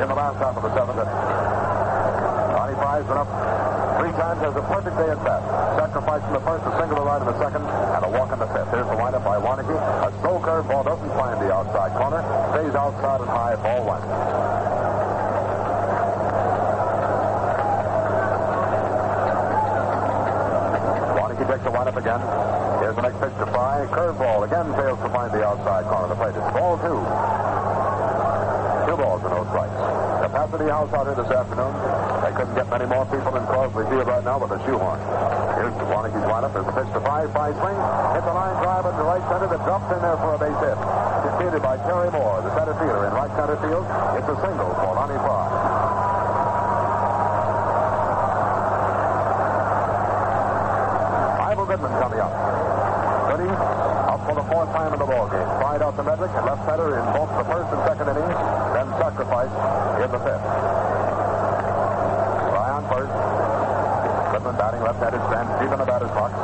[0.01, 1.13] in the last half of the seventh inning.
[2.57, 3.29] Lonnie Frey's been up
[4.01, 5.45] three times, has a perfect day at bat.
[5.77, 8.49] Sacrifice in the first, a single right in the second, and a walk in the
[8.49, 8.73] fifth.
[8.73, 9.77] Here's the windup by Warneke.
[9.77, 14.01] A slow curve ball doesn't find the outside corner, stays outside and high, ball one.
[21.13, 22.70] Warneke takes the windup again.
[22.91, 23.87] The next pitch to Frey.
[23.87, 26.35] Curveball again fails to find the outside corner of the plate.
[26.35, 26.99] It's ball two.
[28.83, 29.79] Two balls and no strikes.
[30.27, 31.71] Capacity house out here this afternoon.
[32.19, 34.99] They couldn't get many more people in Crosley Field right now with a shoehorn.
[35.55, 36.51] Here's the Warneke's lineup.
[36.51, 37.31] There's a pitch to Frey.
[37.31, 37.79] Frey swings.
[38.11, 40.75] Hit the line drive into right center that drops in there for a base hit.
[41.31, 43.87] Defeated by Terry Moore, the center fielder in right center field.
[44.19, 45.47] It's a single for Lonny Frey.
[51.71, 52.80] Goodman coming up.
[53.31, 55.47] Up for the fourth time in the ball game.
[55.63, 58.35] Fried out to Medwick and left center in both the first and second innings,
[58.75, 59.55] then sacrificed
[60.03, 60.43] in the fifth.
[62.51, 63.15] Ryan first.
[64.35, 66.35] Goodman batting left-handed stand deep in the batter's box.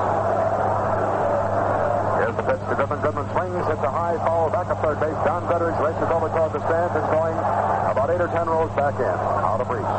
[2.24, 3.00] Here's the pitch to Goodman.
[3.04, 5.20] Goodman swings, hits a high foul back up third base.
[5.28, 8.96] Don Gutteridge races over toward the stands and going about eight or ten rows back
[8.96, 9.92] in, out of reach.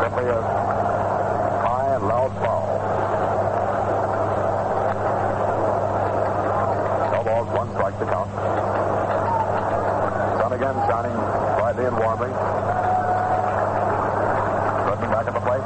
[0.00, 0.40] Simply a
[1.60, 2.72] high and loud foul.
[7.12, 8.30] No balls, one strike to count.
[10.40, 11.16] Sun again shining
[12.24, 12.34] and.
[14.86, 15.64] Goodman back at the plate.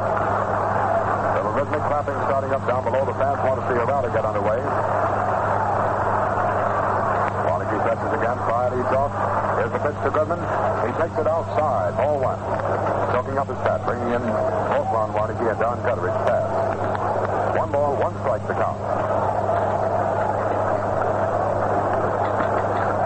[1.35, 3.03] Little rhythmic clapping starting up down below.
[3.07, 4.59] The fans want to see a rally get underway.
[7.49, 8.39] Warneke touches again.
[8.47, 9.13] Fire leads off.
[9.59, 10.41] Here's the pitch to Goodman.
[10.87, 11.97] He takes it outside.
[11.97, 12.41] Ball one.
[13.15, 16.47] Choking up his bat, bringing in both Lon Warneke and Don Gutteridge pass.
[17.57, 18.79] One ball, one strike to count.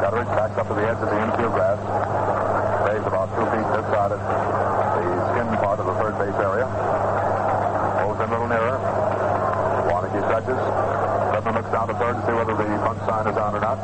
[0.03, 2.27] Gutteridge backs up to the edge of the infield grass.
[3.09, 6.68] About two feet this side of the skin part of the third base area.
[8.05, 8.76] Moves in a little nearer.
[9.89, 10.60] Warneke touches.
[11.32, 13.80] Goodman looks down to third to see whether the bunt sign is on or not.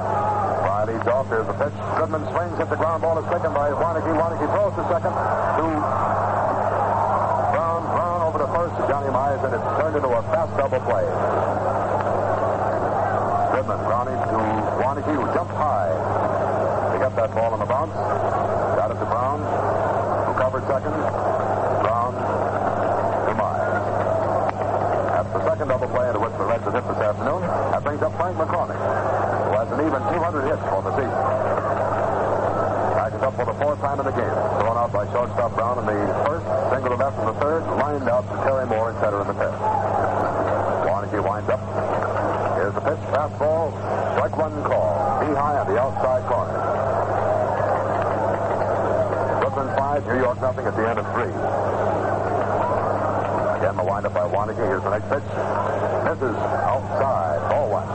[0.94, 1.28] Frey off.
[1.32, 1.72] Here's the pitch.
[1.96, 3.16] Goodman swings, hits the ground ball.
[3.16, 4.12] is taken by Warneke.
[4.12, 5.16] Warneke throws to second.
[5.16, 5.66] To
[7.56, 7.80] Brown.
[7.96, 11.08] Brown over to first to Johnny Mize, and it's turned into a fast double play.
[13.56, 14.38] Goodman grounding to
[14.84, 16.43] Warneke, who jumped high.
[17.04, 17.92] Got that ball on the bounce.
[17.92, 19.44] Got it to Brown,
[20.24, 20.96] who covered second.
[21.84, 23.76] Brown to Mize.
[25.12, 27.44] That's the second double play into which the Reds have hit this afternoon.
[27.44, 31.20] That brings up Frank McCormick, who has an even 200 hits for the season.
[32.96, 34.36] Back up for the fourth time in the game.
[34.64, 38.08] Thrown out by shortstop Brown in the first, single to left in the third, lined
[38.08, 39.60] out to Terry Moore and center in the fifth.
[40.88, 41.60] Warneke winds up.
[42.56, 43.76] Here's the pitch, fastball,
[44.16, 45.20] strike one call.
[45.20, 46.64] Be high on the outside corner.
[49.54, 51.30] Brooklyn five, New York nothing at the end of three.
[53.62, 54.58] Again, the windup by Warneke.
[54.58, 55.22] Here's the next pitch.
[56.02, 56.34] Misses
[56.66, 57.38] outside.
[57.50, 57.86] Ball one.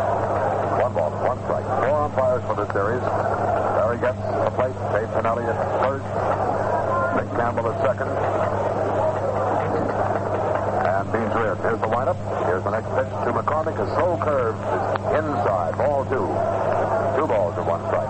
[0.79, 1.67] One ball, one strike.
[1.83, 3.03] Four umpires for this series.
[3.03, 4.77] Barry gets the plate.
[4.95, 6.07] Babe Pinelli at first.
[7.19, 8.07] Nick Campbell at second.
[10.87, 11.55] And Beans Rear.
[11.59, 12.17] Here's the windup.
[12.47, 13.75] Here's the next pitch to McCormick.
[13.75, 15.75] A slow curve is inside.
[15.75, 15.99] Ball.
[16.09, 18.07] Two balls and one strike.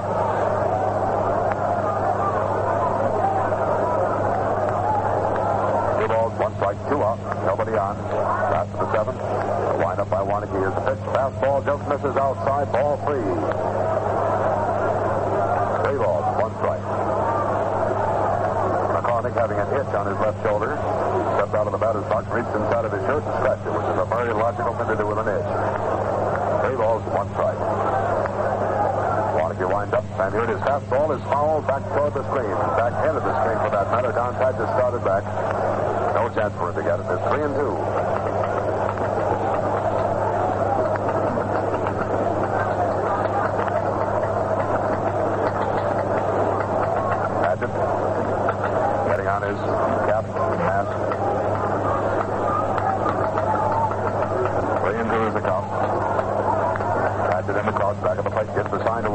[6.00, 7.18] Two balls, one strike, two out.
[7.46, 7.98] Nobody on.
[8.54, 9.18] Last of the seventh.
[9.18, 10.54] The lineup by Warneke.
[10.54, 11.02] Here's the pitch.
[11.10, 12.72] Fastball just misses outside.
[12.72, 13.26] Ball three.
[15.82, 16.86] Three balls, one strike.
[18.94, 20.78] McCormick having an itch on his left shoulder.
[21.42, 23.90] Stepped out of the batter's box, reached inside of his shirt and scratched it, which
[23.90, 25.50] is a very logical thing to do with an itch.
[26.62, 27.58] Three balls, one strike.
[29.34, 30.62] Warneke winds up, and here it is.
[30.62, 32.54] Fastball is fouled back toward the screen.
[32.78, 34.12] Back into the screen for that matter.
[34.14, 35.24] Don Padgett has started back.
[36.30, 37.06] No chance for him to get it.
[37.10, 37.74] It's three and two.
[47.42, 47.74] Padgett
[49.10, 49.58] getting on his
[50.06, 50.26] cap.
[54.84, 55.66] Three and two is the count.
[57.50, 59.10] In the back of the plate, gets the sign to.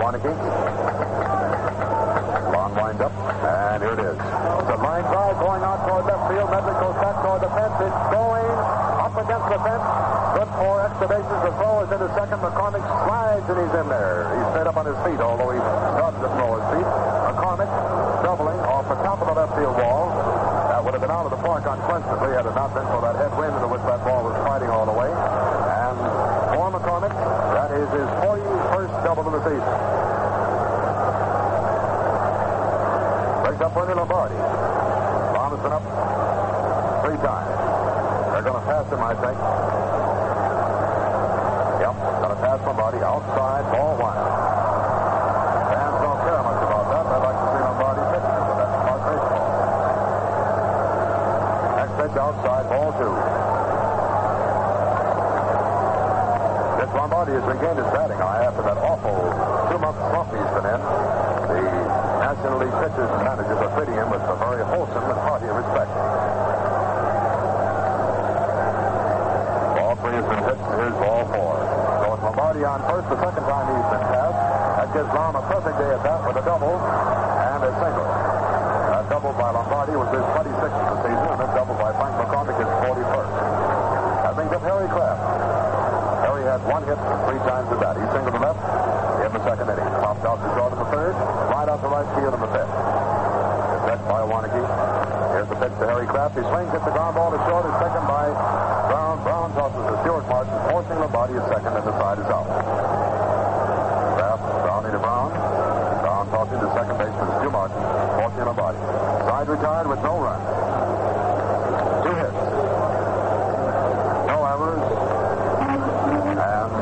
[2.55, 4.19] Long wind up, and here it is.
[4.19, 6.51] It's a line drive going out toward left field.
[6.51, 8.51] Medwick goes back toward the It's going
[8.98, 9.86] up against the fence.
[10.35, 11.39] Good for extra bases.
[11.47, 12.43] The throw is into second.
[12.43, 14.26] McCormick slides and he's in there.
[14.35, 16.89] He's straight up on his feet, although he started to throw his feet.
[17.31, 17.70] McCormick
[18.26, 20.10] doubling off the top of the left field wall.
[20.66, 23.14] That would have been out of the park unquestionably had it not been for that
[23.22, 25.06] headwind into which that ball was fighting all the way.
[25.06, 25.94] And
[26.59, 27.14] for McCormick,
[27.55, 29.74] that is his 41st double of the season.
[33.47, 34.35] Brings up Ernie Lombardi.
[35.39, 36.34] Robinson up
[37.05, 37.52] three times.
[38.32, 39.36] They're going to pass him, I think.
[41.85, 44.16] Yep, going to pass Lombardi outside, ball one.
[45.68, 47.05] Fans don't care much about that.
[47.05, 49.48] They'd like to see Lombardi pitch, but that's about baseball.
[51.76, 53.14] Next pitch outside, ball two.
[56.81, 59.12] This Lombardi has regained his batting eye after that awful
[59.68, 60.81] two-month slump he's been in.
[61.52, 61.60] The
[62.24, 65.93] National League pitchers and managers are him with a very wholesome and hearty respect.
[69.76, 70.59] Ball three has been hit.
[70.74, 71.55] Here's ball four.
[72.02, 74.40] So it's Lombardi on first, the second time he's been passed.
[74.74, 78.09] That gives Lom a perfect day at that with a double and a single.
[78.90, 82.59] That double by Lombardi was his 26th of the season, and double by Frank McCormick
[82.59, 83.32] is 41st.
[84.26, 85.22] That brings up Harry Craft.
[86.26, 86.98] Harry had one hit,
[87.30, 87.94] three times at bat.
[87.94, 88.59] He singled left
[89.22, 89.90] in the second inning.
[90.02, 91.14] Popped out to short in the third,
[91.55, 92.74] right out to right field in the fifth.
[93.78, 94.64] It's next by Warneke.
[95.38, 96.34] Here's the pitch to Harry Craft.
[96.34, 97.62] He swings, hits the ground ball to short.
[97.66, 98.30] It's taken by
[98.90, 99.22] Brown.
[99.24, 100.55] Brown tosses to Stuart Martin,
[101.24, 102.44] Lombardi at second, and the side is out.
[104.16, 105.32] Craft, Brownie to Brown.
[106.05, 107.80] Brown tossing to second baseman Stu Martin,
[108.20, 108.78] forcing Lombardi.
[109.24, 110.40] Side retired with no run.
[112.05, 112.40] Two hits.
[114.28, 114.84] No errors.
[115.64, 116.72] And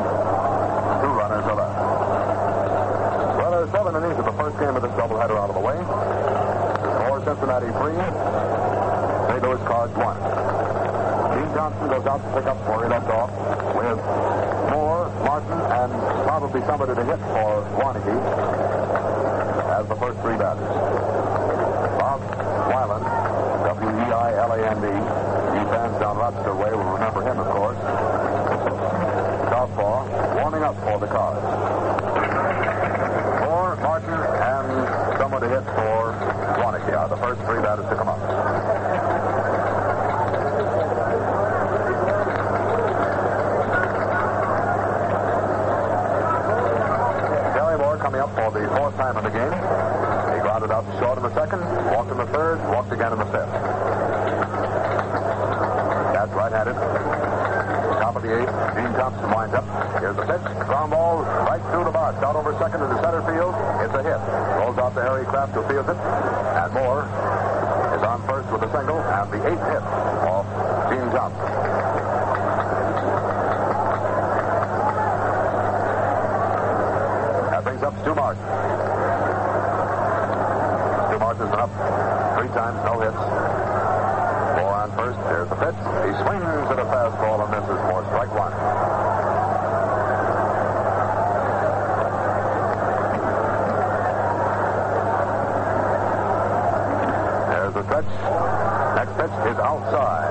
[0.99, 1.79] two runners are left.
[3.39, 5.79] Well, there's seven innings of the first game of this doubleheader out of the way.
[5.79, 9.39] Score Cincinnati three, St.
[9.39, 10.19] Louis Cards one.
[11.31, 13.31] Gene Thompson goes out to pick up where he left off
[13.73, 13.97] with
[14.69, 15.91] Moore, Martin, and
[16.53, 18.13] probably somebody to hit for Warneke
[19.73, 20.69] as the first three batters.
[21.97, 22.21] Bob
[22.69, 23.01] Weiland,
[23.65, 24.85] W-E-I-L-A-N-D.
[24.85, 27.77] You fans down Rochester Way will remember him, of course.
[29.49, 31.41] Southpaw, warming up for the Cards.
[33.41, 36.13] Moore, Martin, and someone to hit for
[36.61, 38.21] Warneke are the first three batters to come up.
[47.73, 49.55] Terry Moore coming up for the fourth time in the game.
[50.35, 51.63] He grounded out short in the second,
[51.95, 53.53] walked in the third, walked again in the fifth.
[56.11, 56.75] That's right-handed.
[58.03, 59.63] Top of the eighth, Gene Thompson winds up.
[59.99, 60.43] Here's the pitch.
[60.67, 62.19] Ground ball right through the box.
[62.19, 63.55] Out over second into center field.
[63.79, 64.19] It's a hit.
[64.59, 65.95] Rolls out to Harry Craft who fields it.
[65.95, 67.07] And Moore
[67.95, 69.83] is on first with a single and the eighth hit
[70.27, 70.43] off
[70.91, 71.92] Gene Thompson.
[78.13, 78.19] Stu
[81.17, 81.73] Martin's been up
[82.37, 83.17] three times, no hits.
[84.53, 85.17] Four on first.
[85.25, 85.73] There's the pitch.
[86.05, 88.53] He swings at a fastball and misses for strike one.
[97.49, 98.13] There's the pitch.
[98.93, 100.22] Next pitch is outside.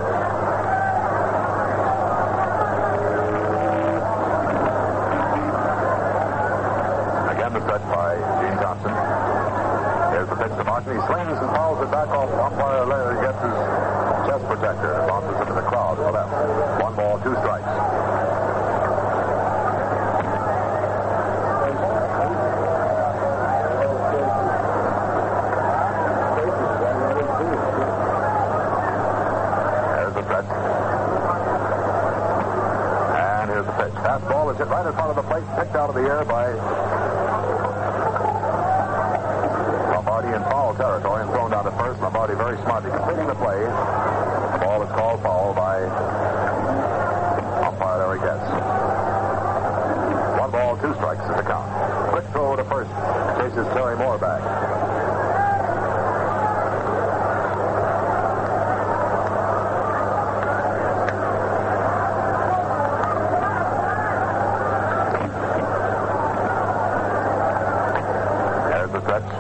[10.85, 10.95] Pitch.
[10.95, 13.17] He swings and fouls it back off umpire Larry.
[13.23, 13.57] Gets his
[14.27, 14.93] chest protector.
[14.99, 16.83] and Bounces into the crowd to the left.
[16.83, 17.69] One ball, two strikes.
[34.03, 36.53] Fastball is hit right in front of the plate, picked out of the air by
[39.95, 40.43] Lombardi in
[40.73, 42.01] foul territory and thrown down to first.
[42.01, 43.61] Lombardi very smartly completing the play.
[43.61, 45.83] The ball is called foul by
[47.67, 48.51] umpire Larry Goetz.
[50.41, 52.11] One ball, two strikes is the count.
[52.11, 52.91] Quick throw to first.
[53.39, 54.43] Chases Terry Moore back.
[68.69, 69.33] There's the stretch.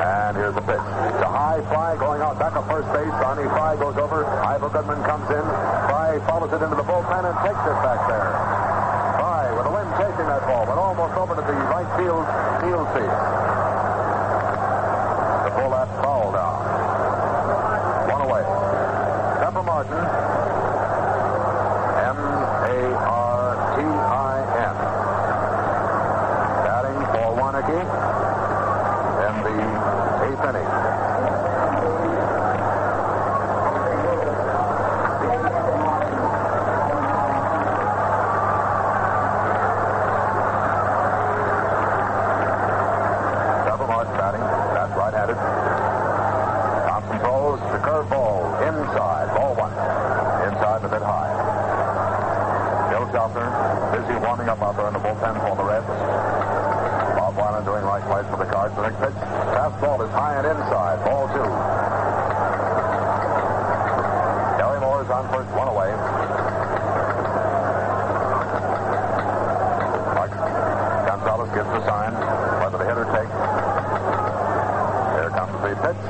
[0.00, 0.78] And here's the pitch.
[0.78, 3.12] It's a high fly going out back of first base.
[3.20, 4.24] Lonny Frey goes over.
[4.24, 5.44] Ival Goodman comes in.
[5.92, 8.32] Frey follows it into the bullpen and takes it back there.
[9.20, 12.24] Frey, with the wind chasing that ball, went almost over to the right field
[12.64, 13.12] field seat.
[15.44, 16.56] To pull that foul down.
[18.08, 18.44] One away.
[19.44, 20.00] Pepper Martin.
[22.00, 23.06] M-A-R-T-I-N.
[26.64, 27.80] Batting for Warneke
[29.20, 29.56] in the
[30.24, 30.70] eighth inning.
[43.64, 44.44] Trevor Martin batting.
[44.74, 45.38] That's right-handed.
[46.88, 49.34] Thompson throws the curveball inside.
[49.34, 49.72] Ball one.
[50.48, 51.32] Inside and a bit high.
[52.90, 53.46] Bill Shelter
[53.92, 55.90] busy warming up out there in the bullpen for the Reds.
[57.18, 58.70] Bob Weiland doing likewise for the Cards.
[58.78, 59.18] The next pitch.
[59.58, 61.02] Fastball is high and inside.
[61.02, 61.50] Ball two.
[64.54, 65.90] Terry Moore is on first, one away.
[70.14, 70.30] Mark
[71.10, 72.14] Gonzalez gives the sign.
[72.62, 73.34] Whether the hitter takes.
[73.34, 76.02] Here comes the pitch.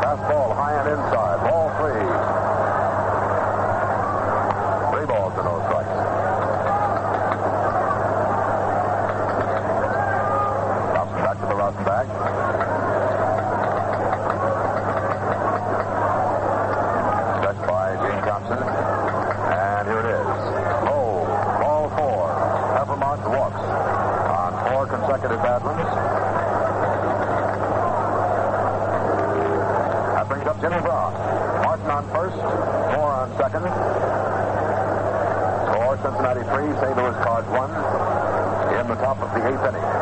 [0.00, 1.36] Fastball high and inside.
[1.44, 2.00] Ball three.
[4.88, 6.00] Three balls to no strikes.
[11.00, 12.06] Thompson back to the rosin bag.
[17.40, 18.58] Stretched by Gene Thompson.
[18.58, 20.26] And here it is.
[20.88, 21.24] Oh,
[21.60, 22.20] ball four.
[30.20, 30.28] up
[30.60, 31.14] Jimmy Brown.
[31.64, 33.64] Martin on first, Moore on second.
[35.72, 36.96] Score Cincinnati 3, St.
[37.00, 39.99] Louis Cards 1 in the top of the eighth inning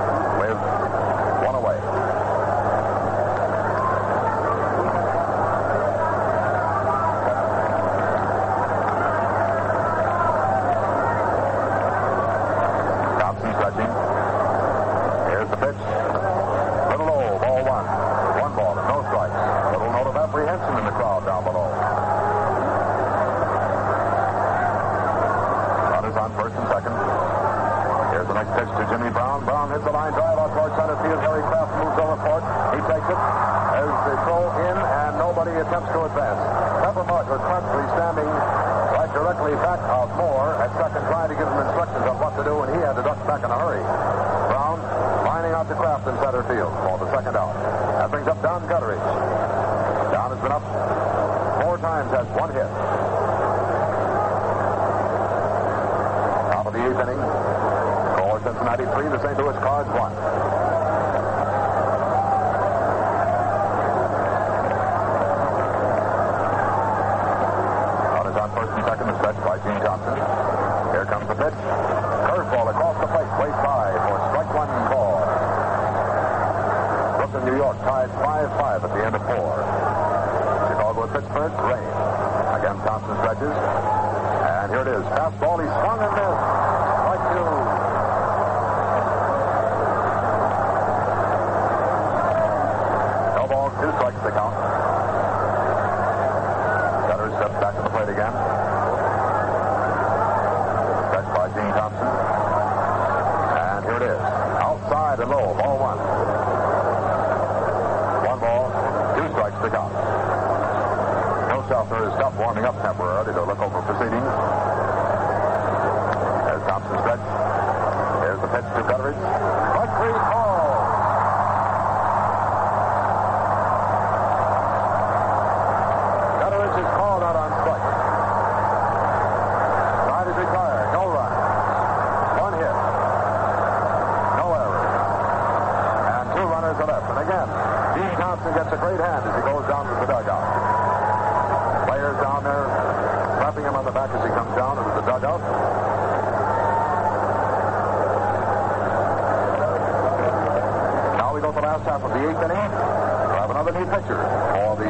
[153.99, 154.23] pitcher
[154.55, 154.87] for the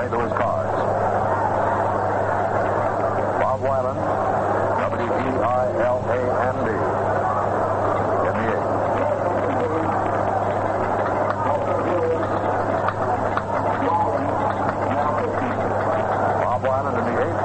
[0.00, 0.10] St.
[0.12, 0.80] Louis Cards.
[3.36, 4.00] Bob Weiland,
[4.80, 6.70] W-E-I-L-A-N-D.
[8.24, 8.68] In the eighth.
[16.40, 17.40] Bob Weiland in the eighth.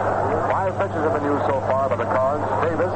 [0.51, 2.45] Five pitches have been used so far by the Cards.
[2.63, 2.95] Davis,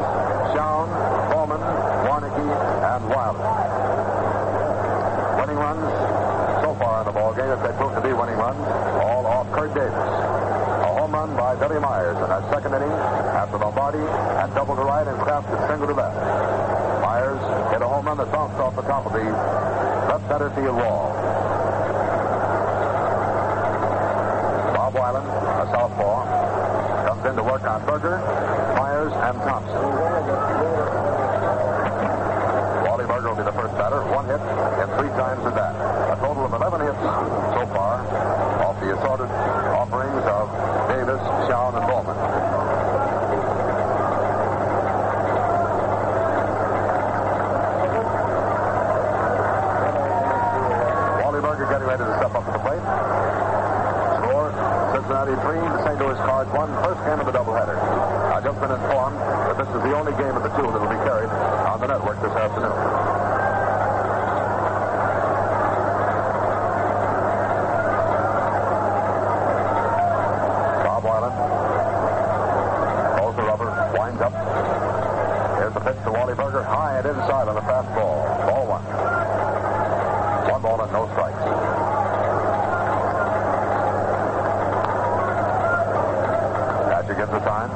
[0.56, 0.88] Shoun,
[1.32, 1.60] Bowman,
[2.08, 3.44] Warneke, and Weiland.
[5.40, 6.30] Winning runs
[6.64, 8.60] so far in the ball game, if they prove to be winning runs,
[9.02, 9.94] all off Curt Davis.
[9.96, 13.98] A home run by Billy Myers in that second inning after Lombardi
[14.38, 16.16] had double to right and Craft had single to left.
[17.02, 17.40] Myers
[17.72, 21.16] hit a home run that bounced off the top of the left center field wall.
[24.76, 28.20] Bob Weiland, a southpaw, comes in to work on Berger,
[28.76, 29.84] Myers, and Thompson.
[32.84, 34.04] Wally Berger will be the first batter.
[34.12, 35.76] One hit and three times at bat.
[36.12, 37.00] A total of 11 hits
[37.56, 38.04] so far
[38.68, 39.32] off the assorted
[39.72, 40.52] offerings of
[40.92, 42.60] Davis, Shoun, and Bowman.
[51.40, 52.82] Wally Berger getting ready to step up to the plate.
[54.18, 54.50] Score
[55.20, 56.00] Cincinnati 3, the St.
[56.00, 56.70] Louis Cards 1.
[56.80, 57.76] First game of the doubleheader.
[58.32, 60.88] I've just been informed that this is the only game of the two that will
[60.88, 62.72] be carried on the network this afternoon.
[70.88, 71.36] Bob Weiland.
[73.20, 73.68] Pulls the rubber,
[74.00, 74.32] winds up.
[75.60, 76.64] Here's the pitch to Wally Berger.
[76.64, 78.24] High and inside on the fastball.
[78.48, 78.86] Ball one.
[80.48, 81.44] One ball and no strikes.
[86.90, 87.70] Thatcher gets the sign.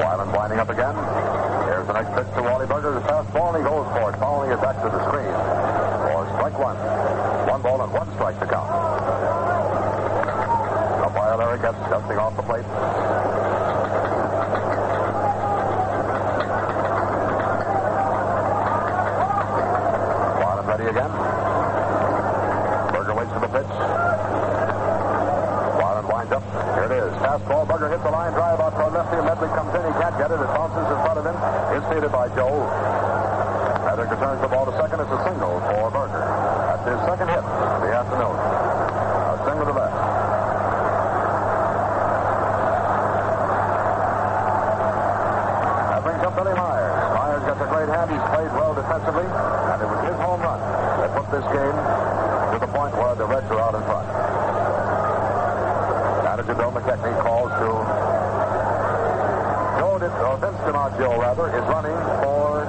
[0.00, 0.94] Weiland winding up again.
[1.66, 2.94] Here's the next pitch to Wally Berger.
[2.94, 5.28] The fastball, and he goes for it, following it back to the screen.
[5.28, 6.76] For strike one.
[7.44, 8.72] One ball and one strike to count.
[11.04, 12.64] Umpire Larry Goetz dusting off the plate.
[20.40, 21.12] Weiland ready again.
[22.96, 23.72] Berger waits for the pitch.
[26.30, 26.44] Yep,
[26.74, 27.12] here it is.
[27.18, 27.66] Fastball.
[27.66, 28.29] Berger hits the line
[28.90, 29.26] out left field.
[29.26, 29.82] Medwick comes in.
[29.86, 30.40] He can't get it.
[30.40, 31.36] It bounces in front of him.
[31.90, 32.66] Fielded by Joe.
[33.86, 35.00] Medwick returns the ball to second.
[35.00, 36.22] It's a single for Berger.
[36.22, 38.34] That's his second hit of the afternoon.
[38.34, 39.98] A single to left.
[45.90, 46.94] That brings up Billy Myers.
[47.14, 48.10] Myers gets a great hand.
[48.10, 50.60] He's played well defensively, and it was his home run
[51.02, 51.76] that put this game
[52.54, 54.06] to the point where the Reds are out in front.
[56.26, 57.68] Manager Bill McKechnie calls to
[59.78, 62.62] Joe, Di- or Vince DiMaggio, rather, is running for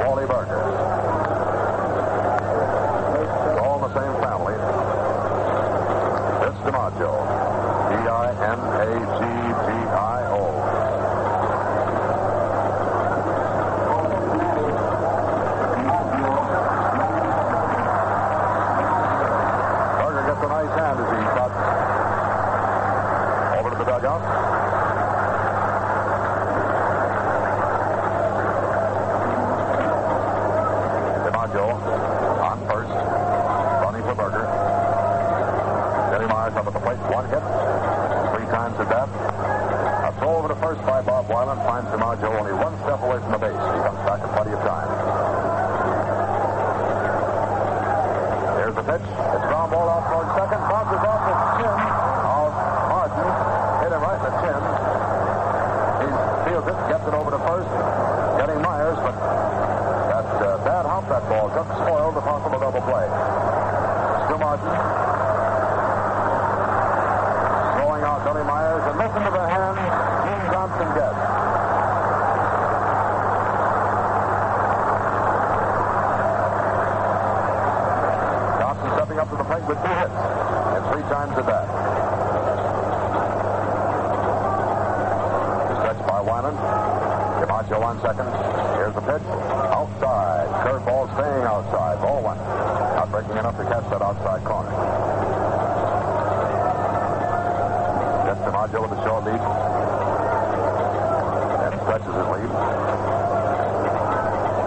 [0.00, 0.64] Wally Berger.
[3.60, 4.56] All in the same family.
[6.64, 7.12] DiMaggio.
[7.90, 8.64] D-I-M-A-G-G-I-O.
[20.00, 21.60] Berger gets a nice hand as he cuts
[23.60, 24.22] over to the dugout.
[31.24, 31.66] DiMaggio
[32.40, 32.92] on first.
[33.84, 34.46] Running for Berger.
[36.10, 36.98] Billy Myers up at the plate.
[37.10, 37.42] One hit.
[38.34, 39.08] Three times at bat.
[39.08, 43.32] A throw over to first by Bob Weiland finds DiMaggio only one step away from
[43.32, 43.56] the base.
[43.56, 44.88] He comes back in plenty of time.
[48.58, 49.00] Here's pitch.
[49.00, 50.60] It's ground ball out towards second.
[50.68, 52.52] Bounces off the chin of
[52.92, 53.28] Martin.
[53.80, 54.60] Hit him right in the chin.
[56.04, 56.08] He
[56.44, 57.70] feels it, gets it over to first.
[58.36, 63.08] Getting Myers, but that uh, bad hop that ball just spoiled the possible double play.
[64.28, 64.68] Stu Martin.
[67.80, 69.80] Throwing out Billy Myers and listen to the hand
[70.28, 71.34] Gene Thompson gets.
[79.24, 81.68] Thompson plate with two hits and three times at bat.
[85.80, 86.56] Stretched by Weiland.
[87.40, 88.28] DiMaggio on second.
[88.76, 89.22] Here's the pitch.
[89.72, 90.48] Outside.
[90.64, 92.00] Curveball staying outside.
[92.00, 92.38] Ball one.
[92.38, 94.70] Not breaking enough to catch that outside corner.
[98.24, 99.40] Gets DiMaggio with a short lead.
[101.64, 102.50] And stretches his lead.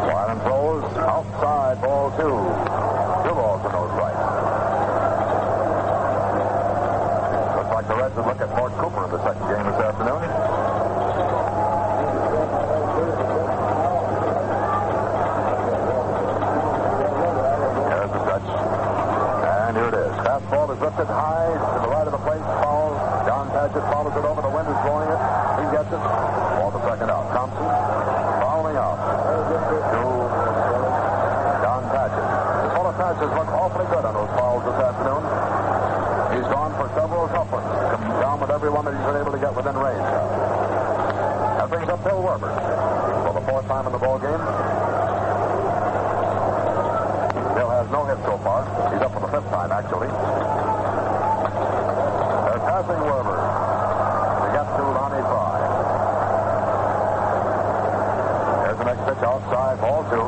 [0.10, 0.86] Weiland throws.
[0.98, 1.82] Outside.
[1.82, 2.07] Ball.
[2.18, 4.15] Two balls to nose right.
[7.57, 10.19] Looks like the Reds would look at Mort Cooper in the second game this afternoon.
[17.87, 18.47] There's the stretch.
[18.51, 20.11] And here it is.
[20.27, 22.43] Fastball is lifted high to the right of the plate.
[22.43, 22.99] Foul.
[23.23, 24.43] Don Padgett follows it over.
[24.43, 25.21] The wind is blowing it.
[25.63, 26.03] He gets it.
[26.03, 27.31] Ball the second out.
[27.31, 27.63] Thompson
[28.43, 30.03] fouling out to
[31.63, 32.27] Don Padgett.
[32.27, 35.23] This fellow Padgett looked awfully good on those fouls this afternoon.
[36.35, 37.86] He's gone for several tough ones.
[38.38, 39.97] Down with every one that he's been able to get within range.
[41.57, 42.53] That brings up Bill Werber
[43.26, 44.38] for the fourth time in the ball game.
[47.57, 48.61] Bill has no hit so far.
[48.93, 50.07] He's up for the fifth time, actually.
[52.45, 55.57] They're passing Werber to get to Lonny Frey.
[58.61, 60.22] There's the next pitch outside, ball two.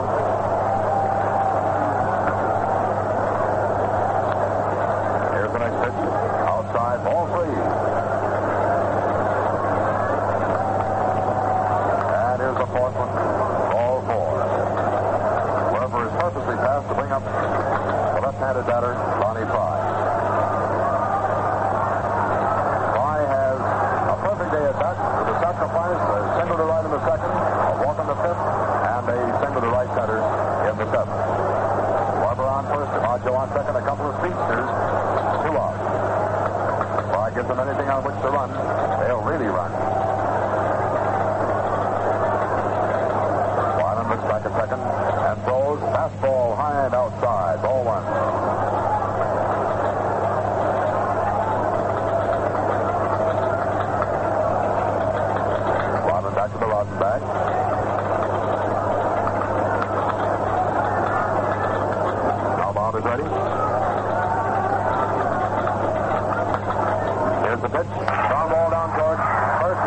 [5.29, 5.99] Here's the next pitch
[6.49, 7.53] outside, ball three.
[12.19, 13.11] And here's the fourth one,
[13.71, 14.31] ball four.
[15.73, 16.57] Werber is purposely
[17.09, 19.77] bring up the left-handed batter, Lonny Frey.
[22.93, 26.91] Frey has a perfect day at bat with a sacrifice, a single to right in
[26.93, 30.21] the second, a walk in the fifth, and a single to right center
[30.69, 31.17] in the seventh.
[32.21, 34.69] Werber on first, DiMaggio on second, a couple of speedsters,
[35.41, 35.81] two out.
[37.09, 38.53] Frey gives them anything on which to run,
[39.01, 39.73] they'll really run.
[43.81, 44.81] Weiland looks back a second
[45.29, 47.61] and throws fastball high and outside.
[47.61, 48.03] Ball one.
[56.07, 57.21] Weiland back to the rosin bag.
[62.57, 63.23] Now Bob is ready.
[67.45, 67.91] Here's the pitch.
[68.27, 69.19] Ground ball down toward
[69.61, 69.79] first.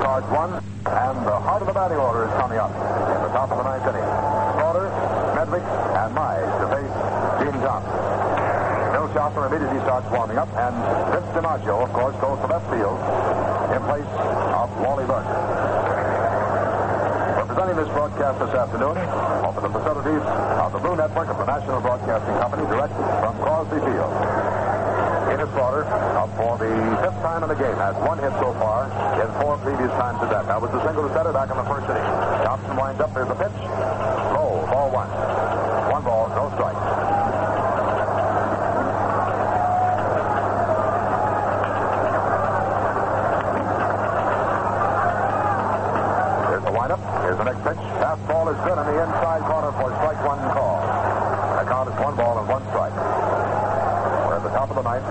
[0.00, 0.52] starts one,
[0.86, 3.70] and the heart of the batting order is coming up in the top of the
[3.70, 4.06] ninth inning.
[4.54, 4.86] Slaughter,
[5.34, 5.66] Medwick,
[5.98, 6.94] and Mize to face
[7.42, 7.98] Gene Thompson.
[8.94, 10.74] Bill Shoffner immediately starts warming up, and
[11.10, 12.98] Vince DiMaggio, of course, goes to left field
[13.74, 14.06] in place
[14.54, 15.34] of Wally Berger.
[17.42, 18.96] Representing this broadcast this afternoon
[19.42, 20.22] over the facilities
[20.62, 24.79] of the Blue Network of the National Broadcasting Company, directed from Crosley Field.
[25.30, 26.74] Enos Slaughter, up uh, for the
[27.06, 30.26] fifth time in the game, has one hit so far in four previous times to
[30.26, 30.42] that.
[30.50, 32.02] That was the single to center back in the first inning.
[32.42, 33.14] Thompson winds up.
[33.14, 33.54] There's the pitch.
[34.34, 35.06] Low, ball one.
[35.86, 36.74] One ball, no strike.
[46.50, 47.02] Here's the windup.
[47.22, 47.82] Here's the next pitch.
[48.02, 50.82] Fastball is good in the inside corner for strike one call.
[51.54, 52.99] The count is one ball and one strike.
[54.70, 55.02] Top of the ninth.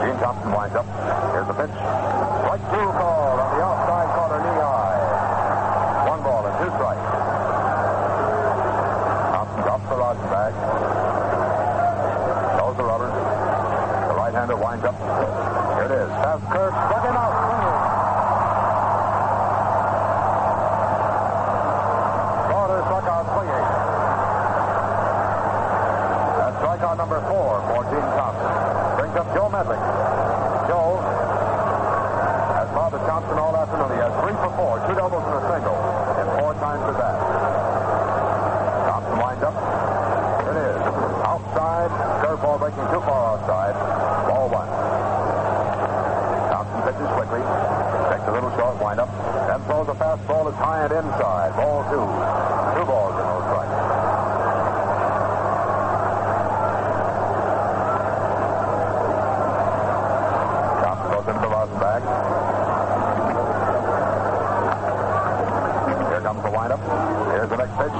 [0.00, 0.88] Gene Thompson winds up.
[1.36, 1.76] Here's the pitch.
[1.76, 6.08] Strike two call on the outside corner, knee high.
[6.08, 7.04] One ball and two strikes.
[9.28, 10.56] Thompson drops the rosin bag.
[12.56, 13.12] Throws the rubber.
[13.12, 14.96] The right-hander winds up.
[14.96, 16.08] Here it is.
[16.24, 16.72] Fast curve.
[16.88, 17.36] Struck him out.
[17.44, 17.76] Swinging.
[22.88, 23.68] Struck out swinging.
[26.40, 28.57] That's strikeout number four for Gene Thompson.
[29.08, 29.80] Brings up Joe Medwick.
[30.68, 33.88] Joe has bothered Thompson all afternoon.
[33.96, 35.80] He has three for four, two doubles and a single,
[36.20, 37.16] and four times at bat.
[38.84, 39.56] Thompson winds up.
[40.44, 40.76] It is.
[41.24, 41.88] Outside.
[42.20, 43.72] Curveball breaking too far outside.
[44.28, 44.68] Ball one.
[46.52, 47.40] Thompson pitches quickly.
[48.12, 49.08] Takes a little short windup.
[49.48, 51.56] Then throws a fastball that's high and inside.
[51.56, 52.04] Ball two.
[52.76, 53.72] Two balls and no strikes.
[60.84, 62.02] Thompson goes into the rosin bag.
[66.08, 66.82] Here comes the windup.
[67.32, 67.96] Here's the next pitch.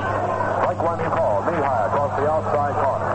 [0.59, 1.43] Strike one call.
[1.49, 3.09] Knee high across the outside corner.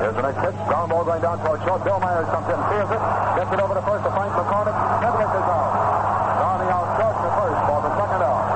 [0.00, 0.58] Here's the next pitch.
[1.30, 1.84] Toward short.
[1.84, 2.98] Bill Myers comes in, feels it,
[3.38, 4.74] gets it over to first to Frank McCormick.
[4.98, 5.72] Medwick is out.
[6.42, 8.50] Rounding out short to first for the second out.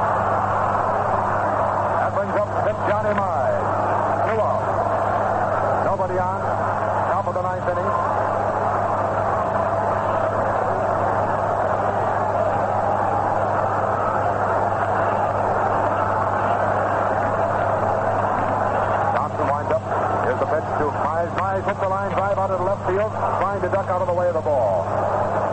[2.02, 3.62] That brings up Fitz Johnny Mize.
[4.26, 5.86] Two out.
[5.86, 6.40] Nobody on.
[7.14, 7.90] Top of the ninth inning.
[19.14, 19.82] Thompson winds up.
[20.26, 21.30] Here's the pitch to Mize.
[21.38, 23.10] Mize hits the line drive out of the left field,
[23.40, 24.84] trying to duck out of the way of the ball.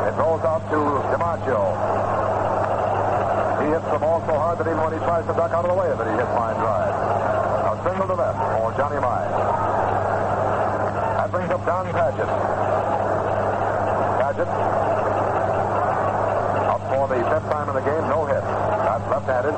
[0.08, 0.78] It rolls out to
[1.14, 1.62] DiMaggio.
[3.62, 5.72] He hits the ball so hard that even when he tries to duck out of
[5.72, 6.94] the way of it, he hits line drive.
[6.94, 9.34] Now single to left for Johnny Mize.
[11.18, 12.30] That brings up Don Padgett.
[14.22, 14.52] Padgett
[16.70, 18.46] up for the fifth time in the game, no hit.
[18.46, 19.58] That's left-handed.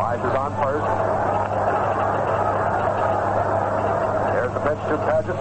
[0.00, 0.88] Mize is on first.
[4.32, 5.40] Here's the pitch to Padgett.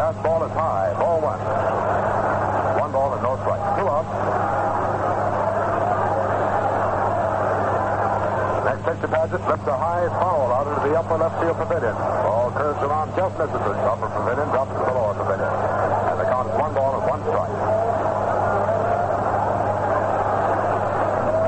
[0.00, 0.96] Fastball is high.
[0.96, 1.40] Ball one.
[2.80, 3.60] One ball and no strike.
[3.76, 4.53] Two out.
[8.84, 9.40] Next pitch to Padgett.
[9.48, 11.96] Lifts a high foul out into the upper left field pavilion.
[11.96, 15.48] Ball curves around just misses the upper pavilion, drops to the lower pavilion.
[15.48, 17.54] And the count is one ball and one strike.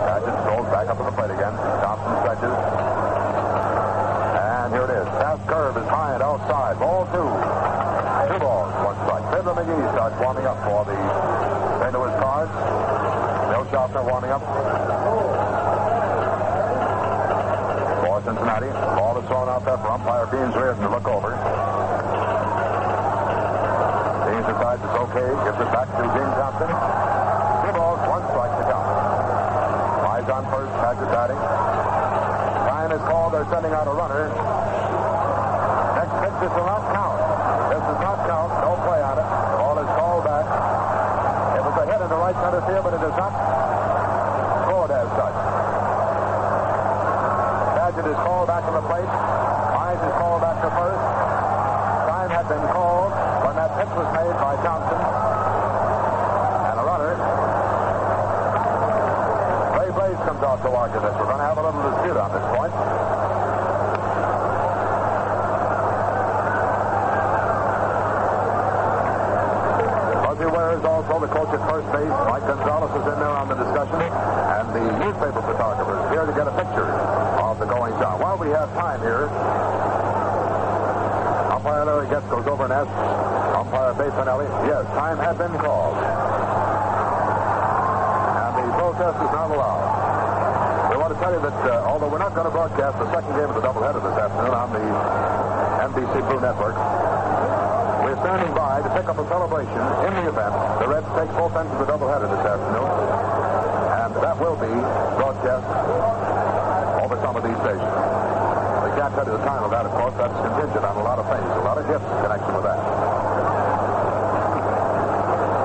[0.08, 1.52] Padgett strolls back up to the plate again.
[1.84, 2.56] Thompson stretches.
[4.40, 5.08] And here it is.
[5.20, 6.80] Fast curve is high and outside.
[6.80, 7.28] Ball two.
[8.32, 9.24] Two balls, one strike.
[9.28, 10.96] Fiddler McGee starts warming up for the
[11.84, 11.92] St.
[11.92, 12.54] Louis Cards.
[13.52, 15.56] Bill Shoffner warming up.
[18.27, 18.66] Cincinnati.
[18.98, 21.31] Ball is thrown out there for umpire Beans Reardon to look over.
[24.27, 25.31] Beans decides it's okay.
[25.47, 26.66] Gives it back to Gene Thompson.
[26.66, 28.82] Two balls, one strike to count.
[30.03, 31.39] Mize on first, Padgett batting.
[31.39, 33.31] Time is called.
[33.31, 34.27] They're sending out a runner.
[35.94, 37.23] Next pitch this will not count.
[37.70, 38.51] This does not count.
[38.59, 39.28] No play on it.
[39.55, 40.51] The ball is called back.
[41.55, 43.31] It was a hit in the right center field, but it is not
[44.66, 45.39] scored as such.
[47.86, 49.05] Padgett is called back to the plate.
[49.76, 51.05] Mize is called back to first.
[52.09, 53.12] Time had been called
[53.44, 54.97] when that pitch was made by Thompson.
[54.97, 57.12] And a runner.
[59.76, 61.12] Ray Blades comes out to argue this.
[61.12, 62.72] We're going to have a little dispute on this point.
[70.24, 72.16] Buzzy Wares is also the coach at first base.
[72.32, 74.01] Mike Gonzalez is in there on the discussion.
[74.01, 76.88] And the newspaper photographers here to get a picture
[77.44, 78.20] of the goings on.
[78.20, 79.24] While we have time here,
[81.48, 82.93] Umpire Larry Goetz goes over and asks
[83.57, 85.97] umpire Bateman Elliott, yes, time had been called.
[88.36, 90.93] And the protest is not allowed.
[90.93, 93.32] We want to tell you that uh, although we're not going to broadcast the second
[93.32, 94.85] game of the doubleheader this afternoon on the
[95.89, 96.77] NBC Blue Network,
[98.05, 100.53] we're standing by to pick up a celebration in the event
[100.85, 102.93] the Reds take both ends of the doubleheader this afternoon.
[102.93, 104.69] And that will be
[105.16, 105.65] broadcast
[107.01, 108.15] over some of these stations
[109.07, 110.15] not tell you the time of that, of course.
[110.19, 112.81] That's contingent on a lot of things, a lot of gifts in connection with that.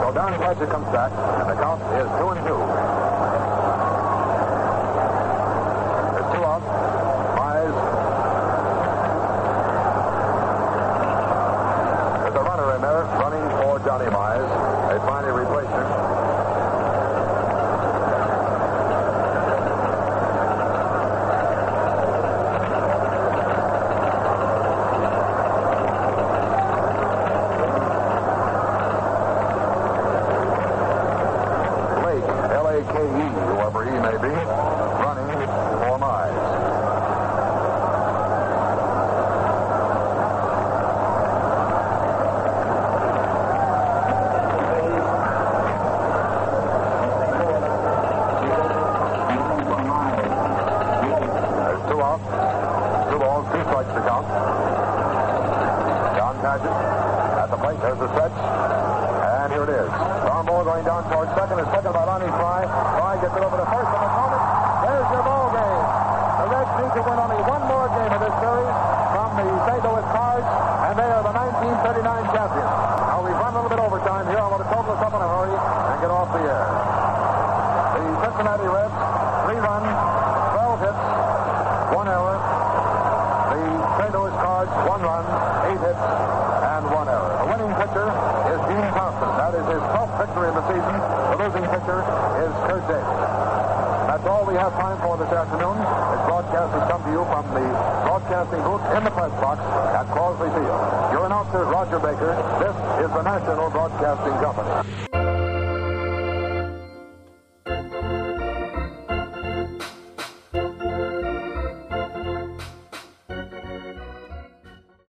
[0.01, 1.11] So Donnie Fletcher comes back,
[1.41, 3.00] and the count is 2 and 2.